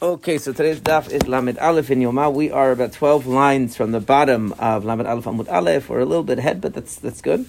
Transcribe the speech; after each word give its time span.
Okay, 0.00 0.38
so 0.38 0.52
today's 0.52 0.80
daf 0.80 1.10
is 1.10 1.26
Lamed 1.26 1.58
Aleph 1.58 1.90
in 1.90 1.98
Yoma. 1.98 2.32
We 2.32 2.52
are 2.52 2.70
about 2.70 2.92
12 2.92 3.26
lines 3.26 3.76
from 3.76 3.90
the 3.90 3.98
bottom 3.98 4.52
of 4.60 4.84
Lamed 4.84 5.08
Aleph 5.08 5.24
Amud 5.24 5.50
Aleph. 5.50 5.88
We're 5.88 5.98
a 5.98 6.04
little 6.04 6.22
bit 6.22 6.38
ahead, 6.38 6.60
but 6.60 6.72
that's 6.72 6.94
that's 6.94 7.20
good. 7.20 7.46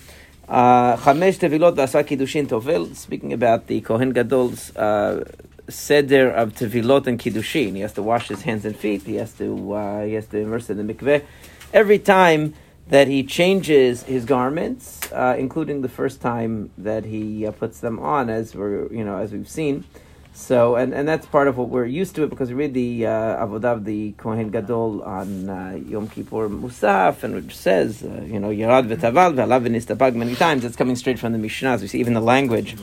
Uh, 0.48 0.98
Chamesh 0.98 1.38
Tevilot 1.38 1.76
V'asa 1.76 2.04
Kiddushin 2.04 2.48
Tovel, 2.48 2.96
speaking 2.96 3.34
about 3.34 3.68
the 3.68 3.82
Kohen 3.82 4.16
Gadol's 4.16 4.76
uh, 4.76 5.26
seder 5.70 6.32
of 6.32 6.56
Tevilot 6.56 7.06
and 7.06 7.20
Kiddushin. 7.20 7.76
He 7.76 7.82
has 7.82 7.94
to 7.94 8.02
wash 8.02 8.30
his 8.30 8.42
hands 8.42 8.66
and 8.66 8.76
feet. 8.76 9.04
He 9.04 9.18
has 9.18 9.32
to 9.34 9.74
uh, 9.74 10.06
he 10.06 10.14
has 10.14 10.26
to 10.30 10.40
immerse 10.40 10.72
in 10.72 10.78
the 10.84 10.92
mikveh. 10.92 11.24
Every 11.72 12.00
time 12.00 12.56
that 12.88 13.08
he 13.08 13.22
changes 13.22 14.02
his 14.02 14.26
garments, 14.26 15.12
uh, 15.12 15.36
including 15.38 15.84
the 15.84 15.90
first 15.90 16.20
time 16.20 16.72
that 16.80 17.06
he 17.06 17.46
uh, 17.46 17.52
puts 17.52 17.82
them 17.82 18.00
on, 18.00 18.32
as 18.32 18.56
we're 18.56 18.92
you 18.92 19.04
know 19.04 19.18
as 19.18 19.32
we've 19.32 19.48
seen. 19.48 19.86
So, 20.40 20.76
and, 20.76 20.96
and 20.96 21.08
that's 21.08 21.28
part 21.28 21.48
of 21.48 21.58
what 21.58 21.70
we're 21.70 21.86
used 21.86 22.16
to 22.16 22.24
it 22.24 22.30
because 22.30 22.50
we 22.50 22.56
read 22.56 22.74
the 22.74 23.06
uh, 23.06 23.46
Avodah 23.46 23.84
the 23.84 24.14
Kohen 24.14 24.50
Gadol 24.50 25.04
on 25.04 25.50
uh, 25.50 25.80
Yom 25.86 26.08
Kippur 26.08 26.50
Musaf, 26.50 27.24
and 27.24 27.36
it 27.36 27.52
says, 27.52 28.02
uh, 28.02 28.24
you 28.26 28.40
know, 28.40 28.48
Yerad 28.48 28.88
v'taval 28.88 29.36
v'alav 29.36 29.68
v'nistabag 29.68 30.16
many 30.16 30.34
times. 30.36 30.64
It's 30.64 30.78
coming 30.78 30.96
straight 30.96 31.20
from 31.20 31.34
the 31.34 31.38
Mishnah. 31.38 31.72
As 31.72 31.82
we 31.82 31.88
see 31.88 32.00
even 32.00 32.14
the 32.14 32.22
language. 32.22 32.78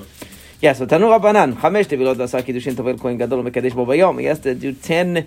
Yeah, 0.60 0.74
so 0.74 0.86
Tanu 0.86 1.18
Rabbanan, 1.18 1.54
Chamesh 1.54 1.86
Tevilot 1.86 2.16
V'asa 2.16 2.42
Kiddushin 2.42 2.74
Tovel 2.74 3.00
Kohen 3.00 3.16
Gadol 3.16 3.42
Mekadesh 3.42 3.74
Bo 3.74 3.86
Bayom. 3.86 4.20
He 4.20 4.26
has 4.26 4.38
to 4.40 4.54
do 4.54 4.72
ten, 4.72 5.26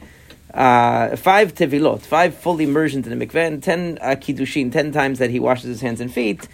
uh, 0.53 1.15
five 1.17 1.55
Tevilot, 1.55 2.01
five 2.01 2.35
full 2.35 2.59
immersions 2.59 3.07
in 3.07 3.17
the 3.17 3.25
mikveh, 3.25 3.47
and 3.47 3.63
ten 3.63 3.97
uh, 4.01 4.09
Kiddushin, 4.09 4.71
ten 4.71 4.93
times 4.93 5.19
that 5.19 5.31
he 5.31 5.39
washes 5.39 5.65
his 5.65 5.81
hands 5.81 5.99
and 5.99 6.13
feet 6.13 6.47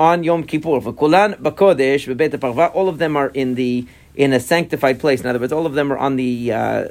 on 0.00 0.24
Yom 0.24 0.42
Kippur. 0.42 0.80
V'kulan 0.80 1.34
Bakodesh 1.36 2.12
V'beit 2.12 2.40
Parva. 2.40 2.68
All 2.68 2.88
of 2.88 2.98
them 2.98 3.14
are 3.14 3.28
in 3.28 3.54
the 3.56 3.86
in 4.18 4.32
a 4.32 4.40
sanctified 4.40 4.98
place. 4.98 5.20
In 5.20 5.26
other 5.26 5.38
words, 5.38 5.52
all 5.52 5.64
of 5.64 5.74
them 5.74 5.92
are 5.92 5.96
on 5.96 6.16
the 6.16 6.52
uh, 6.52 6.84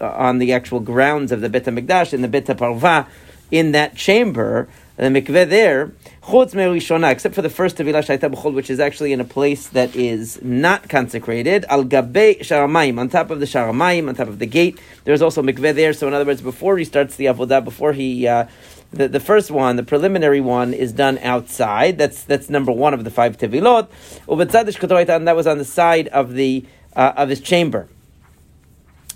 on 0.00 0.38
the 0.38 0.54
actual 0.54 0.80
grounds 0.80 1.30
of 1.30 1.42
the 1.42 1.50
Bet 1.50 1.64
Hamikdash 1.64 2.14
in 2.14 2.22
the 2.22 2.28
Bet 2.28 2.46
Parva, 2.56 3.06
in 3.50 3.72
that 3.72 3.96
chamber, 3.96 4.66
the 4.96 5.04
mikveh 5.04 5.48
there. 5.48 5.92
Except 6.22 7.34
for 7.34 7.42
the 7.42 7.50
first 7.50 7.76
tevilah 7.76 8.02
shaita 8.02 8.32
b'chol, 8.32 8.54
which 8.54 8.70
is 8.70 8.80
actually 8.80 9.12
in 9.12 9.20
a 9.20 9.24
place 9.24 9.68
that 9.68 9.94
is 9.94 10.40
not 10.42 10.88
consecrated. 10.88 11.66
Al 11.68 11.84
gabe 11.84 12.40
sharamayim, 12.40 12.98
on 12.98 13.10
top 13.10 13.30
of 13.30 13.40
the 13.40 13.46
sharamayim, 13.46 14.08
on 14.08 14.14
top 14.14 14.28
of 14.28 14.38
the 14.38 14.46
gate. 14.46 14.80
There's 15.04 15.20
also 15.20 15.42
mikveh 15.42 15.74
there. 15.74 15.92
So 15.92 16.08
in 16.08 16.14
other 16.14 16.24
words, 16.24 16.40
before 16.40 16.78
he 16.78 16.84
starts 16.84 17.16
the 17.16 17.26
avodah, 17.26 17.62
before 17.62 17.92
he 17.92 18.26
uh, 18.26 18.46
the, 18.92 19.08
the 19.08 19.20
first 19.20 19.50
one, 19.50 19.76
the 19.76 19.82
preliminary 19.82 20.40
one, 20.40 20.74
is 20.74 20.92
done 20.92 21.18
outside. 21.18 21.98
That's 21.98 22.24
that's 22.24 22.50
number 22.50 22.72
one 22.72 22.94
of 22.94 23.04
the 23.04 23.10
five 23.10 23.36
tevilot. 23.36 23.88
And 24.28 25.28
that 25.28 25.36
was 25.36 25.46
on 25.46 25.58
the 25.58 25.64
side 25.64 26.08
of 26.08 26.34
the 26.34 26.64
uh, 26.96 27.12
of 27.16 27.28
his 27.28 27.40
chamber. 27.40 27.88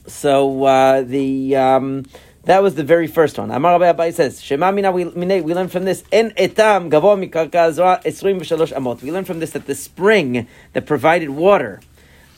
So 0.06 0.64
uh, 0.64 1.02
the 1.02 1.56
um, 1.56 2.04
that 2.44 2.62
was 2.62 2.74
the 2.74 2.84
very 2.84 3.06
first 3.06 3.38
one. 3.38 3.50
Amar 3.50 3.80
Rabbi 3.80 4.10
Abaye 4.10 4.12
says, 4.12 4.42
Shema 4.42 4.70
mina 4.70 4.92
we, 4.92 5.06
we 5.06 5.54
learn 5.54 5.68
from 5.68 5.84
this, 5.86 6.04
en 6.12 6.30
etam 6.32 6.90
gavo 6.90 7.16
mikarka 7.16 7.72
esrim 8.04 8.40
amot. 8.40 9.02
We 9.02 9.10
learn 9.10 9.24
from 9.24 9.40
this 9.40 9.52
that 9.52 9.66
the 9.66 9.74
spring 9.74 10.46
that 10.74 10.84
provided 10.84 11.30
water, 11.30 11.80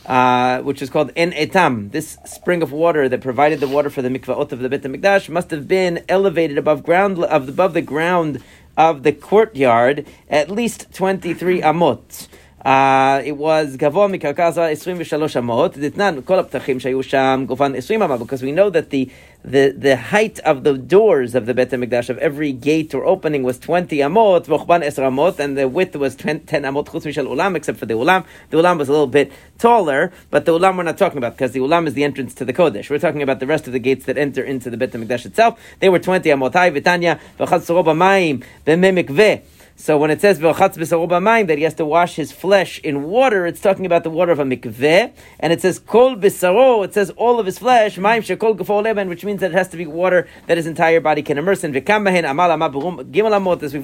uh, 0.07 0.63
which 0.63 0.81
is 0.81 0.89
called 0.89 1.13
en 1.17 1.33
etam, 1.33 1.91
this 1.91 2.17
spring 2.25 2.63
of 2.63 2.73
water 2.73 3.09
that 3.09 3.21
provided 3.21 3.61
the 3.61 3.69
water 3.69 3.91
for 3.91 4.03
the 4.03 4.09
mikvaot 4.09 4.53
of 4.53 4.61
the 4.61 4.69
Bet 4.69 4.83
Mikdash, 4.83 5.29
must 5.29 5.51
have 5.51 5.67
been 5.67 6.05
elevated 6.09 6.57
above 6.57 6.83
ground, 6.83 7.19
above 7.25 7.75
the 7.75 7.83
ground 7.83 8.43
of 8.77 9.03
the 9.03 9.13
courtyard 9.13 10.07
at 10.29 10.51
least 10.51 10.87
23 10.93 11.61
amot. 11.61 12.29
Uh, 12.66 13.22
it 13.26 13.38
was 13.38 13.76
גבוה 13.78 14.08
מקרקע 14.08 14.50
23 14.72 15.38
אמות, 15.38 15.78
דתנן 15.78 16.16
כל 16.26 16.40
הפתחים 16.40 16.80
שהיו 16.80 17.04
שם 17.04 17.44
גופן 17.48 17.76
20 17.76 18.04
אמה, 18.04 18.18
because 18.18 18.44
we 18.44 18.52
know 18.52 18.70
that 18.70 18.92
the, 18.92 19.10
the, 19.44 19.74
the 19.76 19.96
height 19.96 20.40
of 20.46 20.64
the 20.64 20.78
doors 20.78 21.34
of 21.34 21.48
the 21.48 21.56
Bet 21.56 21.72
HaMikdash, 21.72 22.10
of 22.10 22.20
every 22.20 22.52
gate 22.52 22.94
or 22.94 23.04
opening 23.04 23.42
was 23.42 23.58
20 23.58 23.98
amot, 23.98 24.46
ורוחבן 24.46 24.82
10 24.84 25.04
amot, 25.06 25.40
and 25.40 25.58
the 25.58 25.68
width 25.68 25.96
was 25.96 26.16
10, 26.16 26.42
10 26.42 26.62
amot 26.62 26.88
חוץ 26.88 27.08
משל 27.08 27.26
אולם, 27.26 27.56
except 27.56 27.78
for 27.78 27.88
the 27.88 27.96
ulam. 27.96 28.24
The 28.52 28.58
ulam 28.58 28.78
was 28.78 28.90
a 28.90 28.92
little 28.92 29.08
bit 29.08 29.32
taller, 29.58 30.12
but 30.30 30.46
the 30.46 30.52
ulam 30.52 30.78
we're 30.78 30.84
not 30.84 31.00
talking 31.00 31.18
about, 31.18 31.32
because 31.32 31.54
the 31.54 31.62
ulam 31.62 31.88
is 31.88 31.96
the 31.96 32.04
entrance 32.04 32.36
to 32.36 32.46
the 32.46 32.54
Kodesh. 32.54 32.92
We're 32.92 33.00
talking 33.00 33.24
about 33.24 33.40
the 33.40 33.48
rest 33.48 33.66
of 33.66 33.74
the 33.74 33.80
gates 33.80 34.06
that 34.06 34.20
enter 34.20 34.44
into 34.44 34.70
the 34.70 34.78
Bet 34.78 34.92
HaMikdash 34.92 35.26
itself. 35.26 35.60
They 35.80 35.90
were 35.90 35.98
20 35.98 36.30
amot 36.30 36.54
high, 36.54 36.70
v'tanya, 36.70 37.20
v'chad 37.40 37.62
soroba 37.66 37.96
mayim, 37.98 38.44
v'memikveh, 38.68 39.42
so 39.79 39.99
when 39.99 40.11
it 40.11 40.23
says 40.23 40.39
that 40.39 41.55
he 41.57 41.63
has 41.63 41.75
to 41.75 41.85
wash 41.85 42.15
his 42.17 42.33
flesh 42.33 42.81
in 42.81 43.05
water, 43.05 43.47
it's 43.47 43.61
talking 43.61 43.85
about 43.85 44.05
the 44.05 44.11
water 44.11 44.33
of 44.33 44.39
a 44.39 44.45
mikveh, 44.45 45.13
and 45.39 45.53
it 45.53 45.61
says 45.61 45.79
kol 45.79 46.17
bisaro, 46.17 46.83
it 46.83 46.95
says 46.95 47.11
all 47.11 47.39
of 47.39 47.45
his 47.45 47.59
flesh, 47.59 47.99
which 47.99 49.25
means 49.25 49.41
that 49.41 49.51
it 49.51 49.55
has 49.55 49.69
to 49.69 49.77
be 49.77 49.87
water 49.87 50.27
that 50.47 50.57
his 50.57 50.67
entire 50.67 51.01
body 51.01 51.23
can 51.23 51.37
immerse 51.37 51.63
in. 51.63 51.73
We've 51.73 51.87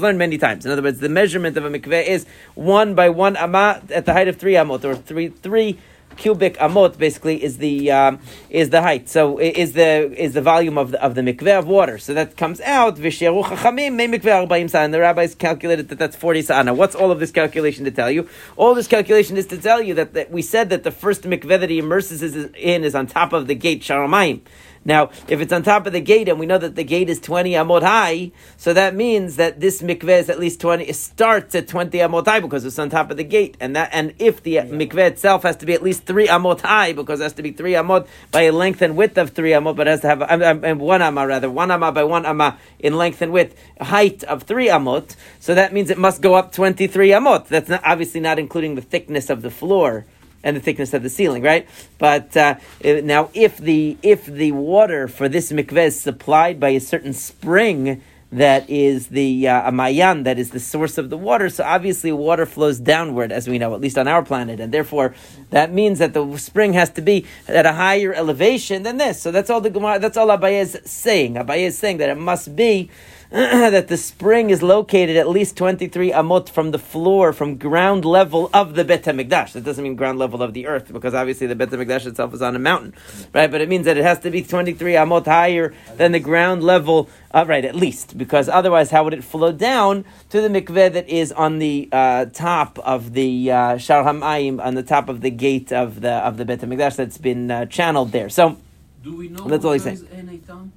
learned 0.03 0.19
many 0.19 0.39
times. 0.39 0.65
In 0.65 0.73
other 0.73 0.83
words, 0.83 0.99
the 1.01 1.09
measurement 1.11 1.57
of 1.59 1.65
a 1.67 1.71
mikveh 1.71 2.07
is 2.07 2.27
one 2.55 2.95
by 2.95 3.11
one 3.11 3.37
amah 3.37 3.83
at 3.91 4.07
the 4.07 4.15
height 4.15 4.29
of 4.29 4.37
three 4.37 4.55
amot, 4.55 4.85
or 4.85 4.95
three 4.97 5.29
three 5.29 5.79
cubic 6.17 6.57
amot 6.59 6.99
basically 6.99 7.43
is 7.43 7.59
the 7.59 7.91
um, 7.91 8.19
is 8.51 8.71
the 8.71 8.83
height. 8.83 9.09
So 9.09 9.39
is 9.39 9.73
the 9.73 10.13
is 10.21 10.35
the 10.35 10.43
volume 10.43 10.79
of 10.79 10.93
the 10.93 11.03
of 11.03 11.15
the 11.15 11.23
mikveh 11.23 11.59
of 11.59 11.67
water. 11.67 11.99
So 11.99 12.15
that 12.15 12.37
comes 12.37 12.61
out 12.61 12.97
v'sheru 12.97 13.45
chachamim 13.45 13.95
me 13.95 14.07
mikveh 14.07 14.47
arba'im 14.47 14.71
sa. 14.71 14.79
And 14.79 14.93
the 14.93 15.01
rabbis 15.01 15.35
calculated 15.35 15.89
that 15.89 15.99
that's 15.99 16.17
forty 16.17 16.43
sa. 16.43 16.63
Now, 16.63 16.75
what's 16.75 16.95
all 16.95 17.11
of 17.11 17.21
this 17.21 17.31
calculation 17.31 17.85
to 17.85 17.91
tell 17.91 18.11
you? 18.11 18.29
All 18.57 18.75
this 18.75 18.89
calculation 18.89 19.37
is 19.37 19.47
to 19.47 19.59
tell 19.59 19.83
you 19.83 19.95
that, 19.95 20.15
that 20.15 20.31
we 20.31 20.43
said 20.43 20.71
that 20.71 20.85
the 20.85 20.91
first 20.91 21.23
mikveh 21.23 21.61
that 21.61 21.71
he 21.71 21.79
immerses 21.79 22.23
in 22.23 22.85
is 22.85 22.95
on 22.95 23.07
top 23.07 23.33
of 23.33 23.47
the 23.47 23.55
gate 23.55 23.83
sharamayim. 23.83 24.41
Now, 24.85 25.11
if 25.29 25.41
it's 25.41 25.53
on 25.53 25.63
top 25.63 25.87
of 25.87 25.93
the 25.93 26.01
gate, 26.01 26.29
and 26.29 26.41
we 26.41 26.47
know 26.47 26.59
that 26.59 26.75
the 26.75 26.85
gate 26.85 27.09
is 27.09 27.21
20 27.21 27.53
amot 27.53 27.83
high, 27.83 28.33
so 28.57 28.73
that 28.73 28.95
means 28.95 29.37
that 29.37 29.61
this 29.61 29.81
mikveh 29.81 30.21
is 30.21 30.29
at 30.29 30.41
least 30.41 30.61
20, 30.61 30.85
it 30.85 30.97
starts 30.97 31.55
at 31.55 31.69
20 31.69 31.99
amot 31.99 32.27
high 32.27 32.41
because 32.41 32.65
it's 32.65 32.79
on 32.79 32.91
top 32.91 33.11
of 33.11 33.17
the 33.17 33.25
gate. 33.25 33.57
And 33.61 33.77
that, 33.77 33.91
and 33.93 34.15
if 34.19 34.43
the 34.43 34.53
yeah. 34.53 34.65
mikveh 34.65 35.11
itself 35.11 35.45
has 35.45 35.57
to 35.59 35.67
be 35.67 35.73
at 35.73 35.83
least 35.83 36.05
3 36.05 36.27
amot 36.27 36.63
high, 36.63 36.93
because 36.93 37.21
it 37.21 37.25
has 37.25 37.33
to 37.35 37.43
be 37.43 37.53
3 37.53 37.73
amot 37.75 38.09
by 38.33 38.43
a 38.43 38.53
length 38.53 38.83
and 38.83 38.97
width 38.97 39.19
of 39.19 39.31
3 39.31 39.51
amot, 39.51 39.77
but 39.77 39.87
it 39.87 39.91
has 39.91 40.01
to 40.01 40.09
have, 40.09 40.23
um, 40.23 40.65
um, 40.65 40.79
1 40.79 41.03
amah 41.03 41.27
rather, 41.27 41.51
1 41.51 41.71
amah 41.71 41.93
by 41.93 42.03
1 42.03 42.27
amah 42.27 42.59
in 42.81 42.97
length 42.97 43.23
and 43.23 43.33
width, 43.33 43.55
height 43.81 44.25
of 44.25 44.43
3 44.43 44.67
amot, 44.69 45.15
so 45.39 45.55
that 45.55 45.73
means 45.73 45.91
it 45.91 45.99
must 45.99 46.21
go 46.21 46.35
up 46.35 46.53
23 46.53 47.11
amot. 47.11 47.47
That's 47.47 47.69
not, 47.69 47.83
obviously 47.85 48.21
not 48.21 48.39
including 48.39 48.75
the 48.75 48.83
thickness 48.83 49.31
of 49.31 49.43
the 49.43 49.51
floor 49.51 50.07
and 50.43 50.57
the 50.57 50.61
thickness 50.61 50.95
of 50.95 51.03
the 51.03 51.11
ceiling, 51.11 51.43
right? 51.43 51.69
But 51.99 52.37
uh, 52.37 52.57
now, 52.83 53.31
if 53.35 53.59
the 53.59 53.97
if 54.03 54.27
the 54.27 54.53
water 54.53 55.09
for 55.09 55.29
this 55.29 55.53
mikveh 55.53 55.87
is 55.87 56.01
supplied 56.01 56.59
by 56.59 56.71
a 56.71 56.81
certain 56.81 57.13
spring 57.13 58.03
that 58.33 58.69
is 58.71 59.09
the 59.09 59.47
uh, 59.47 59.71
amayan, 59.71 60.25
that 60.25 60.39
is 60.39 60.51
the 60.51 60.61
source 60.61 60.97
of 60.97 61.11
the 61.11 61.19
water, 61.19 61.51
so 61.51 61.63
obviously 61.65 62.11
water 62.11 62.47
flows 62.47 62.81
downward, 62.81 63.31
as 63.31 63.47
we 63.47 63.59
know, 63.59 63.75
at 63.75 63.81
least 63.81 63.99
on 63.99 64.09
our 64.09 64.25
planet, 64.25 64.59
and 64.59 64.73
therefore 64.73 65.15
that 65.51 65.71
means 65.71 65.99
that 65.99 66.15
the 66.15 66.37
spring 66.39 66.73
has 66.73 66.89
to 66.91 67.03
be 67.03 67.27
at 67.47 67.67
a 67.67 67.75
higher 67.75 68.15
elevation 68.15 68.85
than 68.85 68.97
this. 68.97 69.21
So 69.21 69.31
that's 69.31 69.51
all 69.51 69.61
the 69.61 69.71
Gemara. 69.71 69.99
That's 69.99 70.17
all 70.17 70.29
Abaye 70.29 70.63
is 70.63 70.79
saying. 70.85 71.35
Abaye 71.35 71.67
is 71.67 71.77
saying 71.77 71.99
that 71.99 72.09
it 72.09 72.19
must 72.19 72.57
be 72.57 72.91
that 73.73 73.89
the 73.89 73.97
spring 73.97 74.51
is 74.51 74.63
located 74.63 75.17
at 75.17 75.27
least 75.27 75.57
23 75.57 76.13
amot 76.13 76.51
from 76.51 76.71
the 76.71 76.79
floor, 76.79 77.33
from 77.33 77.57
ground 77.57 78.05
level 78.05 78.51
of 78.53 78.75
the 78.75 78.85
Bet 78.85 79.05
HaMikdash. 79.05 79.53
That 79.53 79.65
doesn't 79.65 79.83
mean 79.83 79.97
ground 79.97 80.19
level 80.19 80.43
of 80.43 80.53
the 80.53 80.67
earth, 80.67 80.93
because 80.93 81.15
obviously 81.15 81.47
the 81.47 81.55
Bet 81.55 81.71
HaMikdash 81.71 82.05
itself 82.05 82.35
is 82.35 82.43
on 82.43 82.55
a 82.55 82.59
mountain, 82.59 82.93
right? 83.33 83.51
But 83.51 83.63
it 83.63 83.71
means 83.71 83.87
that 83.87 83.97
it 83.97 84.03
has 84.03 84.19
to 84.19 84.31
be 84.31 84.43
23 84.43 84.93
amot 84.93 85.25
higher 85.25 85.73
than 85.97 86.13
the 86.13 86.21
ground 86.21 86.63
level, 86.63 87.09
uh, 87.31 87.47
right, 87.49 87.65
at 87.65 87.75
least, 87.75 88.19
because 88.19 88.51
otherwise 88.51 88.91
how 88.91 89.03
would 89.03 89.15
it 89.15 89.25
flow 89.25 89.51
down 89.51 90.05
to 90.29 90.43
the 90.43 90.49
mikveh 90.49 90.93
that 90.93 91.09
is 91.09 91.33
on 91.33 91.59
the 91.59 91.89
uh, 91.91 92.27
top 92.27 92.79
of 92.81 93.15
the 93.15 93.51
uh, 93.51 93.79
Shar 93.79 94.05
Hamayim, 94.05 94.63
on 94.63 94.75
the 94.75 94.83
top 94.83 95.09
of 95.09 95.23
the 95.23 95.31
gate 95.31 95.73
of 95.73 96.03
the, 96.03 96.13
of 96.13 96.37
the 96.37 96.45
Bet 96.45 96.61
HaMikdash 96.61 96.97
that's 96.97 97.17
been 97.17 97.51
uh, 97.51 97.65
channeled 97.65 98.13
there. 98.13 98.29
So, 98.29 98.59
do 99.03 99.17
we 99.17 99.29
know 99.29 99.49
that's 99.49 99.65
all 99.65 99.73
he's 99.73 99.85
saying. 99.85 100.73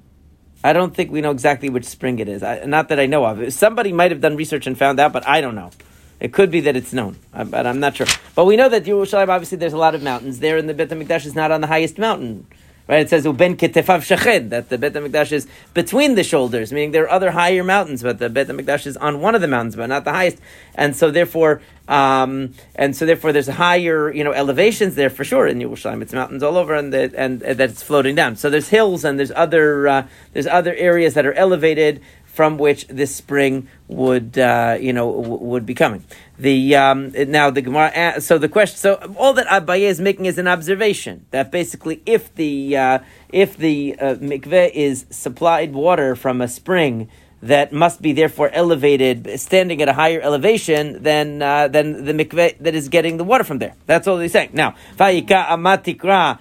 I 0.66 0.72
don't 0.72 0.92
think 0.94 1.12
we 1.12 1.20
know 1.20 1.30
exactly 1.30 1.70
which 1.70 1.84
spring 1.84 2.18
it 2.18 2.28
is. 2.28 2.42
I, 2.42 2.64
not 2.64 2.88
that 2.88 2.98
I 2.98 3.06
know 3.06 3.24
of. 3.24 3.52
Somebody 3.52 3.92
might 3.92 4.10
have 4.10 4.20
done 4.20 4.34
research 4.34 4.66
and 4.66 4.76
found 4.76 4.98
out, 4.98 5.12
but 5.12 5.26
I 5.26 5.40
don't 5.40 5.54
know. 5.54 5.70
It 6.18 6.32
could 6.32 6.50
be 6.50 6.60
that 6.62 6.74
it's 6.74 6.92
known, 6.92 7.16
but 7.32 7.66
I'm 7.66 7.78
not 7.78 7.94
sure. 7.94 8.06
But 8.34 8.46
we 8.46 8.56
know 8.56 8.68
that 8.68 8.84
Yerushalayim, 8.84 9.28
obviously, 9.28 9.58
there's 9.58 9.74
a 9.74 9.78
lot 9.78 9.94
of 9.94 10.02
mountains 10.02 10.40
there, 10.40 10.56
and 10.56 10.68
the 10.68 10.74
Bet 10.74 10.88
HaMikdash 10.88 11.24
is 11.24 11.34
not 11.36 11.52
on 11.52 11.60
the 11.60 11.68
highest 11.68 11.98
mountain. 11.98 12.46
Right? 12.88 13.00
It 13.00 13.10
says 13.10 13.24
uben 13.24 13.56
ketefav 13.56 14.02
shached 14.02 14.50
that 14.50 14.68
the 14.68 14.78
Bet 14.78 14.92
Hamikdash 14.92 15.32
is 15.32 15.48
between 15.74 16.14
the 16.14 16.22
shoulders, 16.22 16.72
meaning 16.72 16.92
there 16.92 17.04
are 17.04 17.10
other 17.10 17.32
higher 17.32 17.64
mountains, 17.64 18.02
but 18.02 18.20
the 18.20 18.30
Bet 18.30 18.46
Hamikdash 18.46 18.86
is 18.86 18.96
on 18.96 19.20
one 19.20 19.34
of 19.34 19.40
the 19.40 19.48
mountains, 19.48 19.74
but 19.74 19.88
not 19.88 20.04
the 20.04 20.12
highest. 20.12 20.38
And 20.76 20.94
so 20.94 21.10
therefore, 21.10 21.62
um, 21.88 22.54
and 22.76 22.96
so 22.96 23.04
therefore, 23.04 23.32
there's 23.32 23.48
higher 23.48 24.12
you 24.12 24.22
know 24.22 24.32
elevations 24.32 24.94
there 24.94 25.10
for 25.10 25.24
sure 25.24 25.48
in 25.48 25.58
Yerushalayim. 25.58 26.02
It's 26.02 26.12
mountains 26.12 26.42
all 26.42 26.56
over, 26.56 26.74
and 26.74 26.92
the, 26.92 27.12
and, 27.16 27.42
and 27.42 27.58
that 27.58 27.70
it's 27.70 27.82
floating 27.82 28.14
down. 28.14 28.36
So 28.36 28.50
there's 28.50 28.68
hills 28.68 29.04
and 29.04 29.18
there's 29.18 29.32
other 29.32 29.88
uh, 29.88 30.06
there's 30.32 30.46
other 30.46 30.74
areas 30.74 31.14
that 31.14 31.26
are 31.26 31.32
elevated 31.32 32.00
from 32.36 32.58
which 32.58 32.86
this 32.88 33.16
spring 33.16 33.66
would 33.88 34.36
uh, 34.38 34.76
you 34.78 34.92
know 34.92 35.08
w- 35.22 35.42
would 35.50 35.64
be 35.64 35.74
coming. 35.74 36.04
The 36.38 36.76
um, 36.76 37.12
now 37.38 37.48
the 37.48 37.62
Gemara. 37.62 38.20
So 38.20 38.36
the 38.36 38.48
question. 38.48 38.76
So 38.76 38.90
all 39.16 39.32
that 39.32 39.46
Abaye 39.46 39.88
is 39.88 40.00
making 40.00 40.26
is 40.26 40.36
an 40.36 40.46
observation 40.46 41.24
that 41.30 41.50
basically, 41.50 42.02
if 42.04 42.22
the 42.34 42.76
uh, 42.76 42.98
if 43.30 43.56
the 43.56 43.96
uh, 43.98 44.14
mikveh 44.16 44.70
is 44.74 45.06
supplied 45.08 45.72
water 45.72 46.14
from 46.14 46.42
a 46.42 46.48
spring 46.48 47.08
that 47.42 47.72
must 47.72 48.02
be 48.02 48.12
therefore 48.12 48.50
elevated, 48.52 49.28
standing 49.38 49.80
at 49.80 49.88
a 49.88 49.92
higher 49.94 50.20
elevation 50.20 51.02
than 51.02 51.40
uh, 51.40 51.68
than 51.68 52.04
the 52.04 52.12
mikveh 52.12 52.58
that 52.58 52.74
is 52.74 52.88
getting 52.88 53.16
the 53.16 53.24
water 53.24 53.44
from 53.44 53.58
there. 53.58 53.74
That's 53.86 54.06
all 54.06 54.18
he's 54.18 54.32
saying. 54.32 54.50
Now, 54.52 54.74
vayika 54.96 55.46
amatikra 55.46 56.38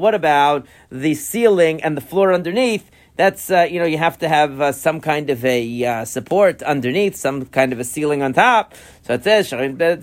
What 0.00 0.14
about 0.14 0.66
the 0.90 1.14
ceiling 1.14 1.82
and 1.82 1.96
the 1.96 2.00
floor 2.02 2.32
underneath? 2.34 2.90
That's 3.22 3.52
uh, 3.52 3.68
you 3.70 3.78
know 3.78 3.86
you 3.86 3.98
have 3.98 4.18
to 4.18 4.28
have 4.28 4.60
uh, 4.60 4.72
some 4.72 5.00
kind 5.00 5.30
of 5.30 5.44
a 5.44 5.84
uh, 5.84 6.04
support 6.04 6.60
underneath, 6.74 7.14
some 7.14 7.46
kind 7.46 7.72
of 7.72 7.78
a 7.78 7.84
ceiling 7.84 8.20
on 8.20 8.32
top. 8.32 8.74
So 9.02 9.14
it 9.14 9.22
says 9.22 9.50
the 9.50 9.56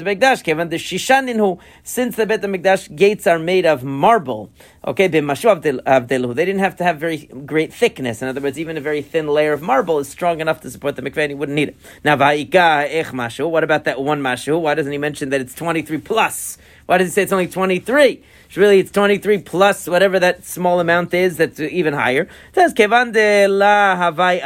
Mikdash 0.10 0.42
Kevin 0.42 0.70
the 0.70 0.78
Shishaninhu 0.78 1.60
since 1.84 2.16
the 2.16 2.26
Bet 2.26 2.42
Mikdash 2.42 2.96
gates 2.96 3.28
are 3.28 3.38
made 3.38 3.66
of 3.66 3.84
marble. 3.84 4.50
Okay, 4.88 5.08
they 5.08 5.20
didn't 5.20 6.60
have 6.60 6.76
to 6.78 6.84
have 6.86 6.98
very 6.98 7.18
great 7.54 7.74
thickness. 7.74 8.22
In 8.22 8.30
other 8.30 8.40
words, 8.40 8.58
even 8.58 8.78
a 8.78 8.82
very 8.82 9.02
thin 9.02 9.28
layer 9.28 9.52
of 9.52 9.62
marble 9.62 10.00
is 10.00 10.08
strong 10.08 10.40
enough 10.40 10.62
to 10.62 10.72
support 10.72 10.96
the 10.96 11.02
mikveh. 11.02 11.24
And 11.24 11.32
he 11.32 11.36
wouldn't 11.36 11.58
need 11.58 11.70
it. 11.70 11.78
Now 12.06 12.16
mashu. 12.16 13.50
What 13.50 13.66
about 13.66 13.84
that 13.84 14.02
one 14.02 14.22
mashu? 14.22 14.62
Why 14.62 14.76
doesn't 14.76 14.94
he 14.94 14.98
mention 14.98 15.30
that 15.32 15.42
it's 15.42 15.56
twenty 15.56 15.82
three 15.82 15.98
plus? 15.98 16.58
Why 16.86 16.98
does 16.98 17.08
he 17.10 17.12
say 17.12 17.24
it's 17.24 17.34
only 17.34 17.48
twenty 17.48 17.80
three? 17.80 18.24
Really 18.58 18.80
it's 18.80 18.92
23 18.92 19.40
plus 19.40 19.88
whatever 19.88 20.20
that 20.20 20.46
small 20.46 20.80
amount 20.80 21.14
is 21.14 21.38
that's 21.38 21.60
even 21.60 21.94
higher. 21.94 22.24
It 22.24 22.56
says, 22.56 22.74
Kevan 22.74 23.12
de 23.12 23.48
la 23.48 23.96
havai 23.96 24.42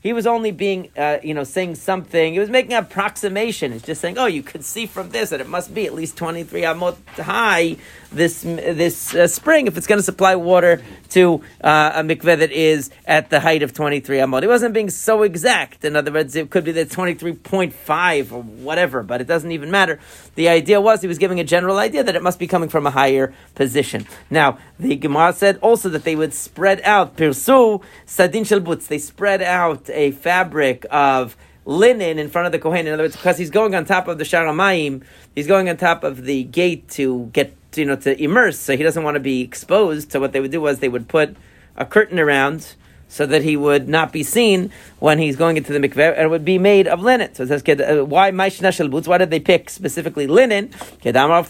he 0.00 0.12
was 0.12 0.26
only 0.26 0.52
being, 0.52 0.90
uh, 0.96 1.18
you 1.22 1.34
know, 1.34 1.44
saying 1.44 1.74
something. 1.74 2.32
He 2.32 2.38
was 2.38 2.50
making 2.50 2.72
an 2.72 2.84
approximation. 2.84 3.72
He's 3.72 3.82
just 3.82 4.00
saying, 4.00 4.16
oh, 4.16 4.26
you 4.26 4.42
could 4.42 4.64
see 4.64 4.86
from 4.86 5.10
this 5.10 5.30
that 5.30 5.40
it 5.40 5.48
must 5.48 5.74
be 5.74 5.86
at 5.86 5.94
least 5.94 6.16
23 6.16 6.62
amot 6.62 6.96
high 7.16 7.76
this 8.10 8.42
this 8.42 9.14
uh, 9.14 9.26
spring 9.26 9.66
if 9.66 9.76
it's 9.76 9.86
going 9.86 9.98
to 9.98 10.02
supply 10.02 10.34
water 10.34 10.82
to 11.10 11.42
uh, 11.62 11.92
a 11.94 12.02
mikveh 12.02 12.38
that 12.38 12.50
is 12.50 12.90
at 13.06 13.28
the 13.28 13.40
height 13.40 13.62
of 13.62 13.72
23 13.74 14.18
amot. 14.18 14.42
He 14.42 14.48
wasn't 14.48 14.72
being 14.72 14.90
so 14.90 15.22
exact. 15.22 15.84
In 15.84 15.94
other 15.94 16.12
words, 16.12 16.34
it 16.34 16.50
could 16.50 16.64
be 16.64 16.72
that 16.72 16.88
23.5 16.88 18.32
or 18.32 18.42
whatever, 18.42 19.02
but 19.02 19.20
it 19.20 19.26
doesn't 19.26 19.52
even 19.52 19.70
matter. 19.70 20.00
The 20.36 20.48
idea 20.48 20.80
was 20.80 21.00
he 21.00 21.08
was 21.08 21.18
giving 21.18 21.38
a 21.40 21.44
general 21.44 21.78
idea 21.78 22.02
that 22.02 22.16
it 22.16 22.22
must 22.22 22.38
be 22.38 22.46
coming 22.48 22.68
from 22.68 22.86
a 22.86 22.90
higher 22.90 23.32
position. 23.54 24.06
Now, 24.30 24.58
the 24.78 24.96
Gemara 24.96 25.32
said 25.32 25.58
also 25.58 25.88
that 25.90 26.04
they 26.04 26.16
would 26.16 26.34
spread 26.34 26.80
out, 26.82 27.16
pirsu, 27.16 27.82
sadin 28.06 28.44
shel 28.44 28.60
they 28.60 28.98
spread 28.98 29.42
out 29.42 29.88
a 29.90 30.10
fabric 30.12 30.86
of 30.90 31.36
linen 31.64 32.18
in 32.18 32.28
front 32.28 32.46
of 32.46 32.52
the 32.52 32.58
Kohen. 32.58 32.86
In 32.86 32.94
other 32.94 33.04
words, 33.04 33.16
because 33.16 33.38
he's 33.38 33.50
going 33.50 33.74
on 33.74 33.84
top 33.84 34.08
of 34.08 34.18
the 34.18 34.24
Sharamayim, 34.24 35.02
he's 35.34 35.46
going 35.46 35.68
on 35.68 35.76
top 35.76 36.02
of 36.02 36.24
the 36.24 36.44
gate 36.44 36.88
to 36.90 37.26
get, 37.32 37.54
you 37.76 37.84
know, 37.84 37.96
to 37.96 38.20
immerse. 38.20 38.58
So 38.58 38.76
he 38.76 38.82
doesn't 38.82 39.04
want 39.04 39.16
to 39.16 39.20
be 39.20 39.42
exposed. 39.42 40.10
So 40.10 40.18
what 40.18 40.32
they 40.32 40.40
would 40.40 40.50
do 40.50 40.60
was 40.60 40.78
they 40.78 40.88
would 40.88 41.08
put 41.08 41.36
a 41.76 41.84
curtain 41.84 42.18
around 42.18 42.74
so 43.08 43.26
that 43.26 43.42
he 43.42 43.56
would 43.56 43.88
not 43.88 44.12
be 44.12 44.22
seen 44.22 44.70
when 44.98 45.18
he's 45.18 45.36
going 45.36 45.56
into 45.56 45.72
the 45.72 45.80
mikveh, 45.80 46.12
and 46.12 46.22
it 46.22 46.28
would 46.28 46.44
be 46.44 46.58
made 46.58 46.86
of 46.86 47.00
linen. 47.00 47.34
So 47.34 47.44
it 47.44 47.48
says, 47.48 47.62
uh, 47.66 48.04
why 48.04 48.30
maishna 48.30 48.90
boots? 48.90 49.08
Why 49.08 49.18
did 49.18 49.30
they 49.30 49.40
pick 49.40 49.70
specifically 49.70 50.26
linen? 50.26 50.68
Kahana, 51.02 51.42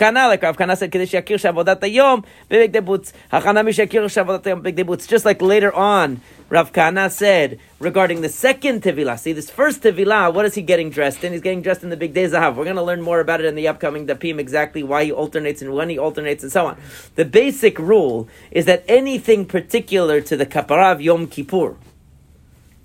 bebek 2.51 2.85
boots. 2.85 3.13
Bebek 3.31 4.87
boots. 4.87 5.07
Just 5.07 5.25
like 5.25 5.43
later 5.43 5.73
on, 5.73 6.21
Rav 6.51 6.73
Kahana 6.73 7.11
said 7.11 7.59
regarding 7.79 8.23
the 8.23 8.29
second 8.29 8.83
Tevilah. 8.83 9.19
See, 9.19 9.33
this 9.33 9.51
first 9.51 9.83
Tevilah, 9.83 10.33
what 10.33 10.47
is 10.47 10.55
he 10.55 10.63
getting 10.63 10.89
dressed 10.89 11.23
in? 11.23 11.33
He's 11.33 11.43
getting 11.43 11.61
dressed 11.61 11.83
in 11.83 11.91
the 11.91 11.97
big 11.97 12.15
days 12.15 12.33
Zahav. 12.33 12.57
We're 12.57 12.65
going 12.65 12.77
to 12.77 12.83
learn 12.83 13.03
more 13.03 13.21
about 13.21 13.41
it 13.41 13.47
in 13.47 13.55
the 13.55 13.69
upcoming 13.69 14.07
Dapim, 14.07 14.39
exactly 14.39 14.83
why 14.83 15.05
he 15.05 15.13
alternates 15.13 15.61
and 15.61 15.75
when 15.75 15.91
he 15.91 15.99
alternates 15.99 16.43
and 16.43 16.51
so 16.51 16.67
on. 16.67 16.81
The 17.17 17.27
basic 17.27 17.79
rule 17.79 18.29
is 18.51 18.65
that 18.65 18.83
anything 18.89 19.45
particular 19.45 20.23
to 20.23 20.37
the 20.37 20.47
Kaparav 20.47 21.03
Yom 21.03 21.27
Kippur 21.27 21.77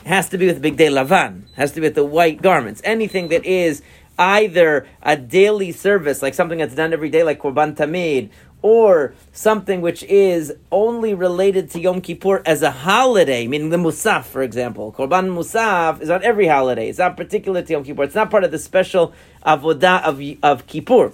has 0.05 0.27
to 0.29 0.37
be 0.37 0.45
with 0.45 0.61
Bigdei 0.61 0.89
Lavan, 0.89 1.43
has 1.53 1.71
to 1.71 1.79
be 1.79 1.87
with 1.87 1.95
the 1.95 2.03
white 2.03 2.41
garments. 2.41 2.81
Anything 2.83 3.29
that 3.29 3.45
is 3.45 3.81
either 4.19 4.85
a 5.01 5.15
daily 5.15 5.71
service, 5.71 6.21
like 6.21 6.33
something 6.33 6.59
that's 6.59 6.75
done 6.75 6.91
every 6.91 7.09
day, 7.09 7.23
like 7.23 7.39
Korban 7.39 7.75
Tamid, 7.75 8.29
or 8.63 9.13
something 9.33 9.81
which 9.81 10.01
is 10.03 10.53
only 10.71 11.13
related 11.13 11.69
to 11.69 11.79
Yom 11.79 12.01
Kippur 12.01 12.41
as 12.45 12.63
a 12.63 12.71
holiday, 12.71 13.45
meaning 13.45 13.69
the 13.69 13.77
Musaf, 13.77 14.23
for 14.23 14.41
example. 14.41 14.91
Korban 14.97 15.27
Musaf 15.35 16.01
is 16.01 16.09
on 16.09 16.23
every 16.23 16.47
holiday. 16.47 16.87
It's 16.89 16.97
not 16.97 17.17
particular 17.17 17.61
to 17.61 17.73
Yom 17.73 17.83
Kippur. 17.83 18.03
It's 18.03 18.15
not 18.15 18.31
part 18.31 18.45
of 18.45 18.51
the 18.51 18.57
special 18.57 19.13
avodah 19.45 20.01
of, 20.03 20.21
of 20.41 20.65
Kippur. 20.65 21.11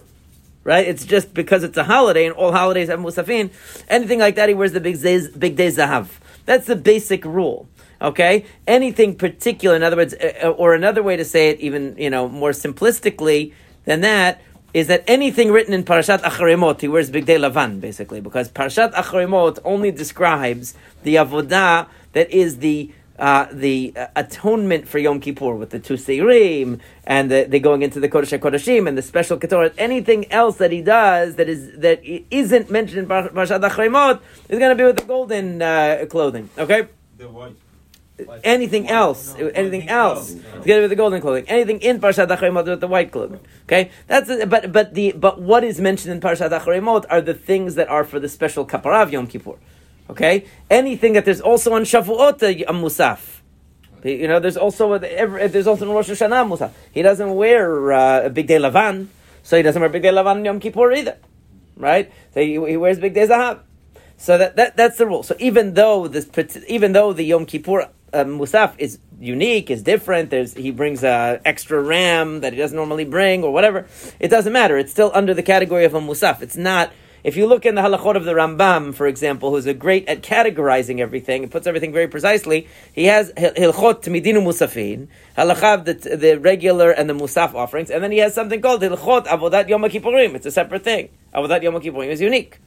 Right? 0.63 0.87
It's 0.87 1.05
just 1.05 1.33
because 1.33 1.63
it's 1.63 1.77
a 1.77 1.83
holiday 1.83 2.27
and 2.27 2.35
all 2.35 2.51
holidays 2.51 2.89
have 2.89 2.99
Musafin. 2.99 3.49
Anything 3.87 4.19
like 4.19 4.35
that, 4.35 4.47
he 4.47 4.55
wears 4.55 4.73
the 4.73 4.79
big 4.79 5.01
days, 5.01 5.29
big 5.29 5.55
days 5.55 5.77
Zahav. 5.77 6.07
That's 6.45 6.67
the 6.67 6.75
basic 6.75 7.25
rule. 7.25 7.67
Okay? 7.99 8.45
Anything 8.67 9.15
particular, 9.15 9.75
in 9.75 9.81
other 9.81 9.95
words, 9.95 10.13
uh, 10.13 10.33
uh, 10.43 10.49
or 10.49 10.75
another 10.75 11.01
way 11.01 11.17
to 11.17 11.25
say 11.25 11.49
it, 11.49 11.59
even, 11.61 11.95
you 11.97 12.11
know, 12.11 12.29
more 12.29 12.51
simplistically 12.51 13.53
than 13.85 14.01
that, 14.01 14.39
is 14.73 14.87
that 14.87 15.03
anything 15.07 15.51
written 15.51 15.73
in 15.73 15.83
Parashat 15.83 16.19
Acharei 16.21 16.57
Mot, 16.57 16.81
he 16.81 16.87
wears 16.87 17.09
Bigdei 17.09 17.39
Lavan, 17.39 17.81
basically, 17.81 18.21
because 18.21 18.49
Parashat 18.49 18.93
Acharei 18.93 19.27
Mot 19.27 19.59
only 19.65 19.91
describes 19.91 20.75
the 21.03 21.15
avodah 21.15 21.87
that 22.13 22.29
is 22.31 22.57
the 22.59 22.91
uh, 23.17 23.47
the 23.51 23.91
uh, 23.97 24.07
atonement 24.15 24.87
for 24.87 24.97
Yom 24.97 25.19
Kippur 25.19 25.53
with 25.53 25.71
the 25.71 25.79
two 25.79 25.95
seirim 25.95 26.79
and 27.03 27.29
the, 27.29 27.43
the 27.43 27.59
going 27.59 27.81
into 27.81 27.99
the 27.99 28.07
Kodesh 28.07 28.37
Kodashim 28.39 28.87
and 28.87 28.97
the 28.97 29.01
special 29.01 29.37
Ketorah. 29.37 29.73
Anything 29.77 30.31
else 30.31 30.55
that 30.57 30.71
he 30.71 30.81
does 30.81 31.35
that 31.35 31.49
is 31.49 31.77
that 31.79 32.01
isn't 32.31 32.71
mentioned 32.71 32.99
in 32.99 33.07
Parashat 33.07 33.59
Acharei 33.59 33.91
Mot 33.91 34.23
is 34.47 34.57
going 34.57 34.71
to 34.71 34.75
be 34.81 34.85
with 34.85 34.97
the 34.97 35.03
golden 35.05 35.61
uh, 35.61 36.05
clothing. 36.09 36.49
Okay. 36.57 36.87
The 37.17 37.27
white 37.27 37.57
anything 38.43 38.87
else, 38.89 39.35
anything 39.35 39.87
else, 39.89 40.33
together 40.61 40.81
with 40.81 40.89
the 40.89 40.95
golden 40.95 41.21
clothing, 41.21 41.45
anything 41.47 41.81
in 41.81 41.99
Parshat 41.99 42.27
Acharei 42.27 42.51
Mot 42.51 42.65
with 42.65 42.81
the 42.81 42.87
white 42.87 43.11
clothing. 43.11 43.39
Okay, 43.63 43.91
that's 44.07 44.29
a, 44.29 44.45
but 44.45 44.71
but 44.71 44.93
the 44.93 45.11
but 45.13 45.41
what 45.41 45.63
is 45.63 45.79
mentioned 45.79 46.13
in 46.13 46.21
Parshat 46.21 46.51
Acharei 46.51 46.81
Mot 46.81 47.05
are 47.09 47.21
the 47.21 47.33
things 47.33 47.75
that 47.75 47.87
are 47.89 48.03
for 48.03 48.19
the 48.19 48.29
special 48.29 48.65
kaparav 48.65 49.11
Yom 49.11 49.27
Kippur. 49.27 49.55
Okay, 50.09 50.45
anything 50.69 51.13
that 51.13 51.25
there's 51.25 51.41
also 51.41 51.73
on 51.73 51.83
Shavuot 51.83 52.41
a 52.41 52.73
musaf. 52.73 53.41
You 54.03 54.27
know, 54.27 54.39
there's 54.39 54.57
also 54.57 54.93
a, 54.93 54.99
every, 55.01 55.47
there's 55.47 55.67
also 55.67 55.85
in 55.85 55.91
Rosh 55.91 56.09
Hashanah 56.09 56.47
musaf. 56.47 56.71
He 56.91 57.01
doesn't 57.01 57.35
wear 57.35 57.91
uh, 57.91 58.25
a 58.25 58.29
bigdei 58.29 58.59
lavan, 58.59 59.07
so 59.43 59.57
he 59.57 59.63
doesn't 59.63 59.81
wear 59.81 59.89
bigdei 59.89 60.13
lavan 60.13 60.45
Yom 60.45 60.59
Kippur 60.59 60.91
either, 60.93 61.17
right? 61.75 62.11
So 62.33 62.41
he, 62.41 62.53
he 62.53 62.77
wears 62.77 62.97
bigdei 62.99 63.27
zahav. 63.27 63.59
So 64.19 64.37
that, 64.37 64.57
that 64.57 64.75
that's 64.75 64.97
the 64.97 65.05
rule. 65.05 65.23
So 65.23 65.35
even 65.39 65.75
though 65.75 66.07
this 66.07 66.29
even 66.67 66.91
though 66.91 67.13
the 67.13 67.23
Yom 67.23 67.45
Kippur 67.45 67.87
uh, 68.13 68.23
Musaf 68.23 68.73
is 68.77 68.99
unique, 69.19 69.69
is 69.69 69.83
different. 69.83 70.29
There's 70.29 70.53
he 70.53 70.71
brings 70.71 71.03
a 71.03 71.41
extra 71.45 71.81
ram 71.81 72.41
that 72.41 72.53
he 72.53 72.59
doesn't 72.59 72.75
normally 72.75 73.05
bring, 73.05 73.43
or 73.43 73.51
whatever. 73.51 73.87
It 74.19 74.29
doesn't 74.29 74.53
matter. 74.53 74.77
It's 74.77 74.91
still 74.91 75.11
under 75.13 75.33
the 75.33 75.43
category 75.43 75.85
of 75.85 75.93
a 75.93 76.01
Musaf. 76.01 76.41
It's 76.41 76.55
not. 76.55 76.91
If 77.21 77.35
you 77.35 77.47
look 77.47 77.65
in 77.65 77.75
the 77.75 77.81
halachot 77.81 78.15
of 78.15 78.23
the 78.23 78.31
Rambam, 78.31 78.95
for 78.95 79.05
example, 79.05 79.51
who's 79.51 79.65
a 79.65 79.73
great 79.73 80.07
at 80.07 80.21
categorizing 80.21 80.99
everything 80.99 81.43
and 81.43 81.51
puts 81.51 81.67
everything 81.67 81.91
very 81.91 82.07
precisely, 82.07 82.67
he 82.93 83.05
has 83.05 83.33
hilchot 83.33 84.03
midinu 84.03 84.41
musafin, 84.41 85.09
halachav 85.37 85.83
the, 85.83 86.15
the 86.15 86.39
regular 86.39 86.91
and 86.91 87.09
the 87.09 87.13
musaf 87.13 87.53
offerings, 87.53 87.89
and 87.89 88.01
then 88.01 88.11
he 88.11 88.19
has 88.19 88.33
something 88.33 88.61
called 88.61 88.81
hilchot 88.81 89.27
avodat 89.27 89.67
yom 89.67 89.81
kippurim. 89.83 90.33
It's 90.33 90.45
a 90.45 90.51
separate 90.51 90.83
thing. 90.85 91.09
Avodat 91.35 91.61
yom 91.61 91.75
kippurim 91.75 92.07
is 92.07 92.21
unique. 92.21 92.59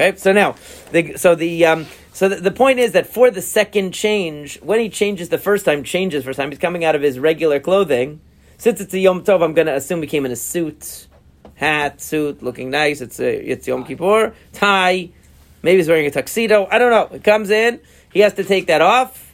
Okay, 0.00 0.16
so 0.16 0.32
now, 0.32 0.54
the, 0.92 1.16
so 1.16 1.34
the 1.34 1.66
um, 1.66 1.86
so 2.12 2.28
the, 2.28 2.36
the, 2.36 2.52
point 2.52 2.78
is 2.78 2.92
that 2.92 3.08
for 3.08 3.32
the 3.32 3.42
second 3.42 3.92
change, 3.92 4.60
when 4.60 4.78
he 4.78 4.88
changes 4.88 5.28
the 5.28 5.38
first 5.38 5.64
time, 5.64 5.82
changes 5.82 6.24
first 6.24 6.36
time, 6.36 6.50
he's 6.50 6.58
coming 6.60 6.84
out 6.84 6.94
of 6.94 7.02
his 7.02 7.18
regular 7.18 7.58
clothing. 7.58 8.20
Since 8.58 8.80
it's 8.80 8.94
a 8.94 9.00
Yom 9.00 9.24
Tov, 9.24 9.42
I'm 9.42 9.54
going 9.54 9.66
to 9.66 9.74
assume 9.74 10.00
he 10.00 10.06
came 10.06 10.24
in 10.24 10.30
a 10.30 10.36
suit, 10.36 11.08
hat, 11.56 12.00
suit, 12.00 12.44
looking 12.44 12.70
nice. 12.70 13.00
It's 13.00 13.18
a 13.18 13.50
it's 13.50 13.66
Yom 13.66 13.84
Kippur 13.84 14.34
tie. 14.52 15.10
Maybe 15.62 15.78
he's 15.78 15.88
wearing 15.88 16.06
a 16.06 16.12
tuxedo. 16.12 16.68
I 16.70 16.78
don't 16.78 16.92
know. 16.92 17.16
He 17.16 17.18
comes 17.18 17.50
in, 17.50 17.80
he 18.12 18.20
has 18.20 18.34
to 18.34 18.44
take 18.44 18.68
that 18.68 18.80
off 18.80 19.27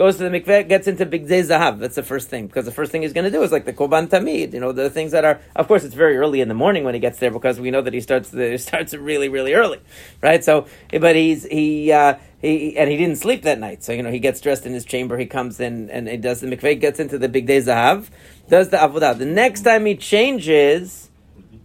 goes 0.00 0.16
to 0.16 0.26
the 0.26 0.40
mikveh, 0.40 0.66
gets 0.66 0.88
into 0.88 1.04
bigdei 1.04 1.44
zahav. 1.44 1.78
That's 1.78 1.94
the 1.94 2.02
first 2.02 2.30
thing 2.30 2.46
because 2.46 2.64
the 2.64 2.72
first 2.72 2.90
thing 2.90 3.02
he's 3.02 3.12
going 3.12 3.26
to 3.26 3.30
do 3.30 3.42
is 3.42 3.52
like 3.52 3.66
the 3.66 3.72
korban 3.74 4.08
tamid. 4.08 4.54
You 4.54 4.60
know, 4.60 4.72
the 4.72 4.88
things 4.88 5.12
that 5.12 5.26
are. 5.26 5.42
Of 5.54 5.68
course, 5.68 5.84
it's 5.84 5.94
very 5.94 6.16
early 6.16 6.40
in 6.40 6.48
the 6.48 6.54
morning 6.54 6.84
when 6.84 6.94
he 6.94 7.00
gets 7.00 7.18
there 7.18 7.30
because 7.30 7.60
we 7.60 7.70
know 7.70 7.82
that 7.82 7.92
he 7.92 8.00
starts 8.00 8.30
the, 8.30 8.50
he 8.52 8.56
starts 8.56 8.94
really 8.94 9.28
really 9.28 9.52
early, 9.52 9.78
right? 10.22 10.42
So, 10.42 10.66
but 10.90 11.14
he's 11.16 11.44
he. 11.44 11.92
Uh, 11.92 12.14
he 12.40 12.78
and 12.78 12.90
he 12.90 12.96
didn't 12.96 13.16
sleep 13.16 13.42
that 13.42 13.58
night, 13.58 13.84
so 13.84 13.92
you 13.92 14.02
know 14.02 14.10
he 14.10 14.18
gets 14.18 14.40
dressed 14.40 14.64
in 14.64 14.72
his 14.72 14.86
chamber. 14.86 15.18
He 15.18 15.26
comes 15.26 15.60
in 15.60 15.90
and 15.90 16.08
he 16.08 16.16
does 16.16 16.40
the 16.40 16.46
mikveh, 16.46 16.80
gets 16.80 16.98
into 16.98 17.18
the 17.18 17.28
bigdei 17.28 17.60
zahav, 17.60 18.08
does 18.48 18.70
the 18.70 18.78
avodah. 18.78 19.18
The 19.18 19.26
next 19.26 19.60
time 19.60 19.84
he 19.84 19.94
changes, 19.94 21.10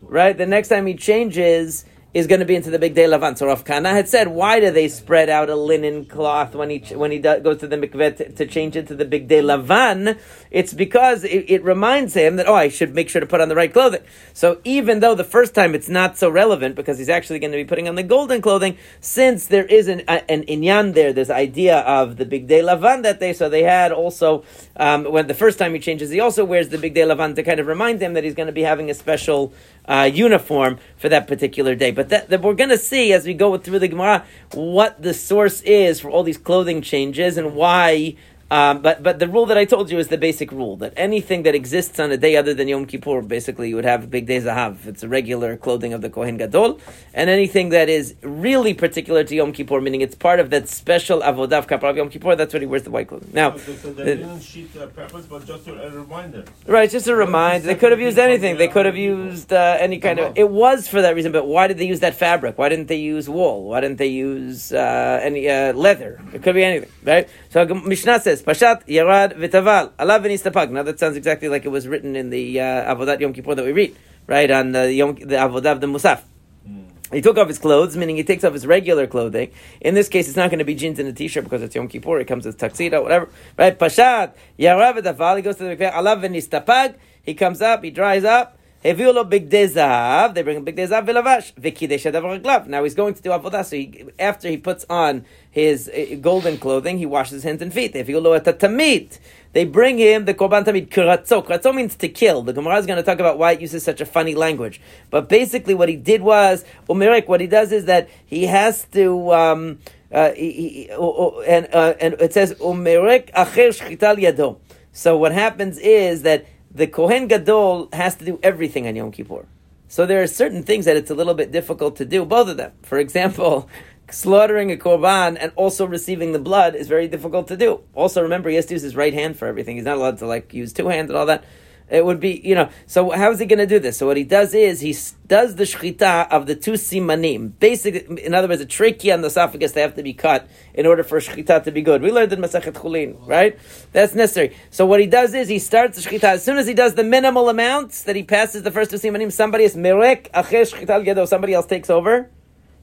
right? 0.02 0.38
The 0.38 0.46
next 0.46 0.68
time 0.68 0.86
he 0.86 0.96
changes 0.96 1.86
is 2.16 2.28
going 2.28 2.40
to 2.40 2.46
be 2.46 2.56
into 2.56 2.70
the 2.70 2.80
bigdei 2.80 3.10
Lavan. 3.10 3.38
So 3.38 3.48
Rav 3.48 3.66
Kahana 3.66 3.92
had 3.92 4.08
said, 4.08 4.30
why 4.30 4.62
do 4.62 4.72
they 4.72 4.88
spread 4.88 5.30
out 5.30 5.50
a 5.50 5.56
linen 5.56 6.06
cloth 6.06 6.56
when 6.56 6.70
he 6.70 6.80
when 6.96 7.12
he 7.12 7.20
goes 7.20 7.58
to 7.58 7.68
the 7.68 7.76
mikveh 7.76 8.16
to, 8.16 8.32
to, 8.32 8.48
change 8.48 8.78
into 8.78 8.96
the 8.96 9.04
bigdei 9.04 9.44
Lavan? 9.44 10.18
It's 10.50 10.74
because 10.74 11.26
it, 11.26 11.50
it, 11.50 11.64
reminds 11.66 12.14
him 12.14 12.38
that 12.38 12.48
oh, 12.48 12.54
I 12.54 12.70
should 12.70 12.96
make 12.96 13.10
sure 13.10 13.20
to 13.20 13.28
put 13.28 13.42
on 13.42 13.50
the 13.50 13.56
right 13.56 13.72
clothing. 13.72 14.02
So 14.32 14.62
even 14.64 15.02
though 15.02 15.14
the 15.14 15.26
first 15.26 15.54
time 15.54 15.76
it's 15.76 15.90
not 15.90 16.18
so 16.18 16.30
relevant 16.30 16.76
because 16.76 16.98
he's 16.98 17.10
actually 17.10 17.40
going 17.40 17.52
to 17.52 17.58
be 17.58 17.66
putting 17.66 17.90
on 17.90 17.96
the 17.96 18.04
golden 18.04 18.42
clothing, 18.42 18.78
since 19.02 19.48
there 19.48 19.66
is 19.66 19.90
an, 19.90 20.00
an 20.08 20.44
inyan 20.44 20.94
there, 20.94 21.12
there's 21.12 21.30
idea 21.30 21.80
of 21.80 22.16
the 22.16 22.26
bigdei 22.26 22.64
Lavan 22.64 23.04
that 23.04 23.20
day. 23.20 23.34
So 23.34 23.50
they 23.50 23.64
had 23.64 23.92
also 23.92 24.46
um, 24.78 25.04
when 25.04 25.28
the 25.28 25.34
first 25.34 25.60
time 25.60 25.74
he 25.74 25.82
changes, 25.82 26.12
he 26.12 26.22
also 26.22 26.46
wears 26.46 26.70
the 26.70 26.78
bigdei 26.78 27.14
Lavan 27.14 27.36
to 27.36 27.44
kind 27.44 27.60
of 27.60 27.68
remind 27.68 28.02
him 28.02 28.14
that 28.14 28.24
he's 28.24 28.36
going 28.36 28.48
to 28.48 28.54
be 28.54 28.62
having 28.64 28.90
a 28.90 28.94
special 28.94 29.52
uh, 29.88 30.10
uniform 30.12 30.80
for 30.98 31.10
that 31.10 31.28
particular 31.28 31.76
day. 31.76 31.92
But 31.92 32.10
that, 32.10 32.30
that 32.30 32.42
we're 32.42 32.54
going 32.54 32.70
to 32.70 32.78
see 32.78 33.14
as 33.14 33.26
we 33.26 33.34
go 33.34 33.58
through 33.58 33.80
the 33.80 33.88
Gemara 33.88 34.26
what 34.54 35.02
the 35.02 35.14
source 35.14 35.62
is 35.62 36.00
for 36.00 36.10
all 36.10 36.24
these 36.24 36.38
clothing 36.38 36.82
changes 36.82 37.38
and 37.38 37.56
why 37.56 38.16
um, 38.52 38.82
but 38.82 39.02
but 39.02 39.20
the 39.20 39.28
rule 39.28 39.46
that 39.48 39.58
I 39.58 39.66
told 39.66 39.90
you 39.90 39.98
is 39.98 40.10
the 40.10 40.18
basic 40.18 40.52
rule 40.52 40.78
that 40.78 40.94
anything 40.96 41.44
that 41.44 41.56
exists 41.56 42.00
on 42.00 42.12
a 42.12 42.18
day 42.18 42.36
other 42.36 42.54
than 42.54 42.68
Yom 42.68 42.86
Kippur, 42.86 43.22
basically 43.22 43.70
you 43.70 43.76
would 43.76 43.86
have 43.86 44.12
big 44.12 44.28
days 44.28 44.44
zahav. 44.44 44.86
It's 44.86 45.04
a 45.04 45.08
regular 45.08 45.58
clothing 45.58 45.94
of 45.94 46.02
the 46.02 46.10
Kohen 46.10 46.38
Gadol, 46.38 46.80
and 47.14 47.30
anything 47.30 47.70
that 47.70 47.90
is 47.90 48.16
really 48.22 48.74
particular 48.74 49.24
to 49.24 49.36
Yom 49.36 49.52
Kippur, 49.52 49.82
meaning 49.82 50.02
it's 50.02 50.16
part 50.16 50.40
of 50.40 50.50
that 50.52 50.70
special 50.70 51.22
avodav 51.22 51.68
kapar 51.68 51.90
of 51.90 51.98
Yom 51.98 52.10
Kippur, 52.10 52.36
that's 52.36 52.54
when 52.54 52.62
he 52.62 52.68
wears 52.68 52.84
the 52.84 52.92
white 52.92 53.08
clothing. 53.08 53.32
Now, 53.34 53.58
so, 53.58 53.74
so 53.76 53.94
they 53.94 54.06
didn't 54.06 54.42
sheet 54.42 54.70
uh, 54.78 54.88
purpose, 54.88 55.26
but 55.26 55.46
just 55.46 55.68
a, 55.68 55.74
reminder. 55.74 56.46
Right, 56.68 56.90
just 56.90 57.08
a 57.08 57.16
reminder. 57.16 57.66
They 57.66 57.76
could 57.76 57.92
have 57.92 58.02
used 58.02 58.20
anything. 58.20 58.58
They 58.58 58.68
could 58.68 58.86
have 58.86 58.98
used 58.98 59.52
uh, 59.52 59.78
any 59.80 60.00
kind 60.00 60.20
of. 60.20 60.38
It 60.38 60.50
was 60.50 60.88
for 60.88 61.02
that 61.02 61.16
reason, 61.16 61.32
but 61.32 61.46
why 61.46 61.68
did 61.68 61.78
they 61.78 61.88
use 61.88 62.00
that 62.02 62.16
fabric? 62.16 62.58
Why 62.58 62.70
didn't 62.70 62.88
they 62.88 62.98
use 62.98 63.30
wool? 63.30 63.64
Why 63.70 63.82
didn't 63.82 63.98
they 63.98 64.08
use 64.08 64.72
uh, 64.72 65.20
any 65.22 65.50
uh, 65.50 65.74
leather? 65.74 66.22
It 66.34 66.44
could 66.44 66.56
be 66.56 66.64
anything, 66.64 66.90
right? 67.04 67.28
So 67.50 67.66
Mishnah 67.66 68.20
says, 68.20 68.35
Pashat 68.42 68.88
Yarad 68.88 69.38
Vitaval 69.38 69.92
Alav 69.94 70.24
V'nistapag. 70.24 70.72
Now 70.72 70.84
that 70.84 71.00
sounds 71.00 71.18
exactly 71.18 71.50
like 71.50 71.66
it 71.66 71.70
was 71.70 71.88
written 71.88 72.16
in 72.16 72.30
the 72.30 72.60
uh, 72.60 72.96
Avodat 72.96 73.20
Yom 73.20 73.34
Kippur 73.34 73.56
that 73.56 73.66
we 73.66 73.72
read, 73.72 73.96
right 74.28 74.50
on 74.50 74.72
the 74.72 74.94
Yom, 74.94 75.16
the 75.16 75.36
Avodah 75.36 75.74
of 75.74 75.82
the 75.82 75.88
Musaf. 75.88 76.22
Hmm. 76.66 76.84
He 77.12 77.22
took 77.22 77.38
off 77.38 77.48
his 77.48 77.60
clothes, 77.60 77.96
meaning 77.96 78.16
he 78.16 78.24
takes 78.24 78.44
off 78.44 78.54
his 78.54 78.66
regular 78.66 79.08
clothing. 79.08 79.52
In 79.82 79.96
this 79.96 80.10
case, 80.10 80.28
it's 80.28 80.38
not 80.38 80.50
going 80.50 80.60
to 80.60 80.66
be 80.66 80.76
jeans 80.76 81.00
and 81.00 81.08
a 81.08 81.14
t-shirt 81.14 81.44
because 81.44 81.62
it's 81.62 81.76
Yom 81.76 81.88
Kippur. 81.88 82.20
It 82.20 82.26
comes 82.26 82.46
with 82.46 82.58
tuxedo, 82.58 83.04
whatever. 83.04 83.30
Right? 83.58 83.78
Pashat, 83.78 84.34
Yarav. 84.58 85.36
He 85.36 85.42
goes 85.42 85.58
to 85.58 85.64
the 85.64 85.76
mikveh. 85.76 85.94
Alav 85.94 86.22
V'nistapag. 86.24 86.96
He 87.24 87.34
comes 87.34 87.62
up. 87.62 87.84
He 87.84 87.92
dries 87.92 88.24
up. 88.24 88.58
Heviu 88.86 89.12
lo 89.12 89.24
big 89.24 89.50
They 89.50 90.44
bring 90.44 90.58
a 90.58 90.62
big 90.62 90.76
dezav 90.76 91.08
vilavash. 91.08 91.54
V'kidesh 91.56 92.06
adav 92.12 92.68
Now 92.68 92.84
he's 92.84 92.94
going 92.94 93.16
to 93.16 93.22
do 93.24 93.32
avodah. 93.32 93.66
So 93.66 93.76
he, 93.78 94.06
after 94.20 94.48
he 94.48 94.58
puts 94.58 94.86
on 94.88 95.26
his 95.50 95.90
uh, 95.90 96.18
golden 96.22 96.60
clothing, 96.60 97.00
he 97.00 97.08
washes 97.08 97.32
his 97.32 97.44
hands 97.44 97.64
and 97.64 97.74
feet. 97.74 97.96
Heviu 97.96 98.22
lo 98.22 98.40
tamit. 98.40 99.18
They 99.54 99.66
bring 99.66 99.98
him 99.98 100.26
the 100.26 100.36
korban 100.36 100.66
tamid 100.66 100.90
kuratzo. 100.90 101.44
Kuratzo 101.44 101.74
means 101.74 101.96
to 101.96 102.10
kill. 102.10 102.44
The 102.44 102.54
Gemara 102.54 102.78
is 102.78 102.86
going 102.86 102.98
to 102.98 103.04
talk 103.04 103.20
about 103.20 103.40
why 103.40 103.54
it 103.54 103.62
uses 103.62 103.82
such 103.84 104.02
a 104.02 104.06
funny 104.06 104.36
language. 104.36 104.80
But 105.10 105.30
basically, 105.30 105.74
what 105.74 105.90
he 105.90 105.96
did 105.96 106.22
was 106.22 106.64
umirik. 106.88 107.28
What 107.28 107.42
he 107.42 107.48
does 107.48 107.72
is 107.72 107.86
that 107.86 108.08
he 108.24 108.46
has 108.46 108.86
to. 108.90 109.34
Um, 109.34 109.80
uh, 110.12 110.32
he, 110.34 110.52
he, 110.52 110.90
and 110.92 111.68
uh, 111.74 111.96
and 112.00 112.14
it 112.22 112.34
says 112.34 112.54
umirik 112.56 113.32
acher 113.32 113.70
shchital 113.70 114.18
yado. 114.18 114.60
So 114.92 115.18
what 115.18 115.34
happens 115.34 115.78
is 115.80 116.22
that 116.22 116.46
the 116.76 116.88
Kohen 116.88 117.28
Gadol 117.28 117.88
has 117.94 118.16
to 118.18 118.26
do 118.26 118.38
everything 118.44 118.86
on 118.86 118.98
Yom 118.98 119.12
Kippur. 119.12 119.46
So 119.88 120.06
there 120.06 120.22
are 120.22 120.28
certain 120.28 120.62
things 120.62 120.84
that 120.86 120.98
it's 120.98 121.10
a 121.10 121.16
little 121.16 121.34
bit 121.34 121.52
difficult 121.52 121.96
to 121.98 122.06
do, 122.06 122.26
both 122.26 122.50
of 122.50 122.58
them. 122.58 122.74
For 122.84 123.00
example, 123.00 123.70
slaughtering 124.12 124.72
a 124.72 124.76
korban 124.76 125.38
and 125.40 125.54
also 125.56 125.88
receiving 125.88 126.34
the 126.34 126.40
blood 126.40 126.76
is 126.76 126.90
very 126.90 127.08
difficult 127.08 127.48
to 127.48 127.56
do. 127.56 127.82
Also, 127.94 128.22
remember, 128.22 128.50
he 128.50 128.58
has 128.58 128.66
to 128.66 128.74
use 128.74 128.82
his 128.82 128.96
right 128.96 129.14
hand 129.14 129.38
for 129.38 129.48
everything. 129.48 129.78
He's 129.78 129.86
not 129.86 129.96
allowed 129.96 130.18
to 130.18 130.28
like 130.28 130.54
use 130.54 130.74
two 130.74 130.90
hands 130.90 131.10
and 131.10 131.18
all 131.18 131.26
that. 131.28 131.46
It 131.88 132.04
would 132.04 132.20
be, 132.20 132.42
you 132.44 132.56
know, 132.56 132.70
so 132.88 133.12
how 133.12 133.30
is 133.32 133.40
he 133.40 133.46
going 133.46 133.60
to 133.60 133.68
do 133.68 133.78
this? 133.78 133.98
So 133.98 134.08
what 134.08 134.18
he 134.18 134.24
does 134.24 134.56
is 134.56 134.80
he 134.82 134.96
does 135.28 135.56
the 135.56 135.66
shchita 135.66 136.28
of 136.30 136.48
the 136.48 136.56
two 136.56 136.72
simanim. 136.72 137.52
Basically, 137.60 138.24
in 138.24 138.34
other 138.34 138.48
words, 138.48 138.62
a 138.62 138.66
trachea 138.66 139.14
and 139.14 139.24
the 139.24 139.28
esophagus, 139.28 139.74
they 139.74 139.82
have 139.82 139.94
to 139.96 140.02
be 140.02 140.14
cut 140.14 140.48
in 140.74 140.88
order 140.88 141.04
for 141.04 141.20
shchita 141.20 141.64
to 141.64 141.72
be 141.72 141.84
good. 141.84 142.02
We 142.02 142.12
learned 142.12 142.34
in 142.34 142.40
Masachet 142.40 142.74
Chulin, 142.74 143.16
right? 143.28 143.60
That's 143.92 144.16
necessary. 144.16 144.56
So 144.72 144.88
what 144.88 145.00
he 145.00 145.06
does 145.06 145.36
is 145.36 145.48
he 145.48 145.60
starts 145.60 146.04
the 146.04 146.10
shchita. 146.10 146.24
As 146.24 146.44
soon 146.44 146.58
as 146.58 146.66
he 146.66 146.74
does 146.74 146.96
the 146.96 147.04
minimal 147.04 147.50
amounts 147.50 148.02
that 148.04 148.16
he 148.16 148.24
passes 148.24 148.64
the 148.64 148.72
first 148.72 148.90
two 148.90 148.98
simanim, 148.98 149.32
somebody 149.32 149.64
is 149.64 149.76
merek 149.76 150.32
achesh 150.32 150.74
shchita 150.74 151.06
gedo, 151.06 151.28
somebody 151.28 151.54
else 151.54 151.68
takes 151.68 151.92
over 151.92 152.32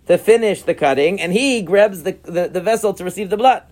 to 0.06 0.16
finish 0.16 0.62
the 0.62 0.74
cutting, 0.74 1.20
and 1.20 1.32
he 1.32 1.62
grabs 1.62 2.04
the, 2.04 2.12
the, 2.22 2.48
the 2.48 2.60
vessel 2.60 2.94
to 2.94 3.02
receive 3.02 3.30
the 3.30 3.36
blood. 3.36 3.64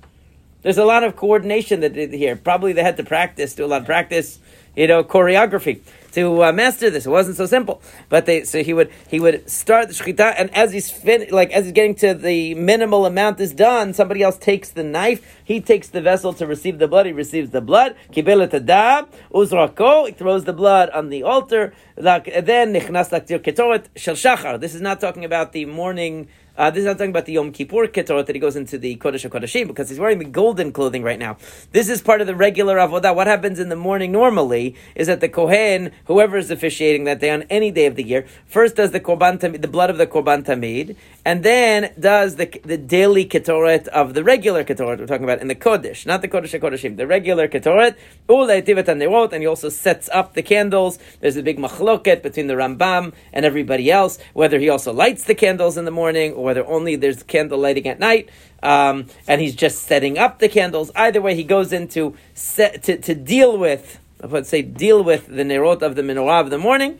There's 0.62 0.78
a 0.78 0.84
lot 0.84 1.04
of 1.04 1.16
coordination 1.16 1.80
that 1.80 1.94
did 1.94 2.12
here. 2.12 2.36
Probably 2.36 2.72
they 2.72 2.82
had 2.82 2.98
to 2.98 3.04
practice, 3.04 3.54
do 3.54 3.64
a 3.64 3.66
lot 3.66 3.80
of 3.80 3.86
practice 3.86 4.38
you 4.76 4.86
know, 4.86 5.02
choreography 5.04 5.80
to 6.12 6.42
uh, 6.44 6.52
master 6.52 6.90
this. 6.90 7.06
It 7.06 7.10
wasn't 7.10 7.36
so 7.36 7.46
simple, 7.46 7.80
but 8.08 8.26
they 8.26 8.44
so 8.44 8.62
he 8.62 8.72
would 8.72 8.90
he 9.08 9.20
would 9.20 9.48
start 9.48 9.88
the 9.88 9.94
shechita, 9.94 10.34
and 10.36 10.54
as 10.54 10.72
he's 10.72 10.90
fin- 10.90 11.28
like 11.30 11.50
as 11.52 11.64
he's 11.64 11.72
getting 11.72 11.94
to 11.96 12.14
the 12.14 12.54
minimal 12.54 13.06
amount 13.06 13.40
is 13.40 13.52
done, 13.52 13.94
somebody 13.94 14.22
else 14.22 14.36
takes 14.36 14.70
the 14.70 14.82
knife. 14.82 15.38
He 15.44 15.60
takes 15.60 15.88
the 15.88 16.00
vessel 16.00 16.32
to 16.34 16.46
receive 16.46 16.78
the 16.78 16.88
blood. 16.88 17.06
He 17.06 17.12
receives 17.12 17.50
the 17.50 17.60
blood. 17.60 17.96
Kibel 18.12 18.40
dab 18.64 19.10
uzrako. 19.32 20.06
He 20.06 20.12
throws 20.12 20.44
the 20.44 20.52
blood 20.52 20.90
on 20.90 21.08
the 21.10 21.22
altar. 21.22 21.72
Then 21.96 22.74
nichnas 22.74 23.10
laktir 23.10 23.38
ketoret 23.40 23.86
shel 23.96 24.14
shachar. 24.14 24.60
This 24.60 24.74
is 24.74 24.80
not 24.80 25.00
talking 25.00 25.24
about 25.24 25.52
the 25.52 25.64
morning 25.66 26.28
uh, 26.60 26.70
this 26.70 26.80
is 26.80 26.84
not 26.84 26.98
talking 26.98 27.08
about 27.08 27.24
the 27.24 27.32
Yom 27.32 27.52
Kippur 27.52 27.86
Ketorah 27.86 28.26
that 28.26 28.36
he 28.36 28.38
goes 28.38 28.54
into 28.54 28.76
the 28.76 28.94
Kodesh 28.96 29.26
HaKodeshim 29.26 29.66
because 29.66 29.88
he's 29.88 29.98
wearing 29.98 30.18
the 30.18 30.26
golden 30.26 30.72
clothing 30.72 31.02
right 31.02 31.18
now. 31.18 31.38
This 31.72 31.88
is 31.88 32.02
part 32.02 32.20
of 32.20 32.26
the 32.26 32.36
regular 32.36 32.76
Avodah. 32.76 33.16
What 33.16 33.26
happens 33.26 33.58
in 33.58 33.70
the 33.70 33.76
morning 33.76 34.12
normally 34.12 34.76
is 34.94 35.06
that 35.06 35.20
the 35.20 35.28
Kohen, 35.30 35.90
whoever 36.04 36.36
is 36.36 36.50
officiating 36.50 37.04
that 37.04 37.18
day 37.18 37.30
on 37.30 37.44
any 37.44 37.70
day 37.70 37.86
of 37.86 37.96
the 37.96 38.02
year, 38.02 38.26
first 38.44 38.76
does 38.76 38.90
the 38.90 39.00
Korban 39.00 39.40
Tamid, 39.40 39.62
the 39.62 39.68
blood 39.68 39.88
of 39.88 39.96
the 39.96 40.06
Korban 40.06 40.44
Tamid, 40.44 40.96
and 41.24 41.42
then 41.42 41.94
does 41.98 42.36
the, 42.36 42.44
the 42.62 42.76
daily 42.76 43.24
Ketoret 43.24 43.88
of 43.88 44.12
the 44.12 44.22
regular 44.22 44.62
Ketoret 44.62 44.98
we're 44.98 45.06
talking 45.06 45.24
about 45.24 45.40
in 45.40 45.48
the 45.48 45.54
Kodesh, 45.54 46.04
not 46.04 46.20
the 46.20 46.28
Kodesh 46.28 46.60
HaKodeshim, 46.60 46.98
the 46.98 47.06
regular 47.06 47.48
Ketoret, 47.48 47.96
and 48.28 49.42
he 49.42 49.46
also 49.46 49.70
sets 49.70 50.10
up 50.12 50.34
the 50.34 50.42
candles. 50.42 50.98
There's 51.20 51.36
a 51.36 51.42
big 51.42 51.56
machloket 51.56 52.22
between 52.22 52.48
the 52.48 52.54
Rambam 52.54 53.14
and 53.32 53.46
everybody 53.46 53.90
else, 53.90 54.18
whether 54.34 54.58
he 54.58 54.68
also 54.68 54.92
lights 54.92 55.24
the 55.24 55.34
candles 55.34 55.78
in 55.78 55.86
the 55.86 55.90
morning 55.90 56.34
or 56.34 56.49
whether 56.50 56.66
only 56.66 56.96
there's 56.96 57.22
candle 57.22 57.60
lighting 57.60 57.86
at 57.86 58.00
night, 58.00 58.28
um, 58.60 59.06
and 59.28 59.40
he's 59.40 59.54
just 59.54 59.84
setting 59.84 60.18
up 60.18 60.40
the 60.40 60.48
candles. 60.48 60.90
Either 60.96 61.22
way, 61.22 61.36
he 61.36 61.44
goes 61.44 61.72
into 61.72 62.16
set, 62.34 62.82
to, 62.82 62.98
to 62.98 63.14
deal 63.14 63.56
with, 63.56 64.00
let's 64.20 64.48
say, 64.48 64.62
deal 64.62 65.04
with 65.04 65.28
the 65.28 65.44
nerot 65.44 65.80
of 65.82 65.94
the 65.94 66.02
menorah 66.02 66.40
of 66.40 66.50
the 66.50 66.58
morning, 66.58 66.98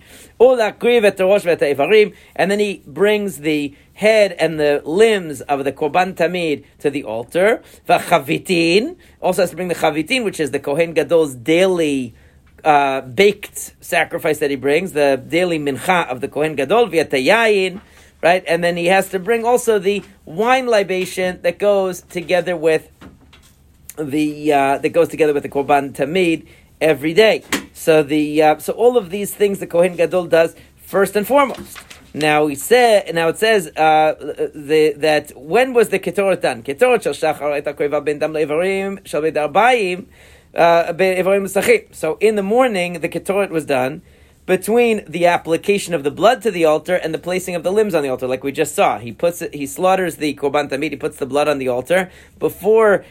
and 2.37 2.51
then 2.51 2.61
he 2.61 2.81
brings 2.87 3.39
the 3.39 3.75
head 3.95 4.37
and 4.39 4.61
the 4.61 4.83
limbs 4.85 5.41
of 5.41 5.65
the 5.65 5.73
korban 5.73 6.15
tamid 6.15 6.65
to 6.79 6.89
the 6.89 7.03
altar. 7.03 7.61
Chavitin 7.89 8.97
also 9.21 9.43
has 9.43 9.51
to 9.51 9.57
bring 9.57 9.67
the 9.67 9.75
chavitin, 9.75 10.23
which 10.25 10.39
is 10.39 10.53
the 10.53 10.61
kohen 10.61 10.95
gadol's 10.95 11.35
daily. 11.35 12.15
Uh, 12.63 13.01
baked 13.01 13.75
sacrifice 13.81 14.41
that 14.41 14.51
he 14.51 14.57
brings, 14.57 14.93
the 14.93 15.17
daily 15.29 15.59
mincha 15.59 16.07
of 16.09 16.21
the 16.21 16.29
Kohen 16.29 16.57
Gadol, 16.57 16.89
via 16.89 17.07
tayayin, 17.07 17.81
right? 18.23 18.45
And 18.47 18.63
then 18.63 18.77
he 18.77 18.87
has 18.87 19.09
to 19.11 19.19
bring 19.19 19.45
also 19.45 19.79
the 19.79 20.03
wine 20.25 20.67
libation 20.67 21.41
that 21.43 21.59
goes 21.59 22.03
together 22.03 22.57
with 22.57 22.91
the 23.97 24.53
uh, 24.53 24.79
that 24.79 24.91
goes 24.91 25.09
together 25.09 25.35
with 25.35 25.43
the 25.43 25.49
korban 25.49 25.93
tamid 25.93 26.47
every 26.81 27.15
day. 27.15 27.45
So 27.73 28.03
the 28.03 28.43
uh, 28.43 28.59
so 28.59 28.73
all 28.73 28.97
of 28.97 29.11
these 29.11 29.35
things 29.35 29.59
the 29.59 29.67
kohen 29.67 29.97
gadol 29.97 30.27
does 30.27 30.55
first 30.77 31.17
and 31.17 31.27
foremost. 31.27 31.79
Now 32.13 32.47
he 32.49 32.57
said. 32.57 33.15
Now 33.15 33.29
it 33.29 33.39
says 33.39 33.69
uh, 33.69 34.15
the, 34.55 34.95
that 34.97 35.33
when 35.37 35.75
was 35.75 35.91
the 35.91 35.99
ketoret 35.99 36.41
done? 36.41 36.63
Ketoret 36.63 37.03
shel 37.03 37.13
shachar 37.13 37.57
et 37.57 38.05
ben 38.05 38.19
dam 38.19 38.33
levarim 38.33 39.07
shel 39.07 39.23
bedarbayim 39.23 40.07
uh, 40.55 41.93
So 41.93 42.19
in 42.21 42.35
the 42.35 42.43
morning 42.43 42.95
the 42.95 43.09
ketoret 43.09 43.51
was 43.51 43.65
done 43.65 44.03
between 44.51 45.05
the 45.07 45.27
application 45.27 45.95
of 45.95 46.03
the 46.03 46.11
blood 46.11 46.43
to 46.43 46.51
the 46.51 46.65
altar 46.65 46.97
and 46.97 47.15
the 47.15 47.21
placing 47.21 47.55
of 47.55 47.63
the 47.63 47.71
limbs 47.71 47.95
on 47.95 48.03
the 48.03 48.09
altar, 48.09 48.27
like 48.27 48.43
we 48.43 48.51
just 48.51 48.75
saw. 48.75 48.99
He 48.99 49.13
puts 49.13 49.41
it, 49.41 49.55
he 49.55 49.65
slaughters 49.65 50.17
the 50.17 50.35
korban 50.35 50.69
tamid, 50.69 50.91
he 50.91 50.97
puts 50.97 51.19
the 51.19 51.25
blood 51.25 51.47
on 51.47 51.59
the 51.59 51.69
altar 51.69 52.11
before 52.41 53.05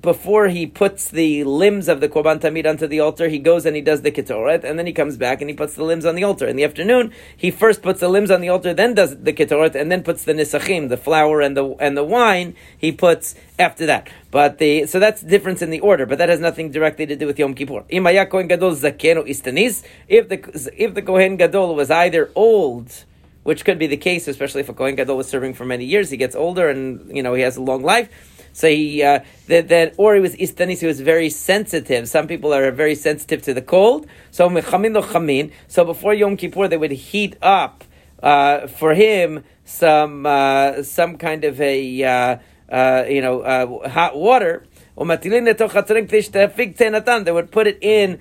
before 0.00 0.48
he 0.48 0.66
puts 0.66 1.10
the 1.10 1.44
limbs 1.44 1.86
of 1.88 2.00
the 2.00 2.08
korban 2.08 2.40
tamid 2.40 2.66
onto 2.66 2.86
the 2.86 2.98
altar. 2.98 3.28
He 3.28 3.38
goes 3.38 3.66
and 3.66 3.76
he 3.76 3.82
does 3.82 4.00
the 4.00 4.10
ketoret, 4.10 4.64
and 4.64 4.78
then 4.78 4.86
he 4.86 4.94
comes 4.94 5.18
back 5.18 5.42
and 5.42 5.50
he 5.50 5.54
puts 5.54 5.74
the 5.74 5.84
limbs 5.84 6.06
on 6.06 6.14
the 6.14 6.24
altar. 6.24 6.46
In 6.46 6.56
the 6.56 6.64
afternoon, 6.64 7.12
he 7.36 7.50
first 7.50 7.82
puts 7.82 8.00
the 8.00 8.08
limbs 8.08 8.30
on 8.30 8.40
the 8.40 8.48
altar, 8.48 8.72
then 8.72 8.94
does 8.94 9.22
the 9.22 9.34
ketoret, 9.34 9.74
and 9.74 9.92
then 9.92 10.02
puts 10.02 10.24
the 10.24 10.32
nisachim, 10.32 10.88
the 10.88 10.96
flour 10.96 11.42
and 11.42 11.54
the 11.58 11.76
and 11.78 11.94
the 11.94 12.04
wine. 12.04 12.56
He 12.78 12.90
puts 12.90 13.34
after 13.58 13.86
that. 13.86 14.08
But 14.30 14.58
the 14.58 14.86
so 14.86 14.98
that's 14.98 15.22
difference 15.22 15.62
in 15.62 15.70
the 15.70 15.80
order, 15.80 16.06
but 16.06 16.18
that 16.18 16.28
has 16.28 16.40
nothing 16.40 16.70
directly 16.70 17.06
to 17.06 17.16
do 17.16 17.26
with 17.26 17.38
Yom 17.38 17.54
Kippur. 17.54 17.84
If 17.88 18.04
the 20.28 20.72
if 20.76 20.94
the 20.94 21.02
Kohen 21.02 21.36
Gadol 21.36 21.74
was 21.74 21.90
either 21.90 22.30
old 22.34 23.04
which 23.46 23.64
could 23.64 23.78
be 23.78 23.86
the 23.86 23.96
case, 23.96 24.26
especially 24.26 24.60
if 24.60 24.68
a 24.68 24.74
Kohen 24.74 24.96
Gadol 24.96 25.16
was 25.16 25.28
serving 25.28 25.54
for 25.54 25.64
many 25.64 25.84
years. 25.84 26.10
He 26.10 26.16
gets 26.16 26.34
older 26.34 26.68
and, 26.68 27.16
you 27.16 27.22
know, 27.22 27.32
he 27.34 27.42
has 27.42 27.56
a 27.56 27.62
long 27.62 27.84
life. 27.84 28.08
So 28.52 28.68
he, 28.68 29.04
uh, 29.04 29.20
that, 29.46 29.68
that, 29.68 29.94
or 29.98 30.16
he 30.16 30.20
was 30.20 30.34
istanis, 30.34 30.80
he 30.80 30.86
was 30.86 31.00
very 31.00 31.30
sensitive. 31.30 32.08
Some 32.08 32.26
people 32.26 32.52
are 32.52 32.72
very 32.72 32.96
sensitive 32.96 33.42
to 33.42 33.54
the 33.54 33.62
cold. 33.62 34.08
So 34.32 34.48
mechamin 34.48 34.96
lo 34.96 35.02
chamin. 35.02 35.52
So 35.68 35.84
before 35.84 36.12
Yom 36.12 36.36
Kippur, 36.36 36.66
they 36.66 36.76
would 36.76 36.90
heat 36.90 37.36
up, 37.40 37.84
uh, 38.20 38.66
for 38.66 38.94
him 38.94 39.44
some, 39.64 40.26
uh, 40.26 40.82
some 40.82 41.16
kind 41.16 41.44
of 41.44 41.60
a, 41.60 42.40
uh, 42.68 43.04
you 43.08 43.20
know, 43.20 43.40
uh, 43.40 43.88
hot 43.88 44.16
water. 44.16 44.64
They 47.24 47.32
would 47.32 47.50
put 47.50 47.66
it 47.66 47.78
in, 47.80 48.20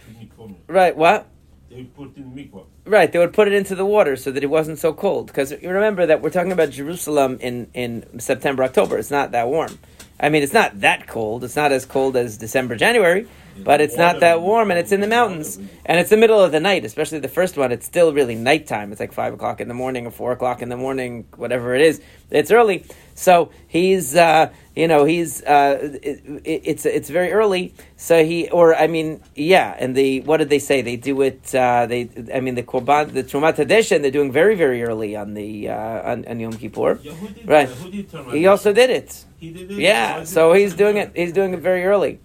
right, 0.67 0.95
what? 0.95 1.27
They 1.69 1.83
put 1.83 2.15
in 2.17 2.31
mikvah. 2.31 2.65
Right, 2.85 3.11
they 3.11 3.17
would 3.17 3.33
put 3.33 3.47
it 3.47 3.53
into 3.53 3.73
the 3.75 3.85
water 3.85 4.15
so 4.15 4.31
that 4.31 4.43
it 4.43 4.47
wasn't 4.47 4.77
so 4.77 4.93
cold. 4.93 5.27
Because 5.27 5.51
you 5.51 5.69
remember 5.69 6.05
that 6.05 6.21
we're 6.21 6.29
talking 6.29 6.51
about 6.51 6.69
Jerusalem 6.69 7.39
in, 7.41 7.67
in 7.73 8.19
September, 8.19 8.63
October. 8.63 8.97
It's 8.97 9.09
not 9.09 9.31
that 9.31 9.47
warm. 9.47 9.79
I 10.19 10.29
mean, 10.29 10.43
it's 10.43 10.53
not 10.53 10.79
that 10.81 11.07
cold. 11.07 11.43
It's 11.43 11.55
not 11.55 11.71
as 11.71 11.85
cold 11.85 12.15
as 12.15 12.37
December, 12.37 12.75
January, 12.75 13.27
but 13.57 13.81
it's 13.81 13.97
not 13.97 14.21
that 14.21 14.41
warm, 14.41 14.71
and 14.71 14.79
it's 14.79 14.93
in 14.93 15.01
the 15.01 15.07
mountains, 15.07 15.57
and 15.85 15.99
it's 15.99 16.09
the 16.09 16.15
middle 16.15 16.41
of 16.41 16.53
the 16.53 16.61
night. 16.61 16.85
Especially 16.85 17.19
the 17.19 17.27
first 17.27 17.57
one, 17.57 17.73
it's 17.73 17.85
still 17.85 18.13
really 18.13 18.35
nighttime. 18.35 18.91
It's 18.91 19.01
like 19.01 19.11
five 19.11 19.33
o'clock 19.33 19.59
in 19.59 19.67
the 19.67 19.73
morning 19.73 20.07
or 20.07 20.11
four 20.11 20.31
o'clock 20.31 20.61
in 20.61 20.69
the 20.69 20.77
morning, 20.77 21.25
whatever 21.35 21.75
it 21.75 21.81
is. 21.81 22.01
It's 22.31 22.49
early, 22.49 22.85
so 23.15 23.49
he's, 23.67 24.13
uh, 24.15 24.51
you 24.75 24.89
know, 24.89 25.05
he's. 25.05 25.41
Uh, 25.41 25.97
it, 26.03 26.21
it, 26.43 26.61
it's 26.65 26.85
it's 26.85 27.09
very 27.09 27.31
early, 27.31 27.73
so 27.95 28.23
he, 28.25 28.49
or 28.49 28.75
I 28.75 28.87
mean, 28.87 29.21
yeah. 29.33 29.73
And 29.79 29.95
the 29.95 30.19
what 30.21 30.37
did 30.37 30.49
they 30.49 30.59
say? 30.59 30.81
They 30.81 30.97
do 30.97 31.21
it. 31.21 31.55
Uh, 31.55 31.85
they, 31.85 32.09
I 32.33 32.41
mean, 32.41 32.55
the 32.55 32.63
korban, 32.63 33.13
the 33.13 33.23
trumat 33.23 33.55
hadeshin, 33.55 34.01
they're 34.01 34.11
doing 34.11 34.33
very 34.33 34.55
very 34.55 34.83
early 34.83 35.15
on 35.15 35.33
the 35.33 35.69
uh, 35.69 36.11
on, 36.11 36.25
on 36.27 36.39
Yom 36.41 36.53
Kippur. 36.53 36.99
Yeah, 37.01 37.13
Right. 37.45 37.69
Who 37.69 38.31
He 38.31 38.47
also 38.47 38.73
did 38.73 38.89
it. 38.89 39.23
He 39.39 39.51
did 39.51 39.71
it. 39.71 39.77
Yeah, 39.77 40.17
Why 40.17 40.23
so 40.25 40.51
he's 40.51 40.75
doing 40.75 40.97
it. 40.97 41.11
He's 41.15 41.31
doing 41.31 41.53
it 41.53 41.61
very 41.61 41.85
early. 41.85 42.19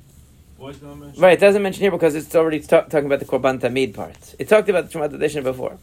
Why 0.58 0.70
is 0.70 0.76
it 0.76 0.82
not 0.82 0.98
mentioned? 0.98 1.22
Right, 1.22 1.34
it 1.34 1.40
doesn't 1.40 1.62
mention 1.62 1.82
here 1.82 1.90
because 1.92 2.16
it's 2.16 2.34
already 2.34 2.60
ta- 2.60 2.82
talking 2.82 3.06
about 3.06 3.20
the 3.20 3.26
Korban 3.26 3.60
Tamid 3.60 3.94
part. 3.94 4.34
It 4.40 4.48
talked 4.48 4.68
about 4.68 4.90
the 4.90 4.98
Trumat 4.98 5.12
Hadeshin 5.12 5.44
before. 5.44 5.78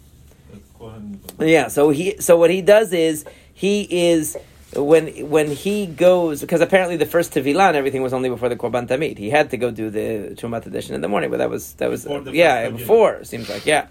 Yeah, 1.40 1.70
so 1.70 1.90
he 1.90 2.18
so 2.20 2.38
what 2.38 2.50
he 2.50 2.62
does 2.62 2.94
is 2.94 3.26
he 3.54 3.88
is 3.90 4.38
when 4.76 5.08
when 5.30 5.52
he 5.52 5.86
goes 5.86 6.42
because 6.42 6.62
apparently 6.62 6.98
the 6.98 7.06
first 7.06 7.34
tevilah 7.34 7.70
and 7.70 7.78
everything 7.78 8.02
was 8.02 8.14
only 8.14 8.30
before 8.30 8.50
the 8.50 8.56
korban 8.56 8.88
tamid. 8.88 9.18
He 9.18 9.30
had 9.30 9.50
to 9.52 9.58
go 9.58 9.72
do 9.72 9.90
the 9.90 10.36
trumat 10.36 10.66
hadeshin 10.66 10.92
in 10.92 11.02
the 11.02 11.08
morning, 11.08 11.30
but 11.30 11.38
that 11.38 11.50
was 11.50 11.74
that 11.74 11.90
was 11.90 12.04
before 12.04 12.34
yeah 12.34 12.70
before 12.70 13.24
seems 13.24 13.50
like 13.50 13.66
yeah. 13.66 13.88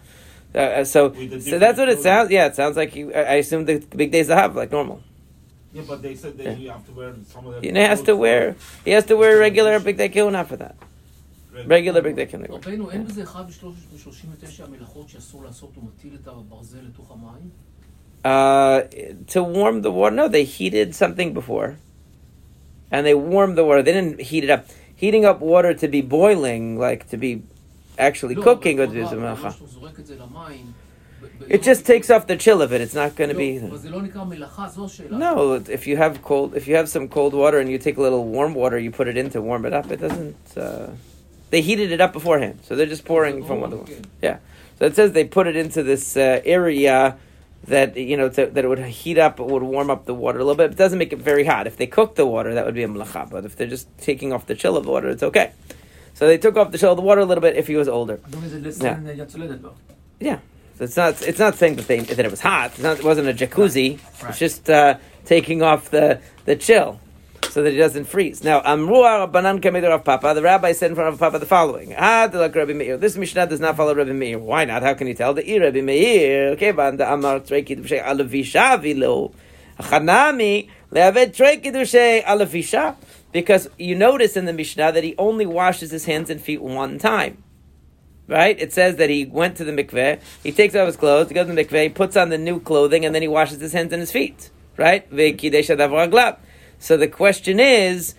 Uh, 0.55 0.59
uh 0.59 0.85
so 0.85 1.13
so 1.41 1.59
that's 1.59 1.79
what 1.79 1.89
it 1.89 2.01
sounds. 2.01 2.31
Yeah, 2.31 2.47
it 2.47 2.57
sounds 2.57 2.77
like 2.77 2.95
you, 2.95 3.13
I 3.13 3.37
assume 3.37 3.65
the 3.65 3.79
big 3.79 4.13
days 4.13 4.29
have 4.29 4.55
like 4.55 4.71
normal. 4.71 5.03
Yeah, 5.73 5.83
but 5.87 6.03
they 6.03 6.15
said 6.15 6.39
that 6.39 6.45
yeah. 6.45 6.53
you 6.53 6.71
have 6.71 6.87
to 6.87 6.93
wear 6.93 7.15
some 7.29 7.47
of 7.47 7.61
the. 7.61 7.71
He 7.71 7.77
has 7.77 8.03
to 8.03 8.17
wear. 8.17 8.57
He 8.85 8.93
has 8.93 9.05
to 9.07 9.17
wear 9.17 9.39
regular 9.39 9.81
bigdei 9.81 10.13
kiuna 10.13 10.47
for 10.47 10.57
that. 10.57 10.77
regular 11.65 12.03
בגדי 12.03 12.27
קנגורי. 12.27 12.59
רבנו, 12.59 12.91
אין 12.91 13.05
בזה 13.05 13.23
אחד 13.23 13.49
משלוש 13.49 13.75
ושלושים 13.95 14.31
המלאכות 14.65 15.09
שאסור 15.09 15.45
לעשות, 15.45 15.71
הוא 15.75 15.85
מטיל 15.85 16.15
את 16.23 16.29
הברזל 16.29 16.79
לתוך 16.89 17.11
המים? 17.11 17.51
Uh, 18.27 18.89
to 19.29 19.41
warm 19.41 19.83
the 19.83 19.93
water. 19.93 20.17
No, 20.17 20.27
they 20.27 20.43
heated 20.43 20.97
something 20.97 21.33
before, 21.33 21.77
and 22.91 23.07
they 23.07 23.15
warmed 23.15 23.57
the 23.57 23.65
water. 23.65 23.85
They 23.85 23.93
didn't 23.93 24.21
heat 24.21 24.43
it 24.43 24.51
up. 24.51 24.67
Heating 24.97 25.25
up 25.25 25.39
water 25.39 25.75
to 25.75 25.87
be 25.87 26.01
boiling, 26.01 26.77
like 26.77 27.09
to 27.11 27.17
be 27.17 27.45
actually 27.97 28.35
no, 28.35 28.43
cooking, 28.43 28.81
it 31.49 31.63
just 31.63 31.87
takes 31.87 32.11
off 32.11 32.27
the 32.27 32.35
chill 32.35 32.63
of 32.63 32.73
it. 32.73 32.81
It's 32.81 32.95
not 32.95 33.15
going 33.15 33.31
to 33.31 33.37
be. 33.37 33.61
No, 35.09 35.55
if 35.55 35.87
you 35.87 35.97
have 35.97 36.21
cold, 36.23 36.57
if 36.57 36.67
you 36.67 36.75
have 36.75 36.89
some 36.89 37.09
cold 37.09 37.33
water 37.33 37.61
and 37.61 37.71
you 37.71 37.79
take 37.79 37.97
a 37.97 38.03
little 38.03 38.25
warm 38.25 38.55
water, 38.55 38.77
you 38.77 38.91
put 38.91 39.07
it 39.07 39.17
in 39.17 39.31
to 39.31 39.41
warm 39.41 39.65
it 39.67 39.73
up. 39.73 39.93
It 39.93 40.01
doesn't. 40.01 40.57
Uh, 40.57 40.89
they 41.51 41.61
heated 41.61 41.93
it 41.93 42.01
up 42.01 42.13
beforehand, 42.13 42.59
so 42.65 42.75
they're 42.75 42.87
just 42.87 43.05
pouring 43.05 43.45
from 43.45 43.61
one 43.61 43.71
one. 43.71 44.05
Yeah. 44.21 44.39
So 44.81 44.87
it 44.87 44.97
says 44.97 45.13
they 45.13 45.25
put 45.25 45.47
it 45.47 45.55
into 45.55 45.85
this 45.85 46.17
uh, 46.17 46.41
area 46.45 47.17
that 47.65 47.97
you 47.97 48.17
know 48.17 48.29
to, 48.29 48.47
that 48.47 48.65
it 48.65 48.69
would 48.69 48.79
heat 48.79 49.19
up, 49.19 49.41
it 49.41 49.47
would 49.47 49.63
warm 49.63 49.91
up 49.91 50.05
the 50.07 50.15
water 50.15 50.39
a 50.39 50.45
little 50.45 50.57
bit. 50.57 50.73
It 50.73 50.77
doesn't 50.77 50.99
make 50.99 51.13
it 51.13 51.19
very 51.19 51.45
hot. 51.45 51.67
If 51.67 51.77
they 51.77 51.87
cook 51.87 52.15
the 52.15 52.27
water, 52.27 52.55
that 52.55 52.65
would 52.65 52.75
be 52.75 52.83
a 52.83 52.89
melacha. 52.89 53.29
But 53.29 53.45
if 53.45 53.57
they're 53.57 53.67
just 53.67 53.89
taking 53.99 54.33
off 54.33 54.47
the 54.47 54.55
chill 54.55 54.77
of 54.77 54.85
the 54.85 54.91
water, 54.91 55.09
it's 55.09 55.23
okay. 55.23 55.53
So 56.15 56.27
they 56.27 56.39
took 56.39 56.57
off 56.57 56.71
the 56.71 56.79
chill 56.79 56.93
of 56.93 56.97
the 56.97 57.03
water 57.03 57.21
a 57.21 57.25
little 57.25 57.43
bit 57.43 57.57
if 57.57 57.67
he 57.67 57.77
was 57.77 57.89
older. 57.89 58.21
Yeah. 58.83 58.99
yeah. 60.21 60.39
So 60.79 60.85
it's 60.85 60.97
not 60.97 61.23
it's 61.23 61.39
not 61.39 61.57
saying 61.57 61.77
that 61.77 61.87
they 61.87 62.01
that 62.01 62.25
it 62.25 62.31
was 62.31 62.41
hot. 62.41 62.79
Not, 62.79 62.99
it 62.99 63.05
wasn't 63.05 63.29
a 63.29 63.35
jacuzzi. 63.35 63.99
Right. 63.99 64.23
Right. 64.23 64.31
It's 64.31 64.39
just 64.39 64.71
uh, 64.71 64.99
taking 65.25 65.63
off 65.63 65.91
the 65.91 66.21
the 66.45 66.57
chill 66.57 67.01
so 67.51 67.63
that 67.63 67.73
it 67.73 67.77
doesn't 67.77 68.05
freeze. 68.05 68.45
Now, 68.45 68.61
Amru 68.65 68.97
Rabbanan 68.97 69.61
Kameder 69.61 69.95
of 69.95 70.05
Papa, 70.05 70.35
the 70.35 70.43
rabbi 70.43 70.73
said 70.73 70.91
in 70.91 70.95
front 70.95 71.13
of 71.13 71.19
Papa 71.19 71.39
the 71.39 71.47
following. 71.47 71.91
This 73.01 73.17
Mishnah 73.17 73.47
does 73.47 73.61
not 73.61 73.77
follow 73.77 73.95
Rabbi 73.95 74.13
Meir. 74.13 74.39
Why 74.39 74.65
not? 74.65 74.83
How 74.83 74.95
can 74.95 75.07
you 75.07 75.15
tell? 75.15 75.35
The 75.35 75.59
Rabbi 75.59 75.81
Meir. 75.81 76.57
But 76.75 76.99
the 76.99 77.13
Amar 77.13 77.41
Trei 77.41 77.63
Kiddushay 77.63 78.05
Alavisha 78.05 78.81
Vilo. 78.81 79.33
Chanami 79.79 80.69
le'aved 80.91 81.35
Trei 81.37 81.59
Kiddushay 81.59 82.25
Alavisha. 82.25 82.97
Because 83.33 83.69
you 83.79 83.95
notice 83.95 84.37
in 84.37 84.45
the 84.45 84.53
Mishnah 84.53 84.93
that 84.93 85.05
he 85.05 85.15
only 85.19 85.47
washes 85.47 85.91
his 85.91 86.05
hands 86.05 86.31
and 86.31 86.41
feet 86.41 86.63
one 86.63 86.99
time 86.99 87.43
right? 88.29 88.59
It 88.59 88.73
says 88.73 88.97
that 88.97 89.09
he 89.09 89.25
went 89.25 89.57
to 89.59 89.65
the 89.65 89.71
mikveh, 89.71 90.21
he 90.43 90.51
takes 90.51 90.75
off 90.75 90.87
his 90.87 90.97
clothes, 90.97 91.29
he 91.29 91.35
goes 91.35 91.47
to 91.47 91.53
the 91.53 91.65
mikveh, 91.65 91.85
he 91.85 91.89
puts 91.91 92.17
on 92.17 92.29
the 92.29 92.39
new 92.39 92.59
clothing, 92.59 93.05
and 93.05 93.15
then 93.15 93.23
he 93.23 93.29
washes 93.29 93.61
his 93.61 93.73
hands 93.73 93.93
and 93.93 94.01
his 94.01 94.11
feet, 94.11 94.51
right? 94.77 95.09
So 96.79 96.97
the 96.97 97.09
question 97.09 97.59
is, 97.59 98.15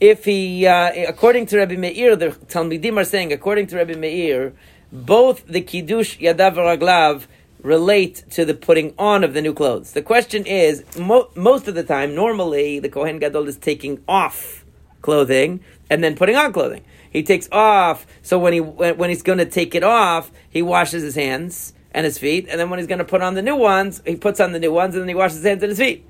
if 0.00 0.24
he, 0.24 0.66
uh, 0.66 0.92
according 1.08 1.46
to 1.46 1.58
Rabbi 1.58 1.76
Meir, 1.76 2.16
the 2.16 2.28
Talmidim 2.28 2.96
are 2.96 3.04
saying, 3.04 3.32
according 3.32 3.66
to 3.68 3.76
Rabbi 3.76 3.94
Meir, 3.94 4.52
both 4.92 5.46
the 5.46 5.60
kiddush 5.60 6.18
yadav 6.18 6.54
raglav 6.54 7.26
relate 7.62 8.22
to 8.30 8.44
the 8.44 8.54
putting 8.54 8.94
on 8.98 9.24
of 9.24 9.34
the 9.34 9.42
new 9.42 9.52
clothes. 9.52 9.92
The 9.92 10.02
question 10.02 10.46
is, 10.46 10.84
mo- 10.96 11.30
most 11.34 11.66
of 11.66 11.74
the 11.74 11.82
time, 11.82 12.14
normally 12.14 12.78
the 12.78 12.88
Kohen 12.88 13.18
Gadol 13.18 13.48
is 13.48 13.56
taking 13.56 14.02
off 14.06 14.64
clothing 15.02 15.60
and 15.90 16.04
then 16.04 16.14
putting 16.14 16.36
on 16.36 16.52
clothing. 16.52 16.84
He 17.10 17.22
takes 17.22 17.48
off, 17.50 18.06
so 18.22 18.38
when 18.38 18.52
he 18.52 18.60
when 18.60 19.08
he's 19.08 19.22
going 19.22 19.38
to 19.38 19.46
take 19.46 19.74
it 19.74 19.82
off, 19.82 20.30
he 20.50 20.60
washes 20.62 21.02
his 21.02 21.14
hands 21.14 21.72
and 21.92 22.04
his 22.04 22.18
feet, 22.18 22.46
and 22.50 22.60
then 22.60 22.68
when 22.68 22.78
he's 22.78 22.86
going 22.86 22.98
to 22.98 23.04
put 23.04 23.22
on 23.22 23.34
the 23.34 23.42
new 23.42 23.56
ones, 23.56 24.02
he 24.06 24.16
puts 24.16 24.38
on 24.38 24.52
the 24.52 24.58
new 24.58 24.72
ones, 24.72 24.94
and 24.94 25.02
then 25.02 25.08
he 25.08 25.14
washes 25.14 25.38
his 25.38 25.46
hands 25.46 25.62
and 25.62 25.70
his 25.70 25.78
feet. 25.78 26.06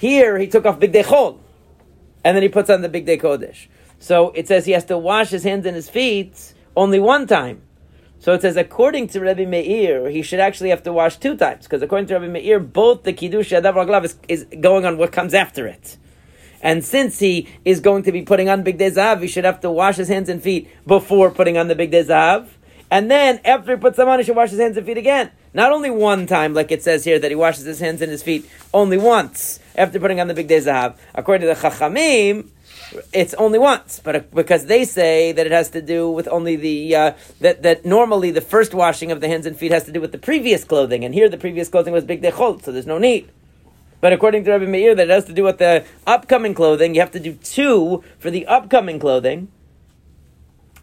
Here, 0.00 0.38
he 0.38 0.46
took 0.46 0.64
off 0.64 0.80
bigdei 0.80 1.04
chol, 1.04 1.38
and 2.24 2.34
then 2.34 2.42
he 2.42 2.48
puts 2.48 2.70
on 2.70 2.80
the 2.80 2.88
bigdei 2.88 3.20
kodesh. 3.20 3.66
So 3.98 4.30
it 4.30 4.48
says 4.48 4.64
he 4.64 4.72
has 4.72 4.86
to 4.86 4.96
wash 4.96 5.28
his 5.28 5.44
hands 5.44 5.66
and 5.66 5.76
his 5.76 5.90
feet 5.90 6.54
only 6.74 6.98
one 6.98 7.26
time. 7.26 7.60
So 8.18 8.32
it 8.32 8.40
says, 8.40 8.56
according 8.56 9.08
to 9.08 9.20
Rabbi 9.20 9.44
Meir, 9.44 10.08
he 10.08 10.22
should 10.22 10.40
actually 10.40 10.70
have 10.70 10.82
to 10.84 10.92
wash 10.94 11.18
two 11.18 11.36
times, 11.36 11.66
because 11.66 11.82
according 11.82 12.06
to 12.06 12.14
Rabbi 12.14 12.28
Meir, 12.28 12.60
both 12.60 13.02
the 13.02 13.12
kiddush 13.12 13.52
yadav 13.52 13.74
raglav 13.74 14.04
is, 14.04 14.16
is 14.26 14.46
going 14.58 14.86
on 14.86 14.96
what 14.96 15.12
comes 15.12 15.34
after 15.34 15.66
it. 15.66 15.98
And 16.62 16.82
since 16.82 17.18
he 17.18 17.48
is 17.66 17.80
going 17.80 18.04
to 18.04 18.12
be 18.12 18.22
putting 18.22 18.48
on 18.48 18.64
Bigdei 18.64 18.94
Zahav, 18.94 19.20
he 19.20 19.28
should 19.28 19.44
have 19.44 19.60
to 19.60 19.70
wash 19.70 19.96
his 19.96 20.08
hands 20.08 20.30
and 20.30 20.42
feet 20.42 20.70
before 20.86 21.30
putting 21.30 21.58
on 21.58 21.68
the 21.68 21.74
Bigdei 21.74 22.06
Zahav. 22.06 22.48
And 22.90 23.10
then 23.10 23.40
after 23.44 23.74
he 23.74 23.80
puts 23.80 23.96
them 23.96 24.08
on, 24.08 24.18
he 24.18 24.24
should 24.24 24.36
wash 24.36 24.50
his 24.50 24.58
hands 24.58 24.76
and 24.76 24.84
feet 24.84 24.98
again. 24.98 25.30
Not 25.54 25.72
only 25.72 25.90
one 25.90 26.26
time, 26.26 26.54
like 26.54 26.72
it 26.72 26.82
says 26.82 27.04
here, 27.04 27.18
that 27.18 27.30
he 27.30 27.34
washes 27.34 27.64
his 27.64 27.80
hands 27.80 28.02
and 28.02 28.10
his 28.10 28.22
feet 28.22 28.48
only 28.74 28.98
once 28.98 29.60
after 29.76 30.00
putting 30.00 30.20
on 30.20 30.28
the 30.28 30.34
Bigdei 30.34 30.62
Zahav. 30.62 30.96
According 31.14 31.46
to 31.48 31.54
the 31.54 31.60
Chachamim, 31.60 32.48
it's 33.12 33.34
only 33.34 33.58
once, 33.58 34.00
but 34.02 34.32
because 34.34 34.66
they 34.66 34.84
say 34.84 35.32
that 35.32 35.46
it 35.46 35.52
has 35.52 35.70
to 35.70 35.82
do 35.82 36.10
with 36.10 36.26
only 36.28 36.56
the 36.56 36.96
uh, 36.96 37.12
that 37.40 37.62
that 37.62 37.84
normally 37.84 38.32
the 38.32 38.40
first 38.40 38.74
washing 38.74 39.12
of 39.12 39.20
the 39.20 39.28
hands 39.28 39.46
and 39.46 39.56
feet 39.56 39.70
has 39.70 39.84
to 39.84 39.92
do 39.92 40.00
with 40.00 40.10
the 40.10 40.18
previous 40.18 40.64
clothing, 40.64 41.04
and 41.04 41.14
here 41.14 41.28
the 41.28 41.38
previous 41.38 41.68
clothing 41.68 41.92
was 41.92 42.04
big 42.04 42.20
dechol, 42.20 42.60
so 42.62 42.72
there's 42.72 42.86
no 42.86 42.98
need. 42.98 43.30
But 44.00 44.12
according 44.12 44.44
to 44.44 44.50
Rabbi 44.52 44.64
Meir, 44.64 44.94
that 44.94 45.04
it 45.04 45.10
has 45.10 45.26
to 45.26 45.32
do 45.32 45.44
with 45.44 45.58
the 45.58 45.84
upcoming 46.06 46.54
clothing. 46.54 46.94
You 46.94 47.00
have 47.00 47.10
to 47.12 47.20
do 47.20 47.34
two 47.34 48.02
for 48.18 48.30
the 48.30 48.46
upcoming 48.46 48.98
clothing. 48.98 49.48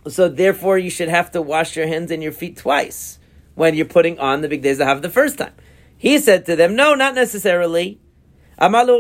So 0.10 0.30
therefore, 0.30 0.78
you 0.78 0.90
should 0.90 1.10
have 1.10 1.32
to 1.32 1.42
wash 1.42 1.76
your 1.76 1.88
hands 1.88 2.12
and 2.12 2.24
your 2.24 2.32
feet 2.32 2.58
twice 2.58 3.20
when 3.56 3.76
you're 3.76 3.86
putting 3.86 4.20
on 4.20 4.42
the 4.42 4.48
big 4.48 4.62
days 4.62 4.78
have 4.78 5.02
the 5.02 5.10
first 5.10 5.38
time. 5.38 5.54
He 5.98 6.20
said 6.20 6.46
to 6.46 6.56
them, 6.56 6.76
no, 6.76 6.94
not 6.94 7.16
necessarily. 7.16 8.00
Everybody 8.60 8.92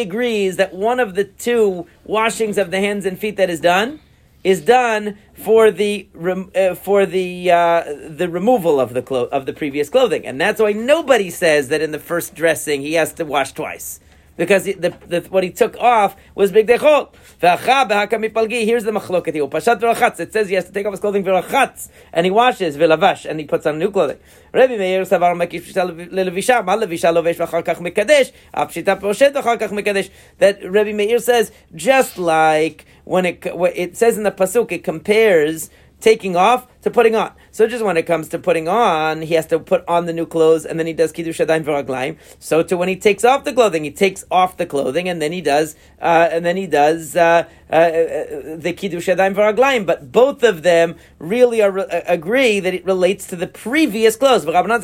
agrees 0.00 0.56
that 0.56 0.74
one 0.74 1.00
of 1.00 1.14
the 1.14 1.24
two 1.24 1.86
washings 2.04 2.58
of 2.58 2.70
the 2.70 2.80
hands 2.80 3.06
and 3.06 3.18
feet 3.18 3.36
that 3.36 3.50
is 3.50 3.60
done 3.60 4.00
is 4.46 4.60
done 4.60 5.18
for 5.34 5.72
the 5.72 6.08
uh, 6.54 6.76
for 6.76 7.04
the 7.04 7.50
uh, 7.50 7.82
the 8.08 8.28
removal 8.28 8.78
of 8.78 8.94
the 8.94 9.02
clo- 9.02 9.26
of 9.26 9.44
the 9.44 9.52
previous 9.52 9.88
clothing, 9.88 10.24
and 10.24 10.40
that's 10.40 10.60
why 10.60 10.72
nobody 10.72 11.30
says 11.30 11.68
that 11.68 11.80
in 11.80 11.90
the 11.90 11.98
first 11.98 12.34
dressing 12.34 12.80
he 12.80 12.94
has 12.94 13.12
to 13.14 13.24
wash 13.24 13.52
twice. 13.52 13.98
Because 14.36 14.64
the, 14.64 14.94
the, 15.06 15.26
what 15.30 15.44
he 15.44 15.50
took 15.50 15.76
off 15.78 16.16
was 16.34 16.52
big 16.52 16.66
dechol. 16.66 17.14
Here's 17.40 18.84
the 18.84 18.90
machloket. 18.92 20.20
It 20.20 20.32
says 20.32 20.48
he 20.48 20.54
has 20.54 20.64
to 20.66 20.72
take 20.72 20.86
off 20.86 20.92
his 20.92 21.00
clothing 21.00 21.26
and 21.26 22.26
he 22.26 22.30
washes 22.30 22.76
v'lavash, 22.76 23.28
and 23.28 23.40
he 23.40 23.46
puts 23.46 23.66
on 23.66 23.78
new 23.78 23.90
clothing. 23.90 24.18
Rabbi 24.52 24.76
Meir 24.76 25.02
savar 25.02 25.34
levisha 25.36 26.64
lovesh 27.12 27.38
mekadesh, 27.78 28.32
apshita 28.54 29.00
poshet 29.00 29.32
mekadesh. 29.32 30.10
That 30.38 30.62
Rabbi 30.68 30.92
Meir 30.92 31.18
says, 31.18 31.52
just 31.74 32.18
like 32.18 32.84
when 33.04 33.26
it, 33.26 33.44
it 33.74 33.96
says 33.96 34.16
in 34.16 34.24
the 34.24 34.32
pasuk, 34.32 34.72
it 34.72 34.84
compares 34.84 35.70
taking 36.00 36.36
off 36.36 36.66
to 36.86 36.90
putting 36.92 37.16
on. 37.16 37.32
So 37.50 37.66
just 37.66 37.84
when 37.84 37.96
it 37.96 38.04
comes 38.04 38.28
to 38.28 38.38
putting 38.38 38.68
on, 38.68 39.22
he 39.22 39.34
has 39.34 39.46
to 39.46 39.58
put 39.58 39.84
on 39.88 40.06
the 40.06 40.12
new 40.12 40.24
clothes, 40.24 40.64
and 40.64 40.78
then 40.78 40.86
he 40.86 40.92
does 40.92 41.10
kiddush 41.10 41.40
adayim 41.40 41.64
v'raglaim. 41.64 42.16
So 42.38 42.62
to 42.62 42.76
when 42.76 42.88
he 42.88 42.94
takes 42.94 43.24
off 43.24 43.42
the 43.42 43.52
clothing, 43.52 43.82
he 43.82 43.90
takes 43.90 44.24
off 44.30 44.56
the 44.56 44.66
clothing, 44.66 45.08
and 45.08 45.20
then 45.20 45.32
he 45.32 45.40
does, 45.40 45.74
uh, 46.00 46.28
and 46.30 46.46
then 46.46 46.56
he 46.56 46.68
does 46.68 47.16
uh, 47.16 47.48
uh, 47.68 47.74
uh 47.74 48.56
the 48.56 48.72
kiddush 48.76 49.08
adayim 49.08 49.34
v'raglaim. 49.34 49.84
But 49.84 50.12
both 50.12 50.44
of 50.44 50.62
them 50.62 50.94
really 51.18 51.60
are, 51.60 51.76
uh, 51.76 52.02
agree 52.06 52.60
that 52.60 52.72
it 52.72 52.86
relates 52.86 53.26
to 53.28 53.36
the 53.36 53.48
previous 53.48 54.14
clothes. 54.14 54.46
According 54.46 54.80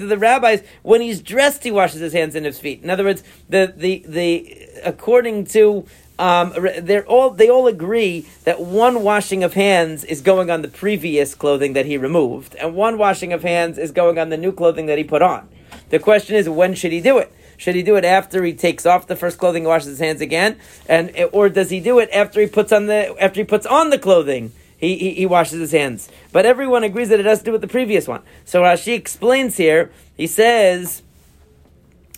to 0.00 0.06
the 0.06 0.18
rabbis, 0.18 0.62
when 0.82 1.00
he's 1.00 1.20
dressed, 1.22 1.62
he 1.62 1.70
washes 1.70 2.00
his 2.00 2.12
hands 2.12 2.34
and 2.34 2.44
his 2.44 2.58
feet. 2.58 2.82
In 2.82 2.90
other 2.90 3.04
words, 3.04 3.22
the 3.48 3.72
the 3.76 4.04
the 4.08 4.66
according 4.84 5.44
to 5.46 5.86
um, 6.18 6.54
they're 6.80 7.06
all 7.06 7.30
they 7.30 7.48
all 7.48 7.66
agree 7.66 8.26
that 8.44 8.60
one 8.60 9.02
washing 9.02 9.44
of 9.44 9.54
hands 9.54 10.04
is 10.04 10.20
going 10.20 10.50
on 10.50 10.62
the 10.62 10.68
previous 10.68 11.34
clothing 11.34 11.74
that 11.74 11.86
he 11.86 11.98
removed, 11.98 12.54
and 12.56 12.74
one 12.74 12.96
washing 12.96 13.32
of 13.32 13.42
hands 13.42 13.78
is 13.78 13.92
going 13.92 14.18
on 14.18 14.30
the 14.30 14.36
new 14.36 14.52
clothing 14.52 14.86
that 14.86 14.98
he 14.98 15.04
put 15.04 15.22
on. 15.22 15.48
The 15.90 15.98
question 15.98 16.36
is, 16.36 16.48
when 16.48 16.74
should 16.74 16.92
he 16.92 17.00
do 17.00 17.18
it? 17.18 17.32
Should 17.58 17.74
he 17.74 17.82
do 17.82 17.96
it 17.96 18.04
after 18.04 18.44
he 18.44 18.52
takes 18.52 18.84
off 18.86 19.06
the 19.06 19.16
first 19.16 19.38
clothing 19.38 19.62
and 19.62 19.68
washes 19.68 19.88
his 19.88 19.98
hands 19.98 20.20
again, 20.20 20.58
and 20.88 21.12
or 21.32 21.48
does 21.48 21.70
he 21.70 21.80
do 21.80 21.98
it 21.98 22.08
after 22.12 22.40
he 22.40 22.46
puts 22.46 22.72
on 22.72 22.86
the 22.86 23.14
after 23.20 23.40
he 23.40 23.44
puts 23.44 23.66
on 23.66 23.90
the 23.90 23.98
clothing? 23.98 24.52
He, 24.78 24.98
he, 24.98 25.14
he 25.14 25.26
washes 25.26 25.58
his 25.58 25.72
hands. 25.72 26.10
But 26.32 26.44
everyone 26.44 26.84
agrees 26.84 27.08
that 27.08 27.18
it 27.18 27.24
has 27.24 27.38
to 27.38 27.46
do 27.46 27.52
with 27.52 27.62
the 27.62 27.68
previous 27.68 28.06
one. 28.06 28.22
So 28.44 28.60
Rashi 28.60 28.92
explains 28.94 29.56
here. 29.56 29.90
He 30.18 30.26
says, 30.26 31.02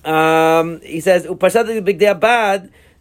um, 0.04 0.80
he 0.80 0.98
says. 1.00 1.24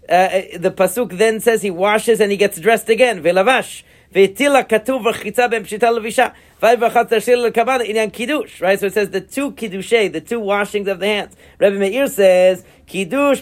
uh, 0.09 0.29
the 0.59 0.71
pasuk 0.71 1.17
then 1.17 1.41
says 1.41 1.63
he 1.63 1.71
washes 1.71 2.21
and 2.21 2.31
he 2.31 2.37
gets 2.37 2.59
dressed 2.59 2.89
again. 2.89 3.23
Velavash. 3.23 3.83
והטילה 4.15 4.63
כתוב 4.63 5.07
רחיצה 5.07 5.49
בין 5.49 5.65
פשיטה 5.65 5.91
לבישה. 5.91 6.29
ויברחת 6.63 7.13
תשאיר 7.13 7.47
לכוונה 7.47 7.85
עניין 7.85 8.11
קידוש. 8.11 8.63
Right? 8.63 8.79
So 8.79 8.87
it 8.87 8.93
says 8.93 9.11
the 9.11 9.21
two 9.21 9.53
kiddushay, 9.53 10.13
the 10.13 10.21
two 10.21 10.41
washings 10.41 10.89
of 10.89 11.01
the 11.01 11.07
hands. 11.07 11.35
Rabbi 11.59 11.77
Meir 11.77 12.07
says, 12.09 12.65
kiddush, 12.87 13.41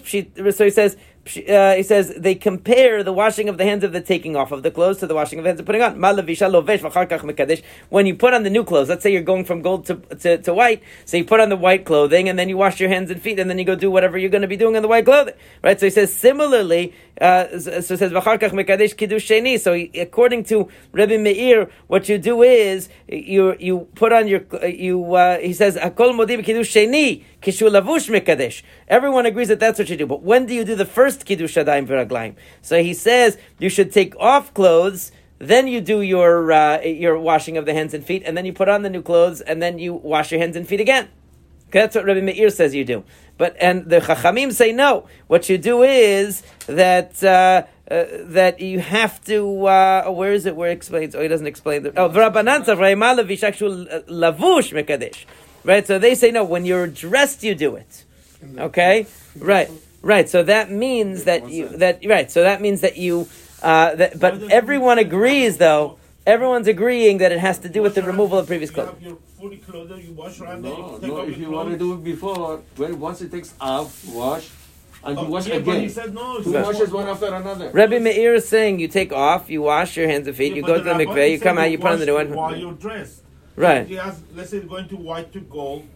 so 0.53 0.65
he 0.65 0.71
says, 0.71 0.97
uh, 1.26 1.74
he 1.76 1.82
says 1.82 2.14
they 2.16 2.36
compare 2.36 3.02
the 3.04 3.12
washing 3.12 3.50
of 3.50 3.58
the 3.58 3.64
hands 3.64 3.84
of 3.84 3.92
the 3.94 4.02
taking 4.02 4.36
off 4.36 4.52
of 4.52 4.62
the 4.62 4.70
clothes 4.70 5.00
to 5.00 5.08
the 5.08 5.16
washing 5.16 5.40
of 5.40 5.44
the 5.44 5.50
hands 5.50 5.60
of 5.60 5.66
putting 5.66 5.82
on. 5.82 6.00
When 7.90 8.06
you 8.06 8.16
put 8.16 8.34
on 8.36 8.44
the 8.44 8.50
new 8.52 8.64
clothes, 8.64 8.90
let's 8.90 9.02
say 9.02 9.12
you're 9.12 9.24
going 9.24 9.44
from 9.44 9.64
gold 9.64 9.88
to, 9.88 9.96
to, 9.96 10.38
to, 10.38 10.54
white, 10.54 10.84
so 11.06 11.18
you 11.18 11.26
put 11.26 11.40
on 11.40 11.50
the 11.50 11.56
white 11.56 11.84
clothing 11.84 12.30
and 12.30 12.38
then 12.38 12.48
you 12.48 12.58
wash 12.58 12.80
your 12.80 12.90
hands 12.90 13.10
and 13.10 13.20
feet 13.20 13.40
and 13.40 13.50
then 13.50 13.58
you 13.58 13.66
go 13.66 13.76
do 13.76 13.90
whatever 13.90 14.20
you're 14.20 14.30
going 14.30 14.44
to 14.44 14.48
be 14.48 14.56
doing 14.56 14.76
in 14.76 14.84
the 14.84 14.88
white 14.88 15.06
clothing. 15.06 15.34
Right? 15.64 15.80
So 15.80 15.88
he 15.88 15.90
says 15.90 16.14
similarly, 16.14 16.94
uh, 17.20 17.60
so 17.60 17.72
it 17.72 17.84
says 17.84 18.12
mekadesh 18.12 18.96
kiddush 18.96 19.28
sheni. 19.28 19.60
So 19.60 19.74
according 20.00 20.44
to 20.46 20.70
Rabbi 20.92 21.18
Meir, 21.18 21.70
what 21.88 22.08
you 22.08 22.18
do 22.18 22.44
is 22.44 22.90
you 23.08 23.56
you 23.60 23.88
put 23.96 24.12
on 24.12 24.28
your 24.28 24.42
you. 24.68 25.16
Uh, 25.16 25.40
he 25.40 25.54
says 25.54 25.76
akol 25.76 26.14
modim 26.14 26.44
kiddush 26.44 26.76
sheni 26.76 27.24
kishu 27.42 27.70
lavush 27.70 28.10
mekadesh. 28.10 28.64
Everyone 28.88 29.26
agrees 29.26 29.48
that 29.48 29.60
that's 29.60 29.80
what 29.80 29.90
you 29.90 29.98
do. 29.98 30.06
But 30.06 30.24
when 30.24 30.46
do 30.46 30.54
you 30.54 30.66
do 30.66 30.76
the 30.76 30.86
first 30.86 31.15
kiddush 31.24 31.56
adayim 31.56 31.88
v'raglaim? 31.88 32.36
So 32.62 32.82
he 32.82 32.94
says 32.94 33.38
you 33.60 33.70
should 33.70 33.92
take 33.92 34.16
off 34.18 34.54
clothes. 34.54 35.12
Then 35.38 35.68
you 35.68 35.82
do 35.82 36.02
your 36.02 36.52
uh, 36.52 36.82
your 36.82 37.20
washing 37.20 37.58
of 37.58 37.66
the 37.66 37.74
hands 37.74 37.94
and 37.94 38.06
feet, 38.06 38.24
and 38.26 38.38
then 38.38 38.46
you 38.46 38.54
put 38.54 38.70
on 38.70 38.84
the 38.84 38.90
new 38.90 39.02
clothes, 39.02 39.42
and 39.42 39.62
then 39.62 39.80
you 39.80 39.94
wash 39.94 40.32
your 40.32 40.40
hands 40.40 40.56
and 40.56 40.68
feet 40.68 40.80
again. 40.80 41.10
Okay, 41.68 41.80
that's 41.80 41.96
what 41.96 42.06
Rabbi 42.06 42.22
Meir 42.22 42.50
says 42.50 42.74
you 42.74 42.86
do. 42.86 43.04
But 43.38 43.58
and 43.60 43.90
the 43.90 44.00
Chachamim 44.00 44.54
say 44.54 44.72
no. 44.72 45.08
What 45.28 45.50
you 45.50 45.58
do 45.58 45.84
is 45.84 46.42
that 46.68 47.22
uh, 47.24 47.64
uh, 47.92 48.06
that 48.12 48.62
you 48.62 48.80
have 48.80 49.24
to. 49.26 49.66
Uh, 49.66 50.10
where 50.10 50.32
is 50.32 50.46
it? 50.46 50.56
Where 50.56 50.70
it 50.70 50.74
explains? 50.74 51.16
Oh, 51.16 51.22
he 51.22 51.28
doesn't 51.28 51.48
explain. 51.48 51.84
The, 51.84 51.90
oh, 52.00 52.10
lavush 52.10 52.44
mekadesh. 54.74 55.26
Right. 55.66 55.86
So 55.86 56.00
they 56.00 56.16
say 56.16 56.32
no. 56.32 56.46
When 56.46 56.64
you're 56.66 56.88
dressed, 56.88 57.44
you 57.44 57.56
do 57.56 57.76
it. 57.76 58.06
Okay. 58.58 59.08
Right. 59.38 59.70
Right. 60.06 60.30
So 60.30 60.44
that 60.44 60.72
means 60.72 61.26
that 61.26 61.50
you 61.50 61.68
that 61.84 62.06
right. 62.06 62.30
So 62.32 62.44
that 62.44 62.62
means 62.62 62.82
that 62.82 62.96
you. 62.98 63.28
Uh, 63.64 63.96
that, 63.96 64.20
but 64.20 64.44
everyone 64.52 65.00
agrees, 65.00 65.58
though. 65.58 65.98
Everyone's 66.28 66.68
agreeing 66.68 67.20
that 67.20 67.32
it 67.32 67.40
has 67.40 67.58
to 67.60 67.70
do 67.70 67.82
with 67.82 67.96
the 67.96 68.04
removal 68.04 68.38
of 68.38 68.48
previous 68.48 68.70
clothes 68.70 68.96
fully 69.46 69.58
clothed, 69.58 70.04
you 70.04 70.14
wash 70.14 70.40
around 70.40 70.64
no, 70.64 70.98
no, 70.98 71.20
if 71.28 71.38
you 71.38 71.52
want 71.52 71.70
to 71.70 71.78
do 71.78 71.94
it 71.94 72.04
before, 72.04 72.62
when 72.78 73.00
once 73.00 73.22
it 73.22 73.32
takes 73.32 73.54
off, 73.62 74.06
wash, 74.08 74.50
and 75.04 75.20
you 75.20 75.26
oh, 75.26 75.30
wash 75.30 75.48
yeah, 75.48 75.56
again. 75.56 75.82
he 75.82 75.90
said 75.90 76.14
no. 76.16 76.42
Two 76.42 76.54
washes 76.54 76.92
one 76.92 77.08
after 77.08 77.28
another. 77.28 77.70
Rabbi 77.70 78.00
Meir 78.00 78.36
is 78.36 78.48
saying 78.48 78.80
you 78.80 78.88
take 78.88 79.14
off, 79.14 79.50
you 79.50 79.62
wash 79.62 79.98
your 79.98 80.08
hands 80.08 80.28
and 80.28 80.36
feet, 80.36 80.52
Yeah, 80.52 80.56
you 80.58 80.62
but 80.64 80.68
go 80.68 80.78
to 80.78 80.84
the 80.84 80.90
Rabbi 80.92 81.06
mikveh, 81.06 81.32
you 81.32 81.40
come 81.40 81.58
out, 81.60 81.70
you 81.70 81.78
put 81.78 81.92
on 81.92 82.00
the 82.00 82.08
new 82.08 82.16
one. 82.16 82.34
While 82.34 82.56
you're 82.56 82.74
dressed. 82.74 83.22
Right. 83.56 83.88
He 83.88 83.96
has, 83.96 84.20
let's 84.34 84.50
say, 84.50 84.60
going 84.62 84.88
to 84.90 84.98
white 84.98 85.32
to 85.34 85.42
gold. 85.42 85.88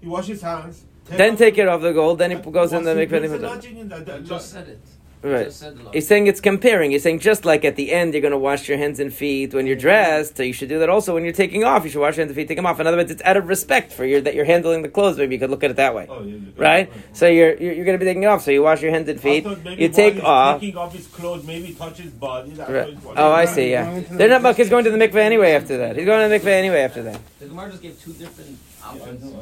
He 0.00 0.08
washes 0.08 0.28
his 0.28 0.42
hands. 0.42 0.84
Then 1.06 1.36
take 1.36 1.58
it 1.58 1.68
off 1.68 1.80
the 1.82 1.92
gold, 1.92 2.18
then 2.18 2.32
it 2.32 2.50
goes 2.52 2.72
in 2.72 2.84
the 2.84 2.90
mikveh. 2.90 2.92
and 2.92 3.00
he 3.00 3.06
difference 3.06 3.32
puts 3.32 3.42
it 3.42 3.46
on. 3.46 3.54
logic 3.56 3.76
in 3.76 3.88
that? 3.88 4.10
I 4.10 4.18
just 4.20 4.50
said 4.52 4.68
it. 4.68 4.80
Right. 5.24 5.44
Just 5.44 5.60
said 5.60 5.78
the 5.78 5.84
law. 5.84 5.92
He's 5.92 6.08
saying 6.08 6.26
it's 6.26 6.40
comparing. 6.40 6.90
He's 6.90 7.04
saying 7.04 7.20
just 7.20 7.44
like 7.44 7.64
at 7.64 7.76
the 7.76 7.92
end 7.92 8.12
you're 8.12 8.20
going 8.20 8.32
to 8.32 8.38
wash 8.38 8.68
your 8.68 8.76
hands 8.76 8.98
and 8.98 9.14
feet 9.14 9.54
when 9.54 9.68
you're 9.68 9.76
dressed, 9.76 10.36
so 10.36 10.42
you 10.42 10.52
should 10.52 10.68
do 10.68 10.80
that 10.80 10.88
also 10.88 11.14
when 11.14 11.22
you're 11.22 11.32
taking 11.32 11.62
off. 11.62 11.84
You 11.84 11.90
should 11.90 12.00
wash 12.00 12.16
your 12.16 12.22
hands 12.26 12.30
and 12.30 12.36
feet, 12.36 12.48
take 12.48 12.56
them 12.56 12.66
off. 12.66 12.80
In 12.80 12.88
other 12.88 12.96
words, 12.96 13.12
it's 13.12 13.22
out 13.22 13.36
of 13.36 13.46
respect 13.46 13.92
for 13.92 14.04
you 14.04 14.20
that 14.22 14.34
you're 14.34 14.44
handling 14.44 14.82
the 14.82 14.88
clothes. 14.88 15.18
Maybe 15.18 15.36
you 15.36 15.38
could 15.38 15.50
look 15.50 15.62
at 15.62 15.70
it 15.70 15.76
that 15.76 15.94
way, 15.94 16.08
Oh, 16.10 16.20
yeah, 16.24 16.26
you 16.26 16.38
can- 16.40 16.54
right? 16.56 16.92
So 17.12 17.28
you're 17.28 17.54
you're, 17.54 17.72
you're 17.72 17.84
going 17.84 17.96
to 17.96 18.04
be 18.04 18.08
taking 18.08 18.24
it 18.24 18.26
off. 18.26 18.42
So 18.42 18.50
you 18.50 18.64
wash 18.64 18.82
your 18.82 18.90
hands 18.90 19.08
and 19.08 19.20
feet. 19.20 19.44
maybe 19.62 19.80
You 19.82 19.90
take 19.90 20.24
off. 20.24 20.60
Taking 20.60 20.76
off 20.76 20.92
his 20.92 21.06
clothes, 21.06 21.44
maybe 21.46 21.72
touch 21.72 21.98
his 21.98 22.10
body. 22.10 22.50
Right. 22.54 22.98
Oh, 23.16 23.30
I 23.30 23.44
see. 23.44 23.70
Yeah, 23.70 23.84
Going 23.84 24.02
to 24.04 24.10
the 24.10 24.16
they're 24.16 24.28
not 24.28 24.42
mikveh. 24.42 24.56
He's 24.56 24.70
going 24.70 24.84
to 24.86 24.90
the 24.90 24.98
mikveh 24.98 25.14
anyway 25.22 25.52
after 25.52 25.76
that. 25.78 25.94
He's 25.96 26.04
going 26.04 26.28
to 26.28 26.36
the 26.36 26.40
mikveh 26.40 26.52
anyway 26.52 26.80
after 26.80 27.04
that. 27.04 27.20
The 27.38 27.46
Gemara 27.46 27.70
just 27.70 27.82
gave 27.82 28.02
two 28.02 28.12
different 28.14 28.50
options. 28.50 28.58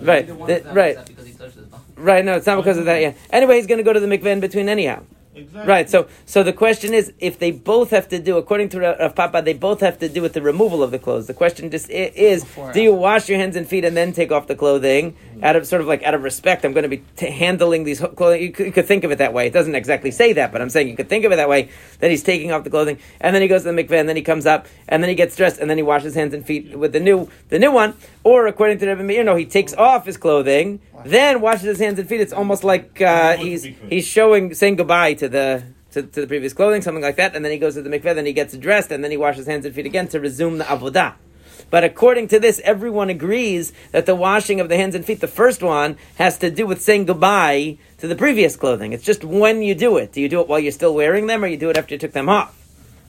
Right. 0.03 0.27
The- 0.27 0.63
right. 0.73 0.91
is 0.91 0.97
that 0.97 1.07
because 1.07 1.27
he 1.27 1.33
touched 1.33 1.57
his 1.57 1.67
body. 1.67 1.83
Right? 1.97 2.25
No, 2.25 2.35
it's 2.37 2.47
not 2.47 2.57
because 2.57 2.79
of 2.79 2.85
that. 2.87 3.01
Yeah. 3.01 3.13
Anyway, 3.31 3.57
he's 3.57 3.67
going 3.67 3.79
to 3.79 3.85
go 3.85 3.93
to 3.93 4.01
the 4.01 4.07
mikveh 4.07 4.27
in 4.33 4.41
between 4.41 4.69
anyhow. 4.69 5.03
Exactly. 5.35 5.69
Right. 5.69 5.89
So, 5.89 6.09
so 6.27 6.43
the 6.43 6.53
question 6.53 6.93
is, 6.93 7.13
if 7.21 7.39
they 7.39 7.51
both 7.53 7.91
have 7.91 8.09
to 8.09 8.19
do, 8.19 8.37
according 8.37 8.69
to 8.71 8.81
Rav 8.81 9.15
Papa, 9.15 9.41
they 9.43 9.55
both 9.55 9.81
have 9.81 9.99
to 10.01 10.09
do 10.09 10.21
with 10.23 10.33
the 10.33 10.43
removal 10.43 10.83
of 10.83 10.91
the 10.91 10.99
clothes. 10.99 11.29
The 11.29 11.35
question 11.35 11.71
just 11.71 11.89
i- 11.89 12.13
is, 12.15 12.45
do 12.73 12.83
you 12.83 12.93
wash 12.93 13.29
your 13.29 13.39
hands 13.39 13.55
and 13.57 13.67
feet 13.67 13.85
and 13.85 13.97
then 13.97 14.13
take 14.13 14.33
off 14.33 14.49
the 14.49 14.57
clothing 14.57 15.17
out 15.43 15.57
of 15.57 15.67
sort 15.67 15.81
of 15.81 15.89
like 15.89 16.03
out 16.03 16.15
of 16.15 16.23
respect? 16.23 16.65
I'm 16.65 16.73
going 16.73 16.83
to 16.83 16.89
be 16.89 17.05
t- 17.17 17.31
handling 17.31 17.85
these 17.85 18.01
clothing. 18.01 18.43
You 18.43 18.53
could, 18.53 18.67
you 18.67 18.73
could 18.73 18.87
think 18.87 19.05
of 19.05 19.11
it 19.11 19.19
that 19.19 19.33
way. 19.33 19.47
It 19.47 19.53
doesn't 19.53 19.75
exactly 19.75 20.11
say 20.11 20.33
that, 20.35 20.53
but 20.53 20.61
I'm 20.61 20.71
saying 20.71 20.89
you 20.89 20.97
could 20.97 21.09
think 21.09 21.25
of 21.25 21.33
it 21.33 21.37
that 21.37 21.49
way. 21.49 21.71
That 22.01 22.11
he's 22.11 22.23
taking 22.23 22.53
off 22.53 22.65
the 22.65 22.71
clothing 22.71 22.99
and 23.21 23.35
then 23.35 23.43
he 23.43 23.49
goes 23.49 23.63
to 23.65 23.73
the 23.73 23.83
mikveh 23.83 23.99
and 23.99 24.09
then 24.09 24.17
he 24.17 24.23
comes 24.23 24.47
up 24.47 24.67
and 24.89 25.03
then 25.03 25.09
he 25.09 25.15
gets 25.15 25.37
dressed 25.37 25.59
and 25.59 25.69
then 25.69 25.77
he 25.77 25.83
washes 25.83 26.15
hands 26.15 26.35
and 26.35 26.45
feet 26.45 26.77
with 26.77 26.93
the 26.93 27.01
new 27.01 27.29
the 27.49 27.59
new 27.59 27.73
one. 27.73 27.95
Or 28.25 28.47
according 28.47 28.79
to 28.79 28.87
Rabbi 28.87 29.03
Meir, 29.03 29.25
no, 29.25 29.37
he 29.37 29.47
takes 29.47 29.75
off 29.75 30.07
his 30.07 30.17
clothing, 30.17 30.81
then 31.05 31.41
washes 31.41 31.63
his 31.63 31.79
hands 31.79 31.99
and 31.99 32.09
feet. 32.09 32.21
It's 32.21 32.33
almost 32.33 32.65
like 32.65 33.01
uh, 33.01 33.37
he's 33.37 33.65
he's 33.65 34.07
showing 34.07 34.55
saying 34.55 34.77
goodbye 34.77 35.15
to 35.15 35.29
the 35.29 35.65
to, 35.93 36.03
to 36.03 36.21
the 36.21 36.27
previous 36.27 36.53
clothing, 36.53 36.83
something 36.83 37.03
like 37.03 37.17
that, 37.17 37.35
and 37.35 37.45
then 37.45 37.53
he 37.53 37.59
goes 37.59 37.75
to 37.75 37.83
the 37.83 37.91
mikveh, 37.91 38.15
then 38.15 38.27
he 38.27 38.33
gets 38.33 38.57
dressed, 38.57 38.91
and 38.93 39.03
then 39.03 39.11
he 39.11 39.17
washes 39.17 39.47
hands 39.47 39.65
and 39.67 39.75
feet 39.75 39.87
again 39.87 40.09
to 40.09 40.21
resume 40.21 40.59
the 40.59 40.65
avodah. 40.65 41.15
But 41.71 41.85
according 41.85 42.29
to 42.29 42.41
this, 42.41 42.61
everyone 42.65 43.11
agrees 43.11 43.73
that 43.93 44.07
the 44.07 44.17
washing 44.17 44.61
of 44.61 44.69
the 44.69 44.77
hands 44.77 44.95
and 44.95 45.05
feet, 45.05 45.21
the 45.21 45.29
first 45.29 45.63
one, 45.63 45.97
has 46.17 46.37
to 46.39 46.51
do 46.51 46.67
with 46.67 46.83
saying 46.83 47.07
goodbye 47.07 47.79
to 47.99 48.09
the 48.09 48.17
previous 48.17 48.57
clothing. 48.57 48.93
It's 48.93 49.05
just 49.05 49.25
when 49.25 49.63
you 49.63 49.75
do 49.75 49.97
it. 49.97 50.13
Do 50.13 50.21
you 50.21 50.29
do 50.29 50.41
it 50.41 50.49
while 50.49 50.59
you're 50.59 50.73
still 50.73 50.95
wearing 50.95 51.27
them, 51.27 51.45
or 51.45 51.47
you 51.47 51.57
do 51.57 51.71
it 51.71 51.79
after 51.79 51.95
you 51.95 51.99
took 51.99 52.13
them 52.13 52.29
off? 52.29 52.57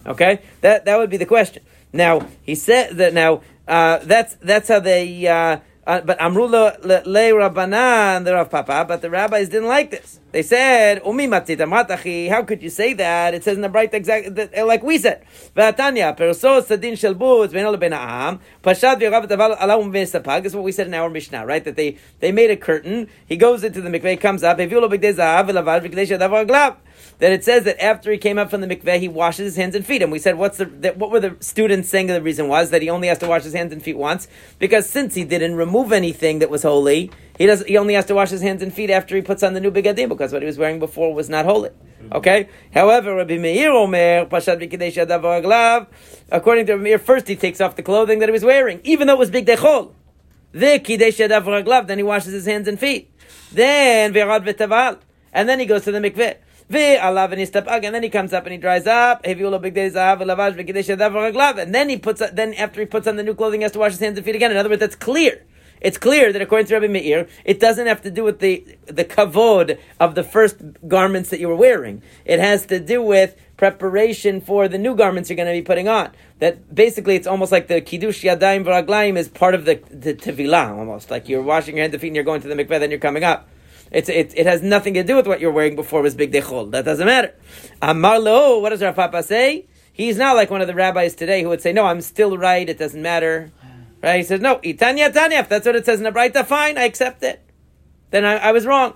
Okay, 0.05 0.41
that 0.61 0.85
that 0.85 0.97
would 0.97 1.09
be 1.09 1.17
the 1.17 1.25
question. 1.25 1.63
Now 1.93 2.27
he 2.43 2.55
said 2.55 2.97
that. 2.97 3.13
Now 3.13 3.41
uh, 3.67 3.99
that's 3.99 4.35
that's 4.35 4.67
how 4.67 4.79
they. 4.79 5.27
Uh, 5.27 5.59
uh, 5.87 6.01
but 6.01 6.21
Amru 6.21 6.45
le 6.45 6.77
le- 6.83 7.01
Rabbanan, 7.03 8.23
the 8.23 8.33
Rav 8.33 8.49
Papa, 8.49 8.85
but 8.87 9.01
the 9.01 9.09
rabbis 9.09 9.49
didn't 9.49 9.67
like 9.67 9.89
this. 9.89 10.19
They 10.31 10.43
said, 10.43 11.01
"Umi 11.05 11.27
matachi." 11.27 12.29
How 12.29 12.43
could 12.43 12.61
you 12.61 12.69
say 12.69 12.93
that? 12.93 13.33
It 13.33 13.43
says 13.43 13.55
in 13.55 13.61
the 13.61 13.69
bright 13.69 13.93
exact 13.93 14.35
that- 14.35 14.67
like 14.67 14.83
we 14.83 14.97
said. 14.97 15.23
V'atanya 15.55 16.15
perso 16.15 16.61
sadin 16.61 16.95
shel 16.95 17.15
buz 17.15 17.51
ben 17.51 17.79
ben 17.79 17.91
ha'am 17.93 18.39
pashad 18.63 19.01
taval 19.01 19.57
alawum 19.57 19.91
v'esapag. 19.91 20.43
This 20.43 20.51
is 20.51 20.55
what 20.55 20.63
we 20.63 20.71
said 20.71 20.87
in 20.87 20.93
our 20.93 21.09
Mishnah, 21.09 21.45
right? 21.45 21.63
That 21.63 21.75
they 21.75 21.97
they 22.19 22.31
made 22.31 22.51
a 22.51 22.57
curtain. 22.57 23.07
He 23.25 23.35
goes 23.35 23.63
into 23.63 23.81
the 23.81 23.89
mikveh, 23.89 24.19
comes 24.21 24.43
up. 24.43 24.59
Eviu 24.59 24.81
lo 24.81 24.87
b'gdei 24.87 25.15
zahav 25.15 25.49
v'lavad 25.49 25.83
v'gdei 25.83 26.07
shadavar 26.07 26.47
glav. 26.47 26.75
That 27.19 27.31
it 27.31 27.43
says 27.43 27.63
that 27.65 27.83
after 27.83 28.11
he 28.11 28.17
came 28.17 28.37
up 28.37 28.49
from 28.49 28.61
the 28.61 28.67
mikveh, 28.67 28.99
he 28.99 29.07
washes 29.07 29.45
his 29.45 29.55
hands 29.55 29.75
and 29.75 29.85
feet. 29.85 30.01
And 30.01 30.11
we 30.11 30.19
said, 30.19 30.37
what's 30.37 30.57
the 30.57 30.65
that, 30.65 30.97
what 30.97 31.11
were 31.11 31.19
the 31.19 31.37
students 31.39 31.89
saying? 31.89 32.07
The 32.07 32.21
reason 32.21 32.47
was 32.47 32.69
that 32.71 32.81
he 32.81 32.89
only 32.89 33.07
has 33.07 33.17
to 33.19 33.27
wash 33.27 33.43
his 33.43 33.53
hands 33.53 33.71
and 33.71 33.81
feet 33.81 33.97
once 33.97 34.27
because 34.59 34.89
since 34.89 35.15
he 35.15 35.23
didn't 35.23 35.55
remove 35.55 35.91
anything 35.91 36.39
that 36.39 36.49
was 36.49 36.63
holy, 36.63 37.11
he 37.37 37.45
does. 37.45 37.63
He 37.65 37.77
only 37.77 37.93
has 37.93 38.05
to 38.05 38.15
wash 38.15 38.29
his 38.29 38.41
hands 38.41 38.61
and 38.61 38.73
feet 38.73 38.89
after 38.89 39.15
he 39.15 39.21
puts 39.21 39.43
on 39.43 39.53
the 39.53 39.59
new 39.59 39.71
begadim 39.71 40.09
because 40.09 40.33
what 40.33 40.41
he 40.41 40.45
was 40.45 40.57
wearing 40.57 40.79
before 40.79 41.13
was 41.13 41.29
not 41.29 41.45
holy. 41.45 41.69
Okay. 42.11 42.49
However, 42.73 43.15
Rabbi 43.15 43.37
Meir 43.37 43.71
Omer. 43.71 44.27
According 46.31 46.65
to 46.65 46.73
Rabbi 46.73 46.83
Meir, 46.83 46.99
first 46.99 47.27
he 47.27 47.35
takes 47.35 47.61
off 47.61 47.75
the 47.75 47.83
clothing 47.83 48.19
that 48.19 48.27
he 48.29 48.33
was 48.33 48.43
wearing, 48.43 48.81
even 48.83 49.07
though 49.07 49.13
it 49.13 49.19
was 49.19 49.29
big 49.29 49.45
dechol. 49.45 49.93
Then 50.53 50.81
he 50.83 52.03
washes 52.03 52.33
his 52.33 52.45
hands 52.45 52.67
and 52.67 52.79
feet. 52.79 53.09
Then. 53.51 54.15
And 55.33 55.47
then 55.47 55.59
he 55.59 55.65
goes 55.65 55.83
to 55.85 55.91
the 55.91 55.99
mikveh. 55.99 56.35
And 56.73 57.95
then 57.95 58.03
he 58.03 58.09
comes 58.09 58.33
up 58.33 58.45
and 58.45 58.51
he 58.51 58.57
dries 58.57 58.87
up. 58.87 59.21
And 59.25 59.39
then 61.75 61.89
he 61.89 61.97
puts, 61.97 62.21
then 62.31 62.53
after 62.55 62.81
he 62.81 62.85
puts 62.85 63.07
on 63.07 63.15
the 63.15 63.23
new 63.23 63.35
clothing, 63.35 63.61
he 63.61 63.63
has 63.63 63.71
to 63.73 63.79
wash 63.79 63.91
his 63.91 63.99
hands 63.99 64.17
and 64.17 64.25
feet 64.25 64.35
again. 64.35 64.51
In 64.51 64.57
other 64.57 64.69
words, 64.69 64.79
that's 64.79 64.95
clear. 64.95 65.45
It's 65.81 65.97
clear 65.97 66.31
that 66.31 66.41
according 66.41 66.67
to 66.67 66.75
Rabbi 66.75 66.87
Meir, 66.87 67.27
it 67.43 67.59
doesn't 67.59 67.87
have 67.87 68.03
to 68.03 68.11
do 68.11 68.23
with 68.23 68.39
the 68.39 68.63
the 68.85 69.03
kavod 69.03 69.79
of 69.99 70.13
the 70.13 70.23
first 70.23 70.57
garments 70.87 71.31
that 71.31 71.39
you 71.39 71.47
were 71.47 71.55
wearing. 71.55 72.03
It 72.23 72.39
has 72.39 72.67
to 72.67 72.79
do 72.79 73.01
with 73.01 73.35
preparation 73.57 74.41
for 74.41 74.67
the 74.67 74.77
new 74.77 74.95
garments 74.95 75.29
you're 75.29 75.37
going 75.37 75.47
to 75.47 75.53
be 75.53 75.63
putting 75.63 75.87
on. 75.87 76.11
That 76.37 76.73
basically, 76.73 77.15
it's 77.15 77.25
almost 77.25 77.51
like 77.51 77.67
the 77.67 77.81
kiddush 77.81 78.23
yadayim 78.23 78.63
v'raglayim 78.63 79.17
is 79.17 79.27
part 79.27 79.55
of 79.55 79.65
the 79.65 79.81
the 79.89 80.13
tevilah, 80.13 80.77
almost 80.77 81.09
like 81.09 81.27
you're 81.27 81.41
washing 81.41 81.77
your 81.77 81.83
hands 81.83 81.95
and 81.95 82.01
feet 82.01 82.09
and 82.09 82.15
you're 82.15 82.25
going 82.25 82.41
to 82.41 82.47
the 82.47 82.55
mikveh, 82.55 82.79
then 82.79 82.91
you're 82.91 82.99
coming 82.99 83.23
up. 83.23 83.49
It's, 83.91 84.07
it, 84.07 84.33
it 84.35 84.45
has 84.45 84.61
nothing 84.61 84.93
to 84.93 85.03
do 85.03 85.15
with 85.15 85.27
what 85.27 85.41
you're 85.41 85.51
wearing 85.51 85.75
before 85.75 86.01
was 86.01 86.15
big 86.15 86.31
dechol. 86.31 86.71
That 86.71 86.85
doesn't 86.85 87.05
matter. 87.05 87.35
Amar 87.81 88.19
lo, 88.19 88.59
what 88.59 88.69
does 88.69 88.81
Rav 88.81 88.95
Papa 88.95 89.21
say? 89.23 89.67
He's 89.91 90.17
not 90.17 90.35
like 90.35 90.49
one 90.49 90.61
of 90.61 90.67
the 90.67 90.73
rabbis 90.73 91.15
today 91.15 91.43
who 91.43 91.49
would 91.49 91.61
say, 91.61 91.73
no, 91.73 91.85
I'm 91.85 92.01
still 92.01 92.37
right, 92.37 92.67
it 92.67 92.77
doesn't 92.77 93.01
matter. 93.01 93.51
Right? 94.01 94.17
He 94.17 94.23
says, 94.23 94.39
no, 94.39 94.55
itanya 94.57 95.13
tanya, 95.13 95.39
if 95.39 95.49
that's 95.49 95.65
what 95.65 95.75
it 95.75 95.85
says 95.85 95.99
in 95.99 96.05
the 96.05 96.11
Braita, 96.11 96.45
fine, 96.45 96.77
I 96.77 96.83
accept 96.83 97.21
it. 97.21 97.43
Then 98.09 98.25
I, 98.25 98.37
I 98.37 98.51
was 98.51 98.65
wrong. 98.65 98.93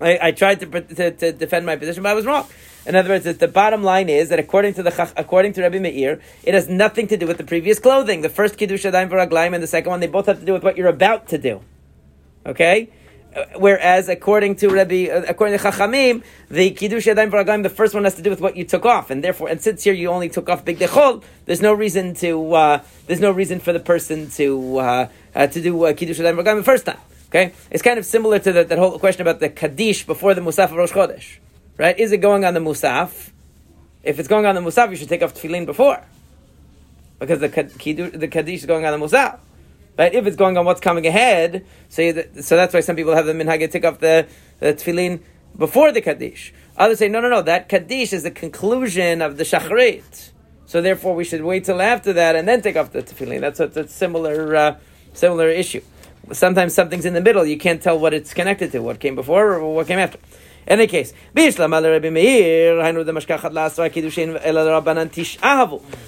I, 0.00 0.18
I 0.20 0.30
tried 0.32 0.60
to, 0.60 0.66
to, 0.66 1.10
to 1.10 1.32
defend 1.32 1.66
my 1.66 1.76
position, 1.76 2.02
but 2.02 2.08
I 2.08 2.14
was 2.14 2.24
wrong. 2.24 2.46
In 2.86 2.96
other 2.96 3.10
words, 3.10 3.24
the 3.24 3.48
bottom 3.48 3.82
line 3.82 4.08
is 4.08 4.30
that 4.30 4.38
according 4.38 4.74
to 4.74 4.82
the 4.82 5.12
according 5.16 5.52
to 5.52 5.62
Rabbi 5.62 5.78
Meir, 5.78 6.20
it 6.42 6.54
has 6.54 6.68
nothing 6.68 7.06
to 7.08 7.16
do 7.18 7.26
with 7.26 7.36
the 7.36 7.44
previous 7.44 7.78
clothing. 7.78 8.22
The 8.22 8.30
first 8.30 8.56
kiddush 8.56 8.86
adayim 8.86 9.10
v'raglaim 9.10 9.52
and 9.52 9.62
the 9.62 9.66
second 9.66 9.90
one, 9.90 10.00
they 10.00 10.06
both 10.06 10.26
have 10.26 10.40
to 10.40 10.46
do 10.46 10.54
with 10.54 10.64
what 10.64 10.78
you're 10.78 10.88
about 10.88 11.28
to 11.28 11.38
do. 11.38 11.60
Okay, 12.46 12.88
Whereas 13.56 14.08
according 14.08 14.56
to 14.56 14.68
Rabbi, 14.68 15.06
uh, 15.06 15.22
according 15.28 15.56
to 15.56 15.64
Chachamim, 15.64 16.24
the 16.50 16.72
kiddush 16.72 17.06
yadayim 17.06 17.30
v'raglayim, 17.30 17.62
the 17.62 17.68
first 17.70 17.94
one 17.94 18.02
has 18.02 18.16
to 18.16 18.22
do 18.22 18.30
with 18.30 18.40
what 18.40 18.56
you 18.56 18.64
took 18.64 18.84
off, 18.84 19.08
and 19.10 19.22
therefore, 19.22 19.48
and 19.48 19.60
since 19.60 19.84
here 19.84 19.94
you 19.94 20.08
only 20.08 20.28
took 20.28 20.48
off 20.48 20.64
big 20.64 20.80
dechol, 20.80 21.22
there's 21.44 21.62
no 21.62 21.72
reason 21.72 22.14
to, 22.14 22.54
uh, 22.54 22.82
there's 23.06 23.20
no 23.20 23.30
reason 23.30 23.60
for 23.60 23.72
the 23.72 23.78
person 23.78 24.28
to 24.30 24.78
uh, 24.78 25.08
uh, 25.36 25.46
to 25.46 25.62
do 25.62 25.84
uh, 25.84 25.92
kiddush 25.92 26.18
yadayim 26.18 26.42
v'raglayim 26.42 26.56
the 26.56 26.64
first 26.64 26.86
time. 26.86 26.98
Okay, 27.28 27.52
it's 27.70 27.82
kind 27.84 28.00
of 28.00 28.04
similar 28.04 28.40
to 28.40 28.50
the, 28.50 28.64
that 28.64 28.78
whole 28.78 28.98
question 28.98 29.22
about 29.22 29.38
the 29.38 29.48
kaddish 29.48 30.04
before 30.04 30.34
the 30.34 30.40
musaf 30.40 30.64
of 30.64 30.72
Rosh 30.72 30.90
Chodesh, 30.90 31.36
right? 31.78 31.96
Is 31.96 32.10
it 32.10 32.18
going 32.18 32.44
on 32.44 32.54
the 32.54 32.60
musaf? 32.60 33.30
If 34.02 34.18
it's 34.18 34.26
going 34.26 34.44
on 34.44 34.56
the 34.56 34.60
musaf, 34.60 34.90
you 34.90 34.96
should 34.96 35.08
take 35.08 35.22
off 35.22 35.34
tefillin 35.34 35.66
before, 35.66 36.02
because 37.20 37.38
the 37.38 37.48
kiddush, 37.48 38.10
the 38.12 38.26
kaddish 38.26 38.60
is 38.60 38.66
going 38.66 38.84
on 38.84 38.98
the 38.98 39.06
musaf. 39.06 39.38
If 40.00 40.26
it's 40.26 40.36
going 40.36 40.56
on 40.56 40.64
what's 40.64 40.80
coming 40.80 41.06
ahead, 41.06 41.64
so 41.88 42.02
you, 42.02 42.24
so 42.40 42.56
that's 42.56 42.72
why 42.72 42.80
some 42.80 42.96
people 42.96 43.14
have 43.14 43.26
the 43.26 43.32
minhag 43.32 43.60
to 43.60 43.68
take 43.68 43.84
off 43.84 43.98
the, 43.98 44.26
the 44.58 44.74
tefillin 44.74 45.20
before 45.56 45.92
the 45.92 46.00
kaddish. 46.00 46.52
Others 46.76 46.98
say 46.98 47.08
no, 47.08 47.20
no, 47.20 47.28
no. 47.28 47.42
That 47.42 47.68
kaddish 47.68 48.12
is 48.12 48.22
the 48.22 48.30
conclusion 48.30 49.20
of 49.22 49.36
the 49.36 49.44
shacharit. 49.44 50.30
So 50.66 50.80
therefore, 50.80 51.14
we 51.14 51.24
should 51.24 51.42
wait 51.42 51.64
till 51.64 51.82
after 51.82 52.12
that 52.12 52.36
and 52.36 52.46
then 52.46 52.62
take 52.62 52.76
off 52.76 52.92
the 52.92 53.02
tefillin. 53.02 53.40
That's 53.40 53.60
a, 53.60 53.66
a 53.66 53.88
similar 53.88 54.56
uh, 54.56 54.78
similar 55.12 55.48
issue. 55.48 55.82
Sometimes 56.32 56.74
something's 56.74 57.04
in 57.04 57.14
the 57.14 57.20
middle. 57.20 57.44
You 57.44 57.58
can't 57.58 57.82
tell 57.82 57.98
what 57.98 58.14
it's 58.14 58.32
connected 58.32 58.70
to, 58.72 58.80
what 58.80 59.00
came 59.00 59.16
before 59.16 59.54
or 59.54 59.74
what 59.74 59.86
came 59.86 59.98
after. 59.98 60.18
In 60.66 60.78
any 60.78 60.86
case, 60.86 61.12
Now 61.34 61.42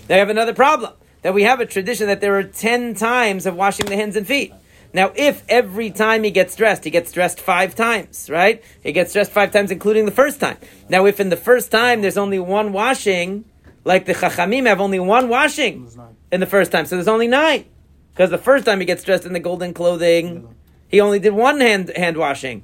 you 0.08 0.20
have 0.20 0.30
another 0.30 0.54
problem 0.54 0.92
that 1.22 1.34
we 1.34 1.44
have 1.44 1.60
a 1.60 1.66
tradition 1.66 2.08
that 2.08 2.20
there 2.20 2.36
are 2.36 2.42
10 2.42 2.94
times 2.94 3.46
of 3.46 3.56
washing 3.56 3.86
the 3.86 3.96
hands 3.96 4.16
and 4.16 4.26
feet. 4.26 4.52
Now, 4.94 5.12
if 5.14 5.42
every 5.48 5.90
time 5.90 6.22
he 6.22 6.30
gets 6.30 6.54
dressed, 6.54 6.84
he 6.84 6.90
gets 6.90 7.12
dressed 7.12 7.40
five 7.40 7.74
times, 7.74 8.28
right? 8.28 8.62
He 8.82 8.92
gets 8.92 9.14
dressed 9.14 9.30
five 9.30 9.50
times, 9.50 9.70
including 9.70 10.04
the 10.04 10.10
first 10.12 10.38
time. 10.38 10.58
Now, 10.88 11.06
if 11.06 11.18
in 11.18 11.30
the 11.30 11.36
first 11.36 11.70
time 11.70 12.02
there's 12.02 12.18
only 12.18 12.38
one 12.38 12.72
washing, 12.72 13.46
like 13.84 14.04
the 14.04 14.12
Chachamim 14.12 14.66
have 14.66 14.80
only 14.80 15.00
one 15.00 15.28
washing 15.30 15.88
in 16.30 16.40
the 16.40 16.46
first 16.46 16.70
time, 16.72 16.84
so 16.84 16.96
there's 16.96 17.08
only 17.08 17.28
nine. 17.28 17.64
Because 18.12 18.30
the 18.30 18.38
first 18.38 18.66
time 18.66 18.80
he 18.80 18.86
gets 18.86 19.02
dressed 19.02 19.24
in 19.24 19.32
the 19.32 19.40
golden 19.40 19.72
clothing, 19.72 20.54
he 20.88 21.00
only 21.00 21.18
did 21.18 21.32
one 21.32 21.60
hand, 21.60 21.90
hand 21.96 22.18
washing, 22.18 22.62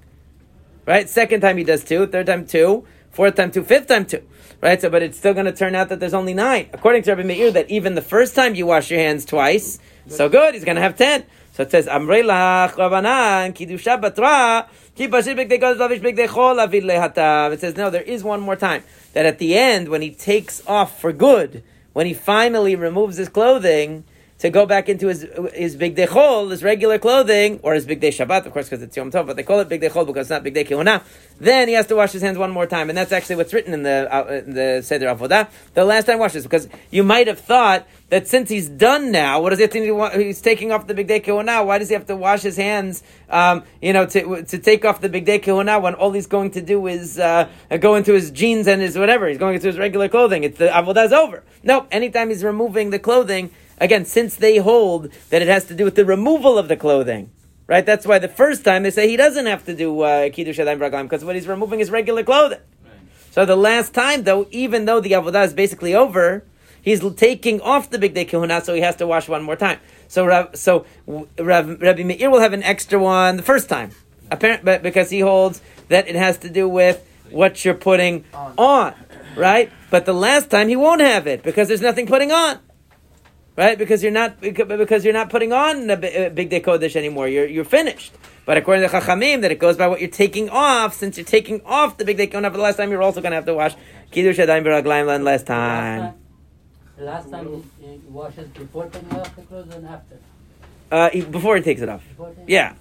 right? 0.84 1.08
Second 1.08 1.40
time 1.40 1.56
he 1.56 1.64
does 1.64 1.82
two, 1.82 2.06
third 2.06 2.26
time 2.26 2.46
two, 2.46 2.84
fourth 3.18 3.34
time 3.34 3.50
two, 3.50 3.64
fifth 3.64 3.88
time 3.88 4.06
two 4.06 4.22
right? 4.60 4.80
So, 4.80 4.90
but 4.90 5.02
it's 5.02 5.18
still 5.18 5.34
going 5.34 5.46
to 5.46 5.52
turn 5.52 5.74
out 5.74 5.88
that 5.88 6.00
there's 6.00 6.14
only 6.14 6.34
nine, 6.34 6.68
according 6.72 7.02
to 7.04 7.10
Rabbi 7.12 7.22
Meir. 7.26 7.50
That 7.52 7.70
even 7.70 7.94
the 7.94 8.02
first 8.02 8.34
time 8.34 8.54
you 8.54 8.66
wash 8.66 8.90
your 8.90 9.00
hands 9.00 9.24
twice, 9.24 9.78
so 10.08 10.28
good, 10.28 10.54
he's 10.54 10.64
going 10.64 10.76
to 10.76 10.82
have 10.82 10.96
ten. 10.96 11.24
So 11.52 11.62
it 11.64 11.72
says, 11.72 11.86
Amrelach 11.86 12.72
Rabanan 12.72 13.52
Kidusha 13.52 14.00
Batra 14.00 14.68
It 17.52 17.60
says, 17.60 17.76
no, 17.76 17.90
there 17.90 18.02
is 18.02 18.22
one 18.22 18.40
more 18.40 18.56
time. 18.56 18.84
That 19.12 19.26
at 19.26 19.38
the 19.38 19.58
end, 19.58 19.88
when 19.88 20.00
he 20.00 20.10
takes 20.12 20.64
off 20.68 21.00
for 21.00 21.12
good, 21.12 21.64
when 21.94 22.06
he 22.06 22.14
finally 22.14 22.76
removes 22.76 23.16
his 23.16 23.28
clothing, 23.28 24.04
to 24.38 24.50
go 24.50 24.66
back 24.66 24.88
into 24.88 25.08
his 25.08 25.26
his 25.52 25.76
bigdei 25.76 26.06
chol, 26.06 26.50
his 26.50 26.62
regular 26.62 26.98
clothing, 26.98 27.58
or 27.62 27.74
his 27.74 27.86
bigdei 27.86 28.10
Shabbat, 28.10 28.46
of 28.46 28.52
course, 28.52 28.68
because 28.68 28.82
it's 28.82 28.96
Yom 28.96 29.10
Tov, 29.10 29.26
but 29.26 29.36
they 29.36 29.42
call 29.42 29.58
it 29.60 29.68
bigdei 29.68 29.90
chol 29.90 30.06
because 30.06 30.30
it's 30.30 30.30
not 30.30 30.44
bigdei 30.44 30.66
kihuna. 30.66 31.02
Then 31.40 31.68
he 31.68 31.74
has 31.74 31.86
to 31.88 31.96
wash 31.96 32.12
his 32.12 32.22
hands 32.22 32.38
one 32.38 32.52
more 32.52 32.66
time, 32.66 32.88
and 32.88 32.96
that's 32.96 33.10
actually 33.10 33.36
what's 33.36 33.52
written 33.52 33.74
in 33.74 33.82
the 33.82 34.08
uh, 34.10 34.42
in 34.46 34.54
the 34.54 34.82
Seder 34.82 35.06
Avodah. 35.06 35.48
The 35.74 35.84
last 35.84 36.04
time 36.04 36.20
washes 36.20 36.44
because 36.44 36.68
you 36.90 37.02
might 37.02 37.26
have 37.26 37.40
thought 37.40 37.86
that 38.10 38.28
since 38.28 38.48
he's 38.48 38.68
done 38.68 39.10
now, 39.10 39.42
what 39.42 39.50
does 39.50 39.58
he 39.58 39.64
have 39.64 39.72
to? 39.72 40.22
He's 40.22 40.40
taking 40.40 40.70
off 40.70 40.86
the 40.86 40.94
bigdei 40.94 41.24
kihuna. 41.24 41.66
Why 41.66 41.78
does 41.78 41.88
he 41.88 41.94
have 41.94 42.06
to 42.06 42.16
wash 42.16 42.42
his 42.42 42.56
hands? 42.56 43.02
Um, 43.28 43.64
you 43.82 43.92
know, 43.92 44.06
to 44.06 44.44
to 44.44 44.58
take 44.58 44.84
off 44.84 45.00
the 45.00 45.08
bigdei 45.08 45.42
kihuna 45.42 45.82
when 45.82 45.94
all 45.94 46.12
he's 46.12 46.28
going 46.28 46.52
to 46.52 46.62
do 46.62 46.86
is 46.86 47.18
uh, 47.18 47.48
go 47.80 47.96
into 47.96 48.12
his 48.12 48.30
jeans 48.30 48.68
and 48.68 48.80
his 48.80 48.96
whatever. 48.96 49.28
He's 49.28 49.38
going 49.38 49.56
into 49.56 49.66
his 49.66 49.78
regular 49.78 50.08
clothing. 50.08 50.44
It's 50.44 50.58
the 50.58 50.68
Avodah's 50.68 51.12
over. 51.12 51.42
No, 51.64 51.88
anytime 51.90 52.28
he's 52.28 52.44
removing 52.44 52.90
the 52.90 53.00
clothing 53.00 53.50
Again, 53.80 54.04
since 54.04 54.36
they 54.36 54.58
hold 54.58 55.12
that 55.30 55.42
it 55.42 55.48
has 55.48 55.64
to 55.66 55.74
do 55.74 55.84
with 55.84 55.94
the 55.94 56.04
removal 56.04 56.58
of 56.58 56.68
the 56.68 56.76
clothing. 56.76 57.30
Right? 57.66 57.84
That's 57.84 58.06
why 58.06 58.18
the 58.18 58.28
first 58.28 58.64
time 58.64 58.82
they 58.82 58.90
say 58.90 59.08
he 59.08 59.16
doesn't 59.16 59.44
have 59.44 59.64
to 59.66 59.76
do 59.76 60.00
uh, 60.00 60.30
Kiddush 60.30 60.58
Adayim 60.58 60.78
Raglam 60.78 61.02
because 61.02 61.22
what 61.24 61.34
he's 61.34 61.46
removing 61.46 61.80
is 61.80 61.90
regular 61.90 62.24
clothing. 62.24 62.60
Right. 62.82 62.92
So 63.30 63.44
the 63.44 63.56
last 63.56 63.92
time, 63.92 64.24
though, 64.24 64.48
even 64.50 64.86
though 64.86 65.00
the 65.00 65.12
Avodah 65.12 65.44
is 65.44 65.52
basically 65.52 65.94
over, 65.94 66.44
he's 66.80 67.04
taking 67.14 67.60
off 67.60 67.90
the 67.90 67.98
bigdei 67.98 68.26
kahuna, 68.26 68.64
so 68.64 68.72
he 68.72 68.80
has 68.80 68.96
to 68.96 69.06
wash 69.06 69.28
one 69.28 69.42
more 69.42 69.54
time. 69.54 69.80
So 70.08 70.24
Rav, 70.24 70.56
so 70.56 70.86
Rav, 71.06 71.82
Rabbi 71.82 72.04
Meir 72.04 72.30
will 72.30 72.40
have 72.40 72.54
an 72.54 72.62
extra 72.62 72.98
one 72.98 73.36
the 73.36 73.42
first 73.42 73.68
time, 73.68 73.90
apparently 74.30 74.78
because 74.78 75.10
he 75.10 75.20
holds 75.20 75.60
that 75.88 76.08
it 76.08 76.16
has 76.16 76.38
to 76.38 76.48
do 76.48 76.66
with 76.66 77.06
what 77.30 77.66
you're 77.66 77.74
putting 77.74 78.24
on. 78.32 78.54
on, 78.56 78.94
right? 79.36 79.70
But 79.90 80.06
the 80.06 80.14
last 80.14 80.48
time 80.48 80.68
he 80.68 80.76
won't 80.76 81.02
have 81.02 81.26
it 81.26 81.42
because 81.42 81.68
there's 81.68 81.82
nothing 81.82 82.06
putting 82.06 82.32
on 82.32 82.60
right? 83.58 83.76
Because 83.76 84.04
you're 84.04 84.12
not 84.12 84.40
because 84.40 85.04
you're 85.04 85.12
not 85.12 85.30
putting 85.30 85.52
on 85.52 85.88
the 85.88 85.94
uh, 85.94 86.30
bigdei 86.30 86.62
kodesh 86.64 86.94
anymore. 86.94 87.28
You're 87.28 87.46
you're 87.46 87.64
finished. 87.64 88.12
But 88.46 88.56
according 88.56 88.88
to 88.88 88.94
Chachamim, 88.96 89.42
that 89.42 89.50
it 89.50 89.58
goes 89.58 89.76
by 89.76 89.88
what 89.88 90.00
you're 90.00 90.08
taking 90.08 90.48
off. 90.48 90.94
Since 90.94 91.18
you're 91.18 91.26
taking 91.26 91.60
off 91.66 91.98
the 91.98 92.04
bigdei 92.04 92.30
kodesh 92.30 92.52
for 92.52 92.56
the 92.56 92.62
last 92.62 92.76
time, 92.76 92.90
you're 92.90 93.02
also 93.02 93.20
going 93.20 93.32
to 93.32 93.36
have 93.36 93.46
to 93.46 93.54
wash 93.54 93.74
kiddush 94.12 94.38
adayim 94.38 94.64
beraglaim 94.64 95.24
last 95.24 95.46
time. 95.46 96.14
The 96.96 97.04
last 97.04 97.30
time 97.30 97.64
he, 97.80 98.00
washes 98.08 98.48
before 98.50 98.86
taking 98.86 99.12
off 99.18 99.36
the 99.36 99.42
clothes 99.42 99.74
and 99.74 99.86
after. 99.86 100.16
Uh, 100.90 101.10
he, 101.10 101.20
before 101.20 101.56
he 101.56 101.62
takes 101.62 101.82
it 101.82 101.88
off. 101.88 102.02
Yeah, 102.46 102.74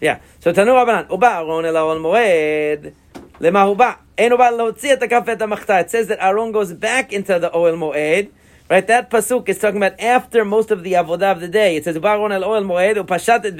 yeah. 0.00 0.20
So 0.40 0.52
tanu 0.52 0.74
abanan 0.74 1.10
uba 1.10 1.26
aron 1.26 1.64
elahon 1.64 2.02
moed 2.02 2.92
lemahuba. 3.40 3.98
It 4.20 5.90
says 5.90 6.08
that 6.08 6.18
Aaron 6.20 6.50
goes 6.50 6.72
back 6.72 7.12
into 7.12 7.38
the 7.38 7.48
Ohel 7.50 7.78
Moed 7.78 8.32
Right, 8.70 8.86
that 8.86 9.10
pasuk 9.10 9.48
is 9.48 9.58
talking 9.58 9.78
about 9.78 9.98
after 9.98 10.44
most 10.44 10.70
of 10.70 10.82
the 10.82 10.92
avodah 10.92 11.32
of 11.32 11.40
the 11.40 11.48
day. 11.48 11.76
It 11.76 11.84
says, 11.84 11.98
"Baron 11.98 12.32
el 12.32 12.42
ohel 12.42 12.66
moed 12.66 13.02
upashat 13.02 13.46
et 13.46 13.58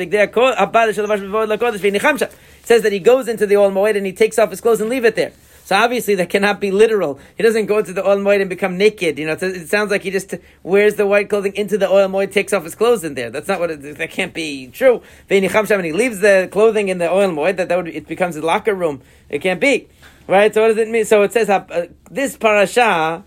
It 2.23 2.67
says 2.67 2.83
that 2.83 2.93
he 2.93 2.99
goes 2.99 3.27
into 3.27 3.47
the 3.47 3.55
ohel 3.55 3.73
moed 3.73 3.97
and 3.97 4.05
he 4.05 4.13
takes 4.13 4.39
off 4.39 4.51
his 4.51 4.61
clothes 4.61 4.83
and 4.83 4.91
leave 4.91 5.07
it 5.07 5.17
there. 5.17 5.33
So 5.65 5.77
obviously 5.77 6.15
that 6.15 6.29
cannot 6.29 6.61
be 6.61 6.71
literal. 6.71 7.19
He 7.39 7.43
doesn't 7.43 7.67
go 7.67 7.81
to 7.81 7.91
the 7.91 8.03
ohel 8.03 8.23
moed 8.23 8.43
and 8.43 8.51
become 8.51 8.77
naked. 8.77 9.19
You 9.19 9.27
know, 9.27 9.37
it, 9.41 9.69
sounds 9.69 9.91
like 9.91 10.03
he 10.03 10.11
just 10.11 10.35
wears 10.63 10.97
the 10.97 11.07
white 11.07 11.31
clothing 11.31 11.55
into 11.57 11.79
the 11.79 11.87
ohel 11.87 12.11
moed, 12.11 12.31
takes 12.31 12.53
off 12.53 12.65
his 12.65 12.75
clothes 12.75 13.03
in 13.03 13.15
there. 13.15 13.31
That's 13.31 13.49
not 13.49 13.61
what 13.61 13.71
it, 13.71 13.97
that 13.97 14.11
can't 14.11 14.35
be 14.35 14.69
true. 14.69 15.01
And 15.31 15.45
he 15.45 15.93
leaves 15.93 16.21
the 16.21 16.51
clothing 16.53 16.89
in 16.89 16.99
the 16.99 17.07
ohel 17.07 17.35
moed, 17.35 17.57
that, 17.57 17.71
that 17.71 17.77
would, 17.77 17.89
it 17.89 18.07
becomes 18.07 18.37
a 18.37 18.43
locker 18.43 18.75
room. 18.75 19.01
It 19.31 19.41
can't 19.41 19.61
be. 19.61 19.89
Right? 20.27 20.53
So 20.53 20.61
what 20.61 20.69
does 20.69 20.77
it 20.77 20.89
mean? 20.89 21.07
So 21.07 21.23
it 21.23 21.33
says, 21.33 21.49
uh, 21.49 21.87
this 22.11 22.37
parasha, 22.37 23.25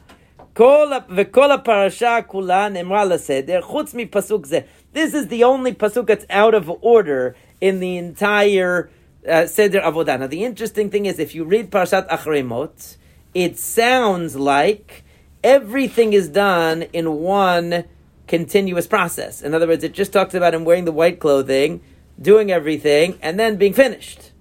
וכל 0.55 1.51
הפרשה 1.51 2.17
כולה 2.27 2.69
נאמרה 2.69 3.05
לסדר, 3.05 3.61
חוץ 3.61 3.93
מפסוק 3.93 4.45
זה. 4.45 4.59
This 4.93 5.13
is 5.13 5.27
the 5.27 5.43
only 5.43 5.73
pasuk 5.73 6.07
that's 6.07 6.25
out 6.29 6.53
of 6.53 6.69
order 6.81 7.35
in 7.61 7.79
the 7.79 7.97
entire 7.97 8.89
uh, 9.27 9.45
Seder 9.45 9.79
Avodah. 9.79 10.19
Now, 10.19 10.27
the 10.27 10.43
interesting 10.43 10.89
thing 10.89 11.05
is, 11.05 11.19
if 11.19 11.33
you 11.33 11.45
read 11.45 11.71
Parashat 11.71 12.09
Acharei 12.09 12.45
Mot, 12.45 12.97
it 13.33 13.57
sounds 13.57 14.35
like 14.35 15.03
everything 15.43 16.11
is 16.13 16.27
done 16.27 16.83
in 16.91 17.13
one 17.13 17.85
continuous 18.27 18.87
process. 18.87 19.41
In 19.41 19.53
other 19.53 19.67
words, 19.67 19.83
it 19.83 19.93
just 19.93 20.11
talks 20.11 20.33
about 20.33 20.53
him 20.53 20.65
wearing 20.65 20.85
the 20.85 20.91
white 20.91 21.19
clothing, 21.19 21.81
doing 22.21 22.51
everything, 22.51 23.17
and 23.21 23.39
then 23.39 23.55
being 23.55 23.73
finished 23.73 24.31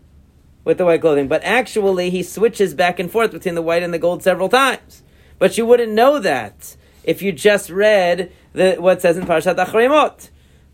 with 0.64 0.78
the 0.78 0.84
white 0.84 1.00
clothing. 1.00 1.28
But 1.28 1.42
actually, 1.44 2.10
he 2.10 2.22
switches 2.22 2.74
back 2.74 2.98
and 2.98 3.10
forth 3.10 3.30
between 3.30 3.54
the 3.54 3.62
white 3.62 3.82
and 3.82 3.94
the 3.94 3.98
gold 3.98 4.22
several 4.22 4.48
times. 4.48 5.02
But 5.40 5.58
you 5.58 5.66
wouldn't 5.66 5.92
know 5.92 6.20
that 6.20 6.76
if 7.02 7.22
you 7.22 7.32
just 7.32 7.70
read 7.70 8.30
the, 8.52 8.76
what 8.76 9.02
says 9.02 9.16
in 9.16 9.24
Parashat 9.24 9.56
Acharei 9.56 9.88
Mot. 9.88 10.30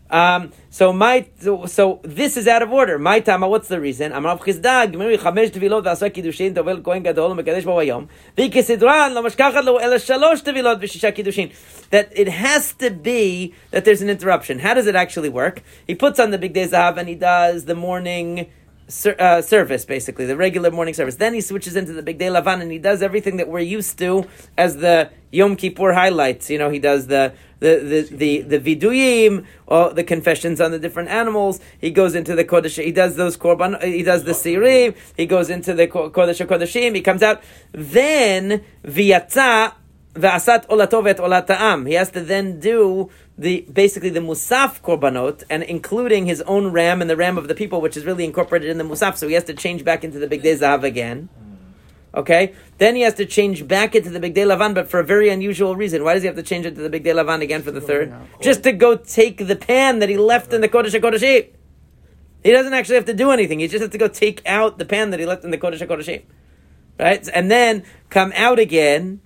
Um, 0.09 0.53
so 0.69 0.93
my 0.93 1.27
so, 1.39 1.65
so, 1.65 1.99
this 2.03 2.37
is 2.37 2.47
out 2.47 2.61
of 2.61 2.71
order. 2.71 2.97
My 2.97 3.19
tama, 3.19 3.45
what's 3.47 3.67
the 3.67 3.81
reason? 3.81 4.11
That 4.11 4.23
it 12.15 12.29
has 12.29 12.73
to 12.73 12.89
be 12.89 13.53
that 13.71 13.85
there's 13.85 14.01
an 14.01 14.09
interruption. 14.09 14.59
How 14.59 14.73
does 14.73 14.87
it 14.87 14.95
actually 14.95 15.29
work? 15.29 15.61
He 15.85 15.95
puts 15.95 16.19
on 16.19 16.31
the 16.31 16.37
big 16.37 16.53
day 16.53 16.67
zahav 16.67 16.97
and 16.97 17.09
he 17.09 17.15
does 17.15 17.65
the 17.65 17.75
morning 17.75 18.49
uh, 18.87 19.41
service, 19.41 19.85
basically, 19.85 20.25
the 20.25 20.37
regular 20.37 20.71
morning 20.71 20.93
service. 20.93 21.15
Then 21.15 21.33
he 21.33 21.41
switches 21.41 21.75
into 21.75 21.93
the 21.93 22.01
Bigdei 22.01 22.31
Lavan 22.31 22.61
and 22.61 22.71
he 22.71 22.79
does 22.79 23.01
everything 23.01 23.37
that 23.37 23.47
we're 23.47 23.59
used 23.59 23.97
to 23.99 24.25
as 24.57 24.77
the 24.77 25.11
Yom 25.31 25.55
Kippur 25.55 25.93
highlights. 25.93 26.49
You 26.49 26.57
know, 26.57 26.69
he 26.69 26.79
does 26.79 27.07
the 27.07 27.33
the 27.59 28.07
the 28.11 28.15
the, 28.15 28.57
the 28.57 28.59
viduyim, 28.59 29.45
or 29.65 29.93
the 29.93 30.03
confessions 30.03 30.61
on 30.61 30.71
the 30.71 30.79
different 30.79 31.09
animals. 31.09 31.59
He 31.79 31.91
goes 31.91 32.15
into 32.15 32.35
the 32.35 32.45
kodesh. 32.45 32.81
He 32.81 32.91
does 32.91 33.15
those 33.15 33.35
korban. 33.35 33.83
He 33.83 34.03
does 34.03 34.23
the 34.23 34.31
sirim. 34.31 34.95
He 35.17 35.25
goes 35.25 35.49
into 35.49 35.73
the 35.73 35.87
kodesh 35.87 36.45
kodeshim. 36.45 36.95
He 36.95 37.01
comes 37.01 37.21
out. 37.21 37.43
Then 37.73 38.63
v'yatza 38.85 39.73
v'asat 40.13 40.67
olatovet 40.67 41.17
olata'am. 41.17 41.87
He 41.87 41.95
has 41.95 42.11
to 42.11 42.21
then 42.21 42.59
do 42.59 43.09
the 43.37 43.67
basically 43.71 44.09
the 44.09 44.19
musaf 44.19 44.81
korbanot 44.81 45.43
and 45.49 45.63
including 45.63 46.25
his 46.25 46.41
own 46.41 46.71
ram 46.71 47.01
and 47.01 47.09
the 47.09 47.15
ram 47.15 47.37
of 47.37 47.47
the 47.47 47.55
people, 47.55 47.81
which 47.81 47.95
is 47.95 48.05
really 48.05 48.25
incorporated 48.25 48.69
in 48.69 48.77
the 48.77 48.83
musaf. 48.83 49.15
So 49.17 49.27
he 49.27 49.35
has 49.35 49.43
to 49.45 49.53
change 49.53 49.83
back 49.83 50.03
into 50.03 50.19
the 50.19 50.27
bigdei 50.27 50.57
zahav 50.57 50.83
again. 50.83 51.29
Okay, 52.15 52.55
then 52.79 52.95
he 52.95 53.03
has 53.03 53.13
to 53.15 53.25
change 53.25 53.67
back 53.67 53.93
into 53.93 54.09
the 54.09 54.19
bigdei 54.19 54.45
lavan, 54.45 54.73
but 54.73 54.89
for 54.89 54.99
a 54.99 55.03
very 55.03 55.29
unusual 55.29 55.75
reason. 55.75 56.03
Why 56.03 56.15
does 56.15 56.23
he 56.23 56.27
have 56.27 56.35
to 56.37 56.43
change 56.43 56.65
into 56.65 56.81
the 56.81 56.89
bigdei 56.89 57.13
lavan 57.13 57.41
again 57.41 57.61
for 57.61 57.69
the 57.69 57.81
third? 57.81 58.11
Just 58.41 58.63
to 58.63 58.71
go 58.71 58.95
take 58.95 59.45
the 59.45 59.55
pan 59.55 59.99
that 59.99 60.09
he 60.09 60.17
left 60.17 60.51
in 60.51 60.61
the 60.61 60.69
kodesh 60.69 60.99
kodeshim. 60.99 61.49
He 62.43 62.51
doesn't 62.51 62.73
actually 62.73 62.95
have 62.95 63.05
to 63.05 63.13
do 63.13 63.29
anything. 63.29 63.59
He 63.59 63.67
just 63.67 63.81
has 63.81 63.91
to 63.91 63.97
go 63.97 64.07
take 64.07 64.41
out 64.47 64.79
the 64.79 64.85
pan 64.85 65.11
that 65.11 65.19
he 65.19 65.27
left 65.27 65.43
in 65.43 65.51
the 65.51 65.57
kodesh 65.57 65.85
kodeshim, 65.85 66.23
right? 66.99 67.27
And 67.33 67.51
then 67.51 67.83
come 68.09 68.31
out 68.35 68.57
again 68.57 69.21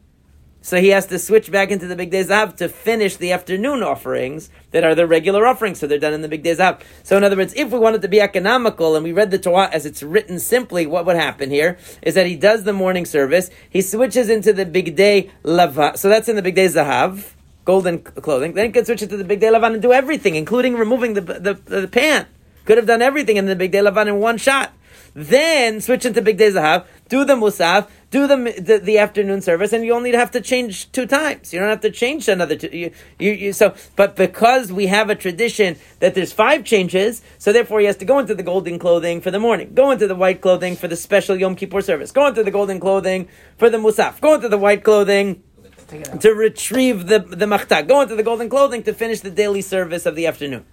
so 0.63 0.79
he 0.79 0.89
has 0.89 1.07
to 1.07 1.17
switch 1.17 1.51
back 1.51 1.71
into 1.71 1.87
the 1.87 1.95
bigdei 1.95 2.23
zav 2.23 2.55
to 2.57 2.69
finish 2.69 3.15
the 3.17 3.31
afternoon 3.31 3.81
offerings 3.81 4.51
that 4.69 4.83
are 4.83 4.93
the 4.93 5.07
regular 5.07 5.47
offerings. 5.47 5.79
So 5.79 5.87
they're 5.87 5.97
done 5.97 6.13
in 6.13 6.21
the 6.21 6.29
bigdei 6.29 6.55
zav. 6.55 6.81
So 7.01 7.17
in 7.17 7.23
other 7.23 7.35
words, 7.35 7.53
if 7.55 7.71
we 7.71 7.79
wanted 7.79 8.03
to 8.03 8.07
be 8.07 8.21
economical 8.21 8.95
and 8.95 9.03
we 9.03 9.11
read 9.11 9.31
the 9.31 9.39
Torah 9.39 9.69
as 9.73 9.87
it's 9.87 10.03
written 10.03 10.39
simply, 10.39 10.85
what 10.85 11.07
would 11.07 11.15
happen 11.15 11.49
here 11.49 11.79
is 12.03 12.13
that 12.13 12.27
he 12.27 12.35
does 12.35 12.63
the 12.63 12.73
morning 12.73 13.05
service, 13.05 13.49
he 13.69 13.81
switches 13.81 14.29
into 14.29 14.53
the 14.53 14.65
bigdei 14.65 15.31
lava. 15.41 15.97
So 15.97 16.09
that's 16.09 16.29
in 16.29 16.35
the 16.35 16.43
bigdei 16.43 16.69
zahav, 16.69 17.31
golden 17.65 17.99
clothing. 18.03 18.53
Then 18.53 18.67
he 18.67 18.71
can 18.71 18.85
switch 18.85 19.01
it 19.01 19.09
to 19.09 19.17
the 19.17 19.23
bigdei 19.23 19.51
lavan 19.51 19.73
and 19.73 19.81
do 19.81 19.91
everything, 19.91 20.35
including 20.35 20.75
removing 20.75 21.15
the, 21.15 21.21
the, 21.21 21.53
the, 21.65 21.81
the 21.81 21.87
pan. 21.87 22.27
Could 22.65 22.77
have 22.77 22.85
done 22.85 23.01
everything 23.01 23.37
in 23.37 23.47
the 23.47 23.55
bigdei 23.55 23.89
lavan 23.89 24.07
in 24.07 24.19
one 24.19 24.37
shot. 24.37 24.73
Then 25.13 25.81
switch 25.81 26.05
into 26.05 26.21
bigdei 26.21 26.53
zahav, 26.53 26.85
do 27.09 27.25
the 27.25 27.35
musaf, 27.35 27.89
do 28.11 28.27
the, 28.27 28.35
the, 28.59 28.77
the 28.77 28.97
afternoon 28.97 29.41
service, 29.41 29.71
and 29.71 29.85
you 29.85 29.93
only 29.93 30.11
have 30.11 30.31
to 30.31 30.41
change 30.41 30.91
two 30.91 31.07
times. 31.07 31.53
You 31.53 31.59
don't 31.61 31.69
have 31.69 31.79
to 31.81 31.89
change 31.89 32.27
another 32.27 32.57
two. 32.57 32.67
You, 32.67 32.91
you, 33.17 33.31
you, 33.31 33.53
so, 33.53 33.73
but 33.95 34.17
because 34.17 34.71
we 34.71 34.87
have 34.87 35.09
a 35.09 35.15
tradition 35.15 35.77
that 35.99 36.13
there's 36.13 36.33
five 36.33 36.65
changes, 36.65 37.21
so 37.37 37.53
therefore 37.53 37.79
he 37.79 37.85
has 37.85 37.95
to 37.97 38.05
go 38.05 38.19
into 38.19 38.35
the 38.35 38.43
golden 38.43 38.77
clothing 38.77 39.21
for 39.21 39.31
the 39.31 39.39
morning, 39.39 39.73
go 39.73 39.91
into 39.91 40.07
the 40.07 40.15
white 40.15 40.41
clothing 40.41 40.75
for 40.75 40.89
the 40.89 40.97
special 40.97 41.37
Yom 41.37 41.55
Kippur 41.55 41.81
service, 41.81 42.11
go 42.11 42.27
into 42.27 42.43
the 42.43 42.51
golden 42.51 42.81
clothing 42.81 43.29
for 43.57 43.69
the 43.69 43.77
musaf, 43.77 44.19
go 44.19 44.35
into 44.35 44.49
the 44.49 44.57
white 44.57 44.83
clothing 44.83 45.41
to 46.19 46.31
retrieve 46.31 47.07
the 47.07 47.19
the 47.19 47.47
machta, 47.47 47.83
go 47.87 48.01
into 48.01 48.15
the 48.15 48.23
golden 48.23 48.49
clothing 48.49 48.83
to 48.83 48.93
finish 48.93 49.21
the 49.21 49.31
daily 49.31 49.61
service 49.61 50.05
of 50.05 50.15
the 50.15 50.27
afternoon. 50.27 50.65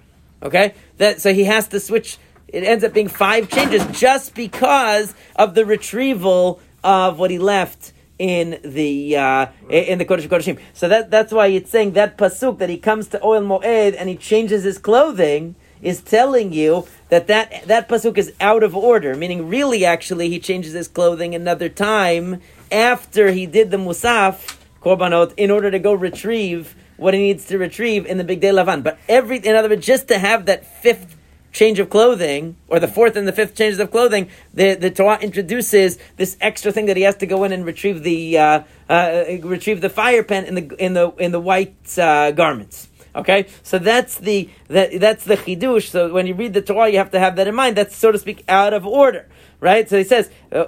Okay, 0.42 0.74
that 0.96 1.20
so 1.20 1.33
he 1.33 1.44
has 1.44 1.68
to 1.68 1.79
switch. 1.79 2.18
It 2.48 2.64
ends 2.64 2.83
up 2.83 2.94
being 2.94 3.09
five 3.09 3.51
changes 3.51 3.85
just 3.98 4.35
because 4.35 5.14
of 5.37 5.55
the 5.55 5.66
retrieval 5.66 6.61
of 6.83 7.19
what 7.19 7.31
he 7.31 7.38
left 7.38 7.93
in 8.19 8.59
the 8.64 9.17
uh, 9.17 9.47
in 9.69 9.99
the 9.99 10.05
Kodesh 10.05 10.29
Kodeshim. 10.29 10.59
So 10.73 10.88
that 10.88 11.11
that's 11.11 11.33
why 11.33 11.47
it's 11.47 11.71
saying 11.71 11.93
that 11.93 12.19
pasuk 12.19 12.59
that 12.59 12.69
he 12.69 12.79
comes 12.79 13.09
to 13.09 13.19
Ohel 13.19 13.47
Moed 13.47 13.95
and 13.99 14.09
he 14.09 14.17
changes 14.17 14.64
his 14.64 14.79
clothing 14.79 15.55
is 15.81 16.01
telling 16.01 16.53
you 16.53 16.87
that 17.11 17.29
that 17.29 17.67
that 17.67 17.88
pasuk 17.88 18.19
is 18.19 18.33
out 18.41 18.62
of 18.62 18.75
order. 18.75 19.14
Meaning, 19.14 19.49
really, 19.49 19.85
actually, 19.85 20.29
he 20.29 20.41
changes 20.41 20.73
his 20.73 20.88
clothing 20.88 21.35
another 21.35 21.69
time 21.69 22.41
after 22.73 23.31
he 23.31 23.47
did 23.47 23.71
the 23.71 23.77
musaf 23.77 24.59
korbanot 24.83 25.33
in 25.37 25.51
order 25.51 25.71
to 25.71 25.79
go 25.79 25.93
retrieve 25.93 26.75
what 26.97 27.14
he 27.14 27.21
needs 27.21 27.47
to 27.47 27.59
retrieve 27.59 28.05
in 28.07 28.19
the 28.19 28.25
bigdei 28.25 28.53
lavan. 28.53 28.83
But 28.83 28.99
every 29.09 29.38
in 29.38 29.55
other 29.55 29.69
words, 29.69 29.87
just 29.87 30.09
to 30.09 30.19
have 30.19 30.47
that 30.47 30.67
fifth 30.67 31.17
change 31.53 31.79
of 31.79 31.91
clothing, 31.91 32.57
or 32.69 32.79
the 32.79 32.89
fourth 32.89 33.17
and 33.17 33.27
the 33.27 33.33
fifth 33.33 33.55
changes 33.55 33.81
of 33.81 33.91
clothing, 33.91 34.29
the, 34.55 34.75
the 34.75 34.91
Torah 34.91 35.19
introduces 35.21 35.99
this 36.17 36.37
extra 36.41 36.73
thing 36.73 36.87
that 36.87 36.97
he 36.97 37.03
has 37.03 37.17
to 37.17 37.27
go 37.27 37.45
in 37.45 37.53
and 37.53 37.65
retrieve 37.65 38.03
the 38.03 38.39
uh, 38.39 38.63
uh, 38.89 39.25
retrieve 39.43 39.81
the 39.81 39.91
fire 39.91 40.23
pen 40.23 40.45
in 40.45 40.55
the 40.55 40.77
in 40.77 40.95
the 40.95 41.11
in 41.19 41.33
the 41.33 41.41
white 41.41 41.99
uh, 41.99 42.31
garments. 42.33 42.89
Okay, 43.17 43.47
so 43.63 43.79
that's 43.79 44.19
the 44.19 44.49
that, 44.69 45.01
that's 45.01 45.25
the 45.25 45.37
chidush. 45.37 45.89
So 45.89 46.13
when 46.13 46.27
you 46.27 46.35
read 46.35 46.55
the 46.55 46.63
Torah, 46.63 46.89
you 46.89 46.99
have 46.99 47.11
to 47.13 47.19
have 47.19 47.37
that 47.37 47.49
in 47.49 47.55
mind. 47.55 47.77
That's 47.77 47.97
so 47.97 48.13
to 48.13 48.19
speak 48.19 48.45
out 48.49 48.73
of 48.75 48.87
order, 48.87 49.27
right? 49.61 49.89
So 49.89 49.99
he 49.99 50.05
says, 50.05 50.31
uh, 50.53 50.67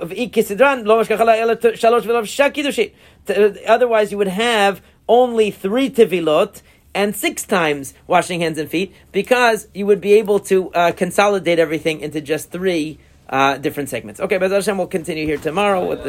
otherwise 3.67 4.11
you 4.11 4.19
would 4.19 4.29
have 4.29 4.83
only 5.09 5.51
three 5.51 5.91
tevilot 5.91 6.63
and 6.95 7.15
six 7.15 7.45
times 7.45 7.95
washing 8.07 8.41
hands 8.41 8.59
and 8.59 8.69
feet 8.69 8.95
because 9.13 9.69
you 9.75 9.87
would 9.87 10.01
be 10.01 10.15
able 10.15 10.41
to 10.41 10.73
uh, 10.73 10.93
consolidate 10.93 11.59
everything 11.59 12.01
into 12.01 12.21
just 12.21 12.51
three 12.51 12.99
uh, 13.29 13.57
different 13.59 13.89
segments. 13.89 14.21
Okay, 14.21 14.39
but 14.39 14.51
Hashem 14.51 14.77
will 14.77 14.89
continue 14.89 15.25
here 15.25 15.37
tomorrow 15.37 15.87
with 15.87 16.03
the 16.03 16.09